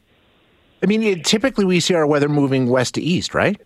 I 0.84 0.86
mean, 0.86 1.02
it, 1.02 1.24
typically 1.24 1.64
we 1.66 1.80
see 1.80 1.94
our 1.94 2.06
weather 2.06 2.28
moving 2.28 2.68
west 2.68 2.96
to 2.96 3.02
east, 3.02 3.34
right? 3.34 3.60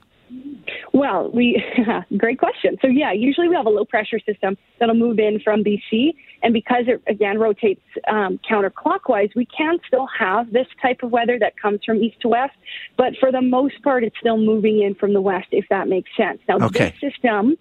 Well, 0.93 1.29
we 1.31 1.63
great 2.17 2.39
question. 2.39 2.77
So 2.81 2.87
yeah, 2.87 3.11
usually 3.11 3.49
we 3.49 3.55
have 3.55 3.65
a 3.65 3.69
low 3.69 3.85
pressure 3.85 4.19
system 4.19 4.57
that'll 4.79 4.95
move 4.95 5.19
in 5.19 5.39
from 5.39 5.63
BC, 5.63 6.13
and 6.43 6.53
because 6.53 6.85
it 6.87 7.01
again 7.07 7.39
rotates 7.39 7.81
um, 8.07 8.39
counterclockwise, 8.49 9.35
we 9.35 9.45
can 9.45 9.77
still 9.87 10.07
have 10.17 10.51
this 10.51 10.67
type 10.81 11.03
of 11.03 11.11
weather 11.11 11.37
that 11.39 11.59
comes 11.59 11.81
from 11.85 11.97
east 11.97 12.19
to 12.21 12.29
west. 12.29 12.55
But 12.97 13.13
for 13.19 13.31
the 13.31 13.41
most 13.41 13.81
part, 13.83 14.03
it's 14.03 14.15
still 14.19 14.37
moving 14.37 14.81
in 14.81 14.95
from 14.95 15.13
the 15.13 15.21
west, 15.21 15.47
if 15.51 15.65
that 15.69 15.87
makes 15.87 16.09
sense. 16.15 16.39
Now 16.47 16.57
okay. 16.67 16.95
this 17.01 17.11
system 17.11 17.57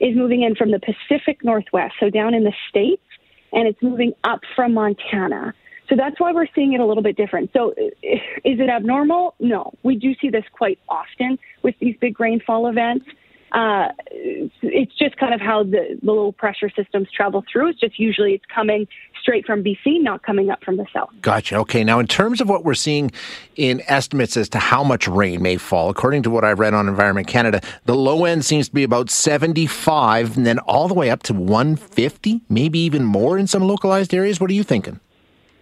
is 0.00 0.16
moving 0.16 0.42
in 0.42 0.54
from 0.54 0.70
the 0.70 0.80
Pacific 0.80 1.42
Northwest, 1.42 1.94
so 1.98 2.08
down 2.08 2.34
in 2.34 2.44
the 2.44 2.54
states, 2.68 3.02
and 3.52 3.66
it's 3.66 3.82
moving 3.82 4.12
up 4.24 4.40
from 4.54 4.74
Montana. 4.74 5.54
So 5.88 5.96
that's 5.96 6.20
why 6.20 6.32
we're 6.32 6.48
seeing 6.54 6.74
it 6.74 6.80
a 6.80 6.86
little 6.86 7.02
bit 7.02 7.16
different. 7.16 7.50
So 7.52 7.72
is 7.78 8.60
it 8.60 8.68
abnormal? 8.68 9.34
No. 9.40 9.72
We 9.82 9.96
do 9.96 10.14
see 10.20 10.28
this 10.28 10.44
quite 10.52 10.78
often 10.88 11.38
with 11.62 11.74
these 11.80 11.96
big 12.00 12.20
rainfall 12.20 12.66
events. 12.66 13.06
Uh, 13.52 13.88
it's 14.10 14.94
just 14.98 15.16
kind 15.16 15.32
of 15.32 15.40
how 15.40 15.62
the, 15.62 15.98
the 16.02 16.12
low 16.12 16.32
pressure 16.32 16.70
systems 16.76 17.08
travel 17.10 17.42
through. 17.50 17.70
It's 17.70 17.80
just 17.80 17.98
usually 17.98 18.34
it's 18.34 18.44
coming 18.54 18.86
straight 19.22 19.46
from 19.46 19.64
BC, 19.64 20.02
not 20.02 20.22
coming 20.22 20.50
up 20.50 20.62
from 20.62 20.76
the 20.76 20.86
south. 20.92 21.08
Gotcha. 21.22 21.56
Okay. 21.56 21.82
Now, 21.82 21.98
in 21.98 22.06
terms 22.06 22.42
of 22.42 22.48
what 22.50 22.64
we're 22.64 22.74
seeing 22.74 23.10
in 23.56 23.82
estimates 23.86 24.36
as 24.36 24.50
to 24.50 24.58
how 24.58 24.84
much 24.84 25.08
rain 25.08 25.40
may 25.40 25.56
fall, 25.56 25.88
according 25.88 26.24
to 26.24 26.30
what 26.30 26.44
I 26.44 26.52
read 26.52 26.74
on 26.74 26.88
Environment 26.88 27.26
Canada, 27.26 27.62
the 27.86 27.94
low 27.96 28.26
end 28.26 28.44
seems 28.44 28.68
to 28.68 28.74
be 28.74 28.84
about 28.84 29.08
75 29.08 30.36
and 30.36 30.44
then 30.44 30.58
all 30.60 30.86
the 30.86 30.94
way 30.94 31.08
up 31.08 31.22
to 31.24 31.32
150, 31.32 32.42
maybe 32.50 32.78
even 32.78 33.04
more 33.04 33.38
in 33.38 33.46
some 33.46 33.62
localized 33.62 34.12
areas. 34.12 34.40
What 34.40 34.50
are 34.50 34.54
you 34.54 34.62
thinking? 34.62 35.00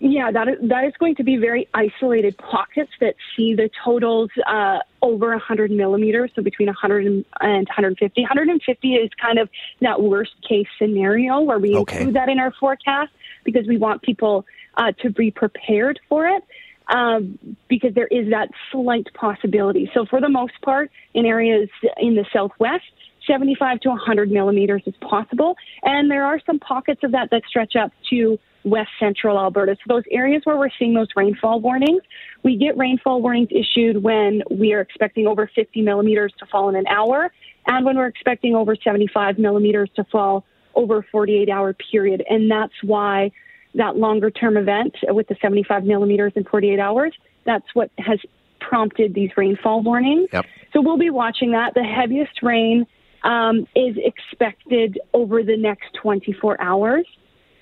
Yeah, 0.08 0.30
that 0.30 0.48
is, 0.48 0.68
that 0.68 0.84
is 0.84 0.92
going 1.00 1.16
to 1.16 1.24
be 1.24 1.36
very 1.36 1.68
isolated 1.74 2.38
pockets 2.38 2.92
that 3.00 3.16
see 3.36 3.54
the 3.54 3.68
totals 3.84 4.30
uh, 4.46 4.78
over 5.02 5.30
100 5.30 5.72
millimeters, 5.72 6.30
so 6.36 6.42
between 6.42 6.68
100 6.68 7.06
and 7.06 7.24
150. 7.40 8.20
150 8.20 8.94
is 8.94 9.10
kind 9.20 9.38
of 9.40 9.48
that 9.80 10.00
worst 10.00 10.34
case 10.48 10.68
scenario 10.78 11.40
where 11.40 11.58
we 11.58 11.74
okay. 11.74 11.96
include 11.96 12.14
that 12.14 12.28
in 12.28 12.38
our 12.38 12.52
forecast 12.52 13.10
because 13.42 13.66
we 13.66 13.78
want 13.78 14.02
people 14.02 14.46
uh, 14.76 14.92
to 15.02 15.10
be 15.10 15.32
prepared 15.32 15.98
for 16.08 16.26
it. 16.26 16.44
Um, 16.88 17.40
because 17.66 17.94
there 17.94 18.06
is 18.06 18.30
that 18.30 18.48
slight 18.70 19.08
possibility. 19.12 19.90
So, 19.92 20.06
for 20.06 20.20
the 20.20 20.28
most 20.28 20.52
part, 20.62 20.92
in 21.14 21.26
areas 21.26 21.68
in 21.96 22.14
the 22.14 22.24
southwest, 22.32 22.84
75 23.26 23.80
to 23.80 23.88
100 23.88 24.30
millimeters 24.30 24.82
is 24.86 24.94
possible. 25.00 25.56
And 25.82 26.08
there 26.08 26.24
are 26.24 26.38
some 26.46 26.60
pockets 26.60 27.02
of 27.02 27.10
that 27.10 27.30
that 27.32 27.42
stretch 27.48 27.74
up 27.74 27.90
to 28.10 28.38
west 28.66 28.90
central 28.98 29.38
Alberta. 29.38 29.76
So 29.76 29.94
those 29.94 30.02
areas 30.10 30.42
where 30.44 30.56
we're 30.56 30.70
seeing 30.78 30.92
those 30.92 31.08
rainfall 31.16 31.60
warnings, 31.60 32.02
we 32.42 32.56
get 32.56 32.76
rainfall 32.76 33.22
warnings 33.22 33.48
issued 33.50 34.02
when 34.02 34.42
we 34.50 34.74
are 34.74 34.80
expecting 34.80 35.26
over 35.26 35.48
50 35.54 35.80
millimeters 35.82 36.32
to 36.40 36.46
fall 36.46 36.68
in 36.68 36.76
an 36.76 36.86
hour 36.88 37.32
and 37.66 37.86
when 37.86 37.96
we're 37.96 38.08
expecting 38.08 38.54
over 38.54 38.76
75 38.76 39.38
millimeters 39.38 39.88
to 39.96 40.04
fall 40.04 40.44
over 40.74 40.98
a 40.98 41.02
48 41.10 41.48
hour 41.48 41.74
period. 41.90 42.24
And 42.28 42.50
that's 42.50 42.74
why 42.82 43.30
that 43.74 43.96
longer 43.96 44.30
term 44.30 44.56
event 44.56 44.94
with 45.08 45.28
the 45.28 45.36
75 45.40 45.84
millimeters 45.84 46.32
in 46.34 46.44
48 46.44 46.78
hours, 46.78 47.14
that's 47.44 47.66
what 47.74 47.90
has 47.98 48.18
prompted 48.60 49.14
these 49.14 49.30
rainfall 49.36 49.82
warnings. 49.82 50.28
Yep. 50.32 50.44
So 50.72 50.80
we'll 50.80 50.98
be 50.98 51.10
watching 51.10 51.52
that. 51.52 51.74
The 51.74 51.84
heaviest 51.84 52.42
rain 52.42 52.86
um, 53.22 53.66
is 53.76 53.96
expected 53.96 54.98
over 55.12 55.42
the 55.42 55.56
next 55.56 55.94
24 56.02 56.60
hours. 56.60 57.06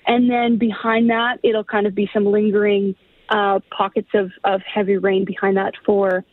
And 0.07 0.29
then 0.29 0.57
behind 0.57 1.09
that, 1.09 1.39
it'll 1.43 1.63
kind 1.63 1.87
of 1.87 1.95
be 1.95 2.09
some 2.13 2.25
lingering 2.25 2.95
uh, 3.29 3.59
pockets 3.75 4.09
of, 4.13 4.31
of 4.43 4.61
heavy 4.61 4.97
rain 4.97 5.25
behind 5.25 5.57
that 5.57 5.73
for 5.85 6.23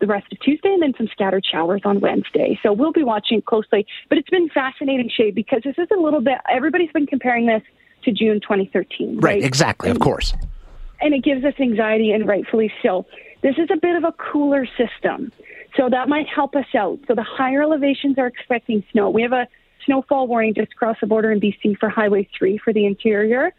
the 0.00 0.06
rest 0.06 0.26
of 0.32 0.40
Tuesday 0.40 0.68
and 0.68 0.82
then 0.82 0.92
some 0.98 1.08
scattered 1.12 1.44
showers 1.50 1.80
on 1.84 2.00
Wednesday. 2.00 2.58
So 2.62 2.72
we'll 2.72 2.92
be 2.92 3.04
watching 3.04 3.40
closely. 3.40 3.86
But 4.08 4.18
it's 4.18 4.28
been 4.28 4.48
fascinating, 4.48 5.08
Shay, 5.08 5.30
because 5.30 5.62
this 5.64 5.76
is 5.78 5.88
a 5.96 6.00
little 6.00 6.20
bit, 6.20 6.38
everybody's 6.50 6.90
been 6.90 7.06
comparing 7.06 7.46
this 7.46 7.62
to 8.04 8.12
June 8.12 8.40
2013. 8.40 9.16
Right, 9.16 9.22
right 9.22 9.44
exactly, 9.44 9.90
and, 9.90 9.96
of 9.96 10.02
course. 10.02 10.34
And 11.00 11.14
it 11.14 11.22
gives 11.22 11.44
us 11.44 11.54
anxiety, 11.60 12.10
and 12.10 12.26
rightfully 12.26 12.72
so. 12.82 13.06
This 13.42 13.56
is 13.58 13.68
a 13.72 13.76
bit 13.76 13.96
of 13.96 14.04
a 14.04 14.12
cooler 14.12 14.66
system. 14.76 15.32
So 15.76 15.88
that 15.88 16.08
might 16.08 16.26
help 16.28 16.54
us 16.56 16.66
out. 16.76 16.98
So 17.06 17.14
the 17.14 17.22
higher 17.22 17.62
elevations 17.62 18.18
are 18.18 18.26
expecting 18.26 18.84
snow. 18.92 19.08
We 19.08 19.22
have 19.22 19.32
a 19.32 19.46
snowfall 19.84 20.26
warning 20.26 20.54
just 20.54 20.72
across 20.72 20.96
the 21.00 21.06
border 21.06 21.30
in 21.32 21.40
BC 21.40 21.78
for 21.78 21.88
Highway 21.88 22.28
3 22.38 22.58
for 22.58 22.72
the 22.72 22.86
interior. 22.86 23.52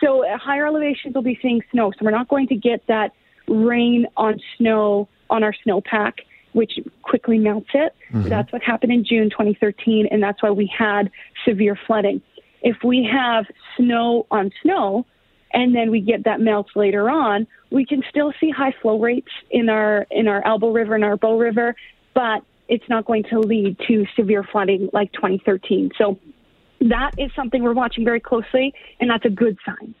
So 0.00 0.24
at 0.24 0.38
higher 0.40 0.66
elevations, 0.66 1.14
we'll 1.14 1.22
be 1.22 1.38
seeing 1.42 1.62
snow. 1.70 1.90
So 1.92 1.98
we're 2.02 2.10
not 2.10 2.28
going 2.28 2.48
to 2.48 2.56
get 2.56 2.86
that 2.86 3.12
rain 3.48 4.06
on 4.16 4.40
snow 4.56 5.08
on 5.30 5.42
our 5.42 5.54
snowpack, 5.66 6.14
which 6.52 6.78
quickly 7.02 7.38
melts 7.38 7.70
it. 7.74 7.94
Mm-hmm. 8.12 8.28
That's 8.28 8.52
what 8.52 8.62
happened 8.62 8.92
in 8.92 9.04
June 9.04 9.30
2013, 9.30 10.08
and 10.10 10.22
that's 10.22 10.42
why 10.42 10.50
we 10.50 10.70
had 10.76 11.10
severe 11.44 11.78
flooding. 11.86 12.22
If 12.62 12.76
we 12.84 13.08
have 13.10 13.46
snow 13.76 14.26
on 14.30 14.50
snow, 14.62 15.06
and 15.52 15.74
then 15.74 15.90
we 15.90 16.00
get 16.00 16.24
that 16.24 16.40
melt 16.40 16.68
later 16.76 17.08
on, 17.08 17.46
we 17.70 17.84
can 17.84 18.02
still 18.08 18.32
see 18.40 18.50
high 18.50 18.74
flow 18.82 18.98
rates 18.98 19.30
in 19.50 19.68
our 19.68 20.06
in 20.10 20.28
our 20.28 20.46
Elbow 20.46 20.70
River 20.70 20.94
and 20.94 21.04
our 21.04 21.16
Bow 21.16 21.38
River, 21.38 21.74
but 22.14 22.42
it's 22.68 22.88
not 22.88 23.04
going 23.04 23.24
to 23.24 23.40
lead 23.40 23.78
to 23.88 24.06
severe 24.14 24.42
flooding 24.42 24.90
like 24.92 25.12
2013. 25.12 25.90
So 25.96 26.18
that 26.80 27.12
is 27.18 27.30
something 27.34 27.62
we're 27.62 27.72
watching 27.72 28.04
very 28.04 28.20
closely, 28.20 28.72
and 29.00 29.10
that's 29.10 29.24
a 29.24 29.30
good 29.30 29.58
sign. 29.64 29.94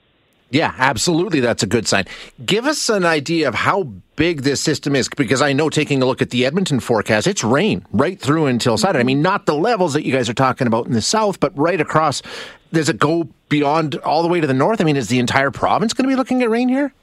Yeah, 0.50 0.74
absolutely. 0.78 1.40
That's 1.40 1.62
a 1.62 1.66
good 1.66 1.86
sign. 1.86 2.06
Give 2.44 2.64
us 2.64 2.88
an 2.88 3.04
idea 3.04 3.48
of 3.48 3.54
how 3.54 3.82
big 4.16 4.42
this 4.42 4.62
system 4.62 4.96
is, 4.96 5.08
because 5.14 5.42
I 5.42 5.52
know 5.52 5.68
taking 5.68 6.02
a 6.02 6.06
look 6.06 6.22
at 6.22 6.30
the 6.30 6.46
Edmonton 6.46 6.80
forecast, 6.80 7.26
it's 7.26 7.44
rain 7.44 7.84
right 7.92 8.18
through 8.18 8.46
until 8.46 8.78
Saturday. 8.78 9.00
I 9.00 9.04
mean, 9.04 9.20
not 9.20 9.44
the 9.44 9.54
levels 9.54 9.92
that 9.92 10.06
you 10.06 10.12
guys 10.12 10.28
are 10.30 10.34
talking 10.34 10.66
about 10.66 10.86
in 10.86 10.92
the 10.92 11.02
south, 11.02 11.38
but 11.38 11.56
right 11.56 11.80
across. 11.80 12.22
Does 12.72 12.88
it 12.88 12.98
go 12.98 13.28
beyond 13.48 13.96
all 13.96 14.22
the 14.22 14.28
way 14.28 14.40
to 14.40 14.46
the 14.46 14.54
north? 14.54 14.80
I 14.80 14.84
mean, 14.84 14.96
is 14.96 15.08
the 15.08 15.18
entire 15.18 15.50
province 15.50 15.92
going 15.92 16.04
to 16.04 16.12
be 16.12 16.16
looking 16.16 16.42
at 16.42 16.48
rain 16.50 16.68
here? 16.68 16.94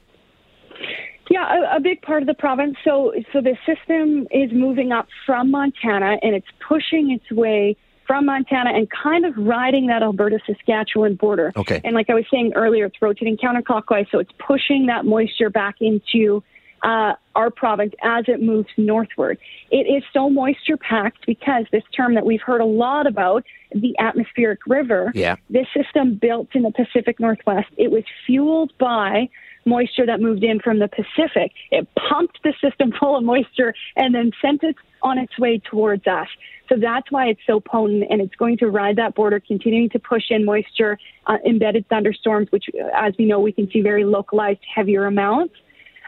Yeah, 1.30 1.72
a, 1.72 1.76
a, 1.76 1.80
big 1.80 2.02
part 2.02 2.22
of 2.22 2.28
the 2.28 2.34
province. 2.34 2.76
So, 2.84 3.12
so 3.32 3.40
the 3.40 3.56
system 3.66 4.28
is 4.30 4.52
moving 4.52 4.92
up 4.92 5.08
from 5.24 5.50
Montana, 5.50 6.18
and 6.22 6.34
it's 6.34 6.46
pushing 6.66 7.10
its 7.10 7.30
way 7.30 7.76
from 8.06 8.26
Montana 8.26 8.70
and 8.70 8.88
kind 8.90 9.24
of 9.24 9.34
riding 9.36 9.88
that 9.88 10.02
Alberta 10.02 10.38
Saskatchewan 10.46 11.16
border. 11.16 11.52
Okay. 11.56 11.80
And 11.84 11.94
like 11.94 12.08
I 12.08 12.14
was 12.14 12.24
saying 12.30 12.52
earlier, 12.54 12.86
it's 12.86 13.02
rotating 13.02 13.36
counterclockwise, 13.36 14.10
so 14.10 14.18
it's 14.18 14.30
pushing 14.38 14.86
that 14.86 15.04
moisture 15.04 15.50
back 15.50 15.76
into 15.80 16.42
uh, 16.82 17.14
our 17.34 17.50
province 17.50 17.92
as 18.02 18.24
it 18.28 18.40
moves 18.40 18.68
northward. 18.76 19.38
It 19.70 19.88
is 19.92 20.04
so 20.12 20.30
moisture 20.30 20.76
packed 20.76 21.26
because 21.26 21.64
this 21.72 21.82
term 21.96 22.14
that 22.14 22.24
we've 22.24 22.40
heard 22.40 22.60
a 22.60 22.66
lot 22.66 23.06
about, 23.06 23.44
the 23.72 23.96
atmospheric 23.98 24.60
river, 24.66 25.10
yeah. 25.14 25.36
this 25.50 25.66
system 25.76 26.14
built 26.14 26.48
in 26.52 26.62
the 26.62 26.70
Pacific 26.70 27.18
Northwest, 27.18 27.68
it 27.76 27.90
was 27.90 28.04
fueled 28.26 28.72
by 28.78 29.28
moisture 29.66 30.06
that 30.06 30.20
moved 30.20 30.44
in 30.44 30.60
from 30.60 30.78
the 30.78 30.88
Pacific. 30.88 31.52
It 31.70 31.88
pumped 32.08 32.38
the 32.42 32.54
system 32.62 32.92
full 33.00 33.16
of 33.16 33.24
moisture 33.24 33.74
and 33.96 34.14
then 34.14 34.32
sent 34.40 34.62
it 34.62 34.76
on 35.02 35.18
its 35.18 35.38
way 35.38 35.58
towards 35.58 36.06
us. 36.06 36.28
So 36.68 36.76
that's 36.76 37.10
why 37.12 37.26
it's 37.26 37.40
so 37.46 37.60
potent, 37.60 38.04
and 38.10 38.20
it's 38.20 38.34
going 38.34 38.58
to 38.58 38.66
ride 38.66 38.96
that 38.96 39.14
border, 39.14 39.38
continuing 39.38 39.88
to 39.90 40.00
push 40.00 40.24
in 40.30 40.44
moisture, 40.44 40.98
uh, 41.26 41.38
embedded 41.46 41.88
thunderstorms, 41.88 42.48
which, 42.50 42.64
as 42.94 43.14
we 43.18 43.24
know, 43.26 43.38
we 43.38 43.52
can 43.52 43.70
see 43.70 43.82
very 43.82 44.04
localized, 44.04 44.60
heavier 44.74 45.06
amounts. 45.06 45.54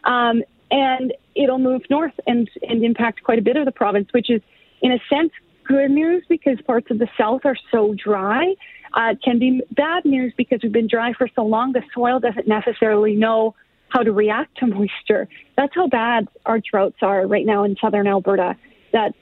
Um, 0.05 0.43
and 0.71 1.15
it'll 1.37 1.61
move 1.61 1.83
north 1.89 2.13
and, 2.27 2.51
and 2.69 2.85
impact 2.85 3.23
quite 3.23 3.39
a 3.39 3.43
bit 3.43 3.57
of 3.57 3.67
the 3.67 3.73
province, 3.73 4.09
which 4.13 4.31
is, 4.31 4.43
in 4.83 4.93
a 4.93 4.99
sense, 5.09 5.31
good 5.65 5.91
news 5.91 6.25
because 6.29 6.59
parts 6.67 6.91
of 6.91 6.99
the 6.99 7.09
south 7.17 7.43
are 7.45 7.57
so 7.71 7.95
dry. 7.95 8.55
Uh, 8.95 9.15
can 9.23 9.39
be 9.39 9.63
bad 9.73 10.05
news 10.05 10.33
because 10.37 10.61
we've 10.63 10.73
been 10.73 10.89
dry 10.89 11.13
for 11.13 11.29
so 11.35 11.45
long, 11.45 11.73
the 11.73 11.83
soil 11.95 12.21
doesn't 12.21 12.49
necessarily 12.49 13.15
know 13.15 13.55
how 13.89 14.03
to 14.03 14.13
react 14.13 14.59
to 14.59 14.67
moisture. 14.79 15.29
That's 15.57 15.75
how 15.75 15.89
bad 15.89 16.29
our 16.47 16.61
droughts 16.61 16.99
are 17.03 17.27
right 17.27 17.47
now 17.47 17.65
in 17.65 17.77
southern 17.81 18.07
Alberta 18.07 18.57
that 18.93 19.15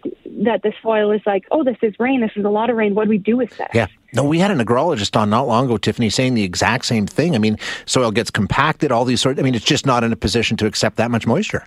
that 0.45 0.62
the 0.62 0.73
soil 0.83 1.11
is 1.11 1.21
like, 1.27 1.45
oh, 1.51 1.64
this 1.64 1.77
is 1.83 1.95
rain. 1.99 2.21
This 2.21 2.31
is 2.37 2.45
a 2.45 2.49
lot 2.51 2.71
of 2.71 2.77
rain. 2.77 2.95
What 2.95 3.05
do 3.05 3.11
we 3.11 3.19
do 3.19 3.37
with 3.37 3.51
this? 3.57 3.69
Yeah. 3.75 3.87
No, 4.12 4.25
we 4.25 4.39
had 4.39 4.51
an 4.51 4.59
agrologist 4.59 5.17
on 5.17 5.29
not 5.29 5.47
long 5.47 5.67
ago, 5.67 5.77
Tiffany, 5.77 6.09
saying 6.09 6.35
the 6.35 6.45
exact 6.45 6.85
same 6.85 7.07
thing. 7.07 7.35
I 7.35 7.39
mean, 7.39 7.59
soil 7.85 8.11
gets 8.11 8.31
compacted, 8.31 8.93
all 8.93 9.05
these 9.05 9.21
sorts. 9.21 9.39
I 9.39 9.43
mean, 9.43 9.55
it's 9.55 9.64
just 9.64 9.85
not 9.85 10.05
in 10.05 10.12
a 10.12 10.17
position 10.17 10.57
to 10.59 10.67
accept 10.67 10.97
that 10.97 11.11
much 11.11 11.27
moisture. 11.27 11.67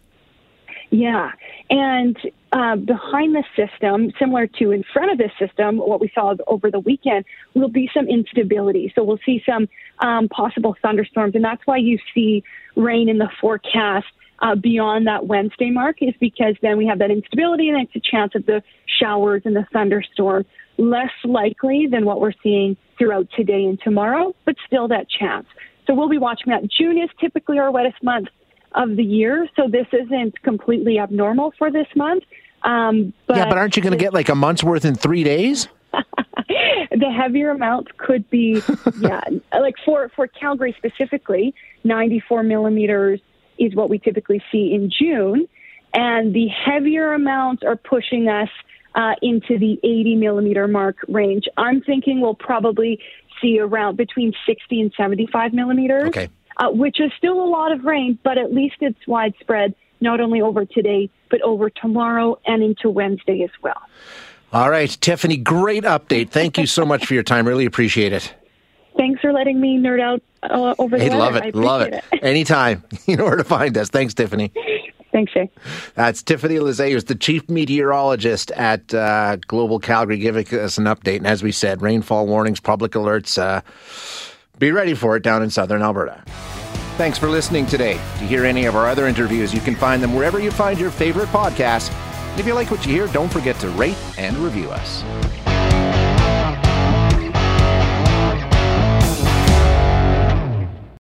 Yeah, 0.92 1.32
and 1.70 2.18
uh, 2.52 2.76
behind 2.76 3.36
the 3.36 3.44
system, 3.56 4.12
similar 4.20 4.48
to 4.48 4.72
in 4.72 4.84
front 4.94 5.12
of 5.12 5.18
this 5.18 5.32
system, 5.38 5.78
what 5.78 6.02
we 6.02 6.12
saw 6.14 6.34
over 6.48 6.72
the 6.72 6.80
weekend 6.80 7.26
will 7.54 7.70
be 7.70 7.90
some 7.94 8.08
instability. 8.08 8.92
So 8.96 9.04
we'll 9.04 9.20
see 9.26 9.44
some 9.46 9.68
um, 10.00 10.30
possible 10.30 10.76
thunderstorms, 10.82 11.36
and 11.36 11.44
that's 11.44 11.62
why 11.66 11.78
you 11.78 12.00
see 12.14 12.44
rain 12.76 13.10
in 13.10 13.18
the 13.18 13.30
forecast 13.40 14.08
uh, 14.42 14.56
beyond 14.56 15.08
that 15.08 15.28
Wednesday 15.28 15.70
mark 15.70 15.98
is 16.02 16.14
because 16.20 16.56
then 16.62 16.78
we 16.78 16.88
have 16.88 17.00
that 17.00 17.12
instability 17.12 17.70
and 17.70 17.82
it's 17.82 17.96
a 17.96 18.00
chance 18.00 18.34
of 18.36 18.46
the 18.46 18.64
showers 18.86 19.42
and 19.46 19.56
the 19.56 19.66
thunderstorms 19.74 20.46
less 20.78 21.12
likely 21.26 21.88
than 21.92 22.06
what 22.06 22.22
we're 22.22 22.34
seeing 22.42 22.78
throughout 22.98 23.28
today 23.36 23.66
and 23.66 23.80
tomorrow, 23.82 24.34
but 24.46 24.56
still 24.66 24.88
that 24.88 25.08
chance. 25.10 25.46
So 25.86 25.94
we'll 25.94 26.10
be 26.10 26.18
watching 26.18 26.52
that. 26.52 26.70
June 26.70 26.98
is 26.98 27.10
typically 27.20 27.60
our 27.60 27.72
wettest 27.72 28.02
month 28.02 28.30
of 28.74 28.96
the 28.96 29.04
year, 29.04 29.48
so 29.56 29.68
this 29.68 29.88
isn't 29.92 30.42
completely 30.44 31.00
abnormal 31.00 31.54
for 31.58 31.72
this 31.72 31.88
month. 31.96 32.24
Um, 32.64 33.14
but 33.26 33.38
yeah, 33.38 33.50
but 33.50 33.58
aren't 33.58 33.76
you 33.76 33.82
going 33.82 33.98
to 33.98 34.04
get 34.04 34.14
like 34.14 34.30
a 34.30 34.36
month's 34.36 34.64
worth 34.64 34.86
in 34.86 34.96
three 34.96 35.24
days? 35.24 35.68
the 35.92 37.12
heavier 37.16 37.52
amounts 37.52 37.92
could 37.98 38.30
be, 38.30 38.62
yeah, 39.00 39.22
like 39.60 39.76
for 39.86 40.10
for 40.16 40.28
Calgary 40.28 40.76
specifically, 40.78 41.54
94 41.84 42.44
millimeters 42.44 43.20
is 43.58 43.76
what 43.76 43.90
we 43.90 44.00
typically 44.00 44.42
see 44.52 44.74
in 44.74 44.90
June. 44.90 45.48
And 45.94 46.34
the 46.34 46.48
heavier 46.48 47.14
amounts 47.14 47.64
are 47.64 47.76
pushing 47.76 48.28
us 48.28 48.50
uh, 48.96 49.16
into 49.22 49.58
the 49.58 49.80
80 49.84 50.16
millimeter 50.16 50.68
mark 50.68 50.98
range. 51.08 51.48
I'm 51.58 51.82
thinking 51.82 52.22
we'll 52.22 52.36
probably 52.36 53.00
see 53.42 53.60
around 53.60 53.98
between 53.98 54.34
60 54.46 54.82
and 54.82 54.94
75 54.96 55.54
millimeters, 55.54 56.10
okay. 56.10 56.30
Uh, 56.60 56.70
which 56.72 57.00
is 57.00 57.10
still 57.18 57.42
a 57.42 57.48
lot 57.48 57.72
of 57.72 57.86
rain, 57.86 58.20
but 58.22 58.38
at 58.38 58.54
least 58.54 58.76
it's 58.82 59.00
widespread, 59.08 59.74
not 60.02 60.20
only 60.20 60.42
over 60.42 60.66
today, 60.66 61.10
but 61.30 61.42
over 61.42 61.70
tomorrow 61.70 62.38
and 62.46 62.62
into 62.62 62.90
Wednesday 62.90 63.44
as 63.44 63.50
well. 63.64 63.82
All 64.52 64.70
right, 64.70 64.90
Tiffany, 64.90 65.38
great 65.38 65.86
update. 65.86 66.32
Thank 66.32 66.58
you 66.58 66.66
so 66.66 66.86
much 66.86 67.06
for 67.06 67.14
your 67.14 67.24
time. 67.24 67.48
Really 67.48 67.66
appreciate 67.66 68.12
it. 68.12 68.34
Thanks 68.98 69.22
for 69.22 69.32
letting 69.32 69.62
me 69.62 69.78
nerd 69.78 70.02
out 70.02 70.22
uh, 70.44 70.76
over 70.78 70.98
the 70.98 71.04
hey, 71.06 71.10
love 71.12 71.38
it, 71.38 71.56
love 71.56 71.82
it. 71.84 72.04
it. 72.12 72.20
Anytime. 72.24 72.84
You 73.06 73.16
know 73.16 73.24
where 73.24 73.38
to 73.38 73.44
find 73.46 73.78
us. 73.78 73.90
Thanks, 73.90 74.14
Tiffany. 74.14 74.52
Thanks, 75.14 75.32
Shay. 75.32 75.50
That's 75.96 76.22
Tiffany 76.22 76.56
Lizee, 76.56 76.92
who's 76.92 77.06
the 77.06 77.16
chief 77.16 77.50
meteorologist 77.50 78.52
at 78.52 78.94
uh, 78.94 79.38
Global 79.48 79.80
Calgary, 79.80 80.18
giving 80.18 80.46
us 80.60 80.78
an 80.78 80.86
update. 80.86 81.18
And 81.18 81.28
as 81.28 81.42
we 81.42 81.52
said, 81.52 81.82
rainfall 81.82 82.28
warnings, 82.28 82.60
public 82.60 82.92
alerts. 82.92 83.42
Uh, 83.42 83.62
be 84.60 84.72
ready 84.72 84.94
for 84.94 85.16
it 85.16 85.24
down 85.24 85.42
in 85.42 85.50
southern 85.50 85.82
Alberta. 85.82 86.22
Thanks 86.98 87.18
for 87.18 87.30
listening 87.30 87.66
today. 87.66 87.94
To 87.94 88.26
hear 88.26 88.46
any 88.46 88.66
of 88.66 88.76
our 88.76 88.88
other 88.88 89.08
interviews, 89.08 89.54
you 89.54 89.62
can 89.62 89.76
find 89.76 90.04
them 90.04 90.14
wherever 90.14 90.40
you 90.40 90.52
find 90.52 90.78
your 90.78 90.92
favorite 90.92 91.30
podcasts. 91.30 91.92
And 92.32 92.40
if 92.40 92.46
you 92.46 92.54
like 92.54 92.70
what 92.70 92.86
you 92.86 92.92
hear, 92.92 93.08
don't 93.08 93.32
forget 93.32 93.56
to 93.62 93.70
rate 93.70 93.98
and 94.18 94.38
review 94.38 94.70
us. 94.70 95.49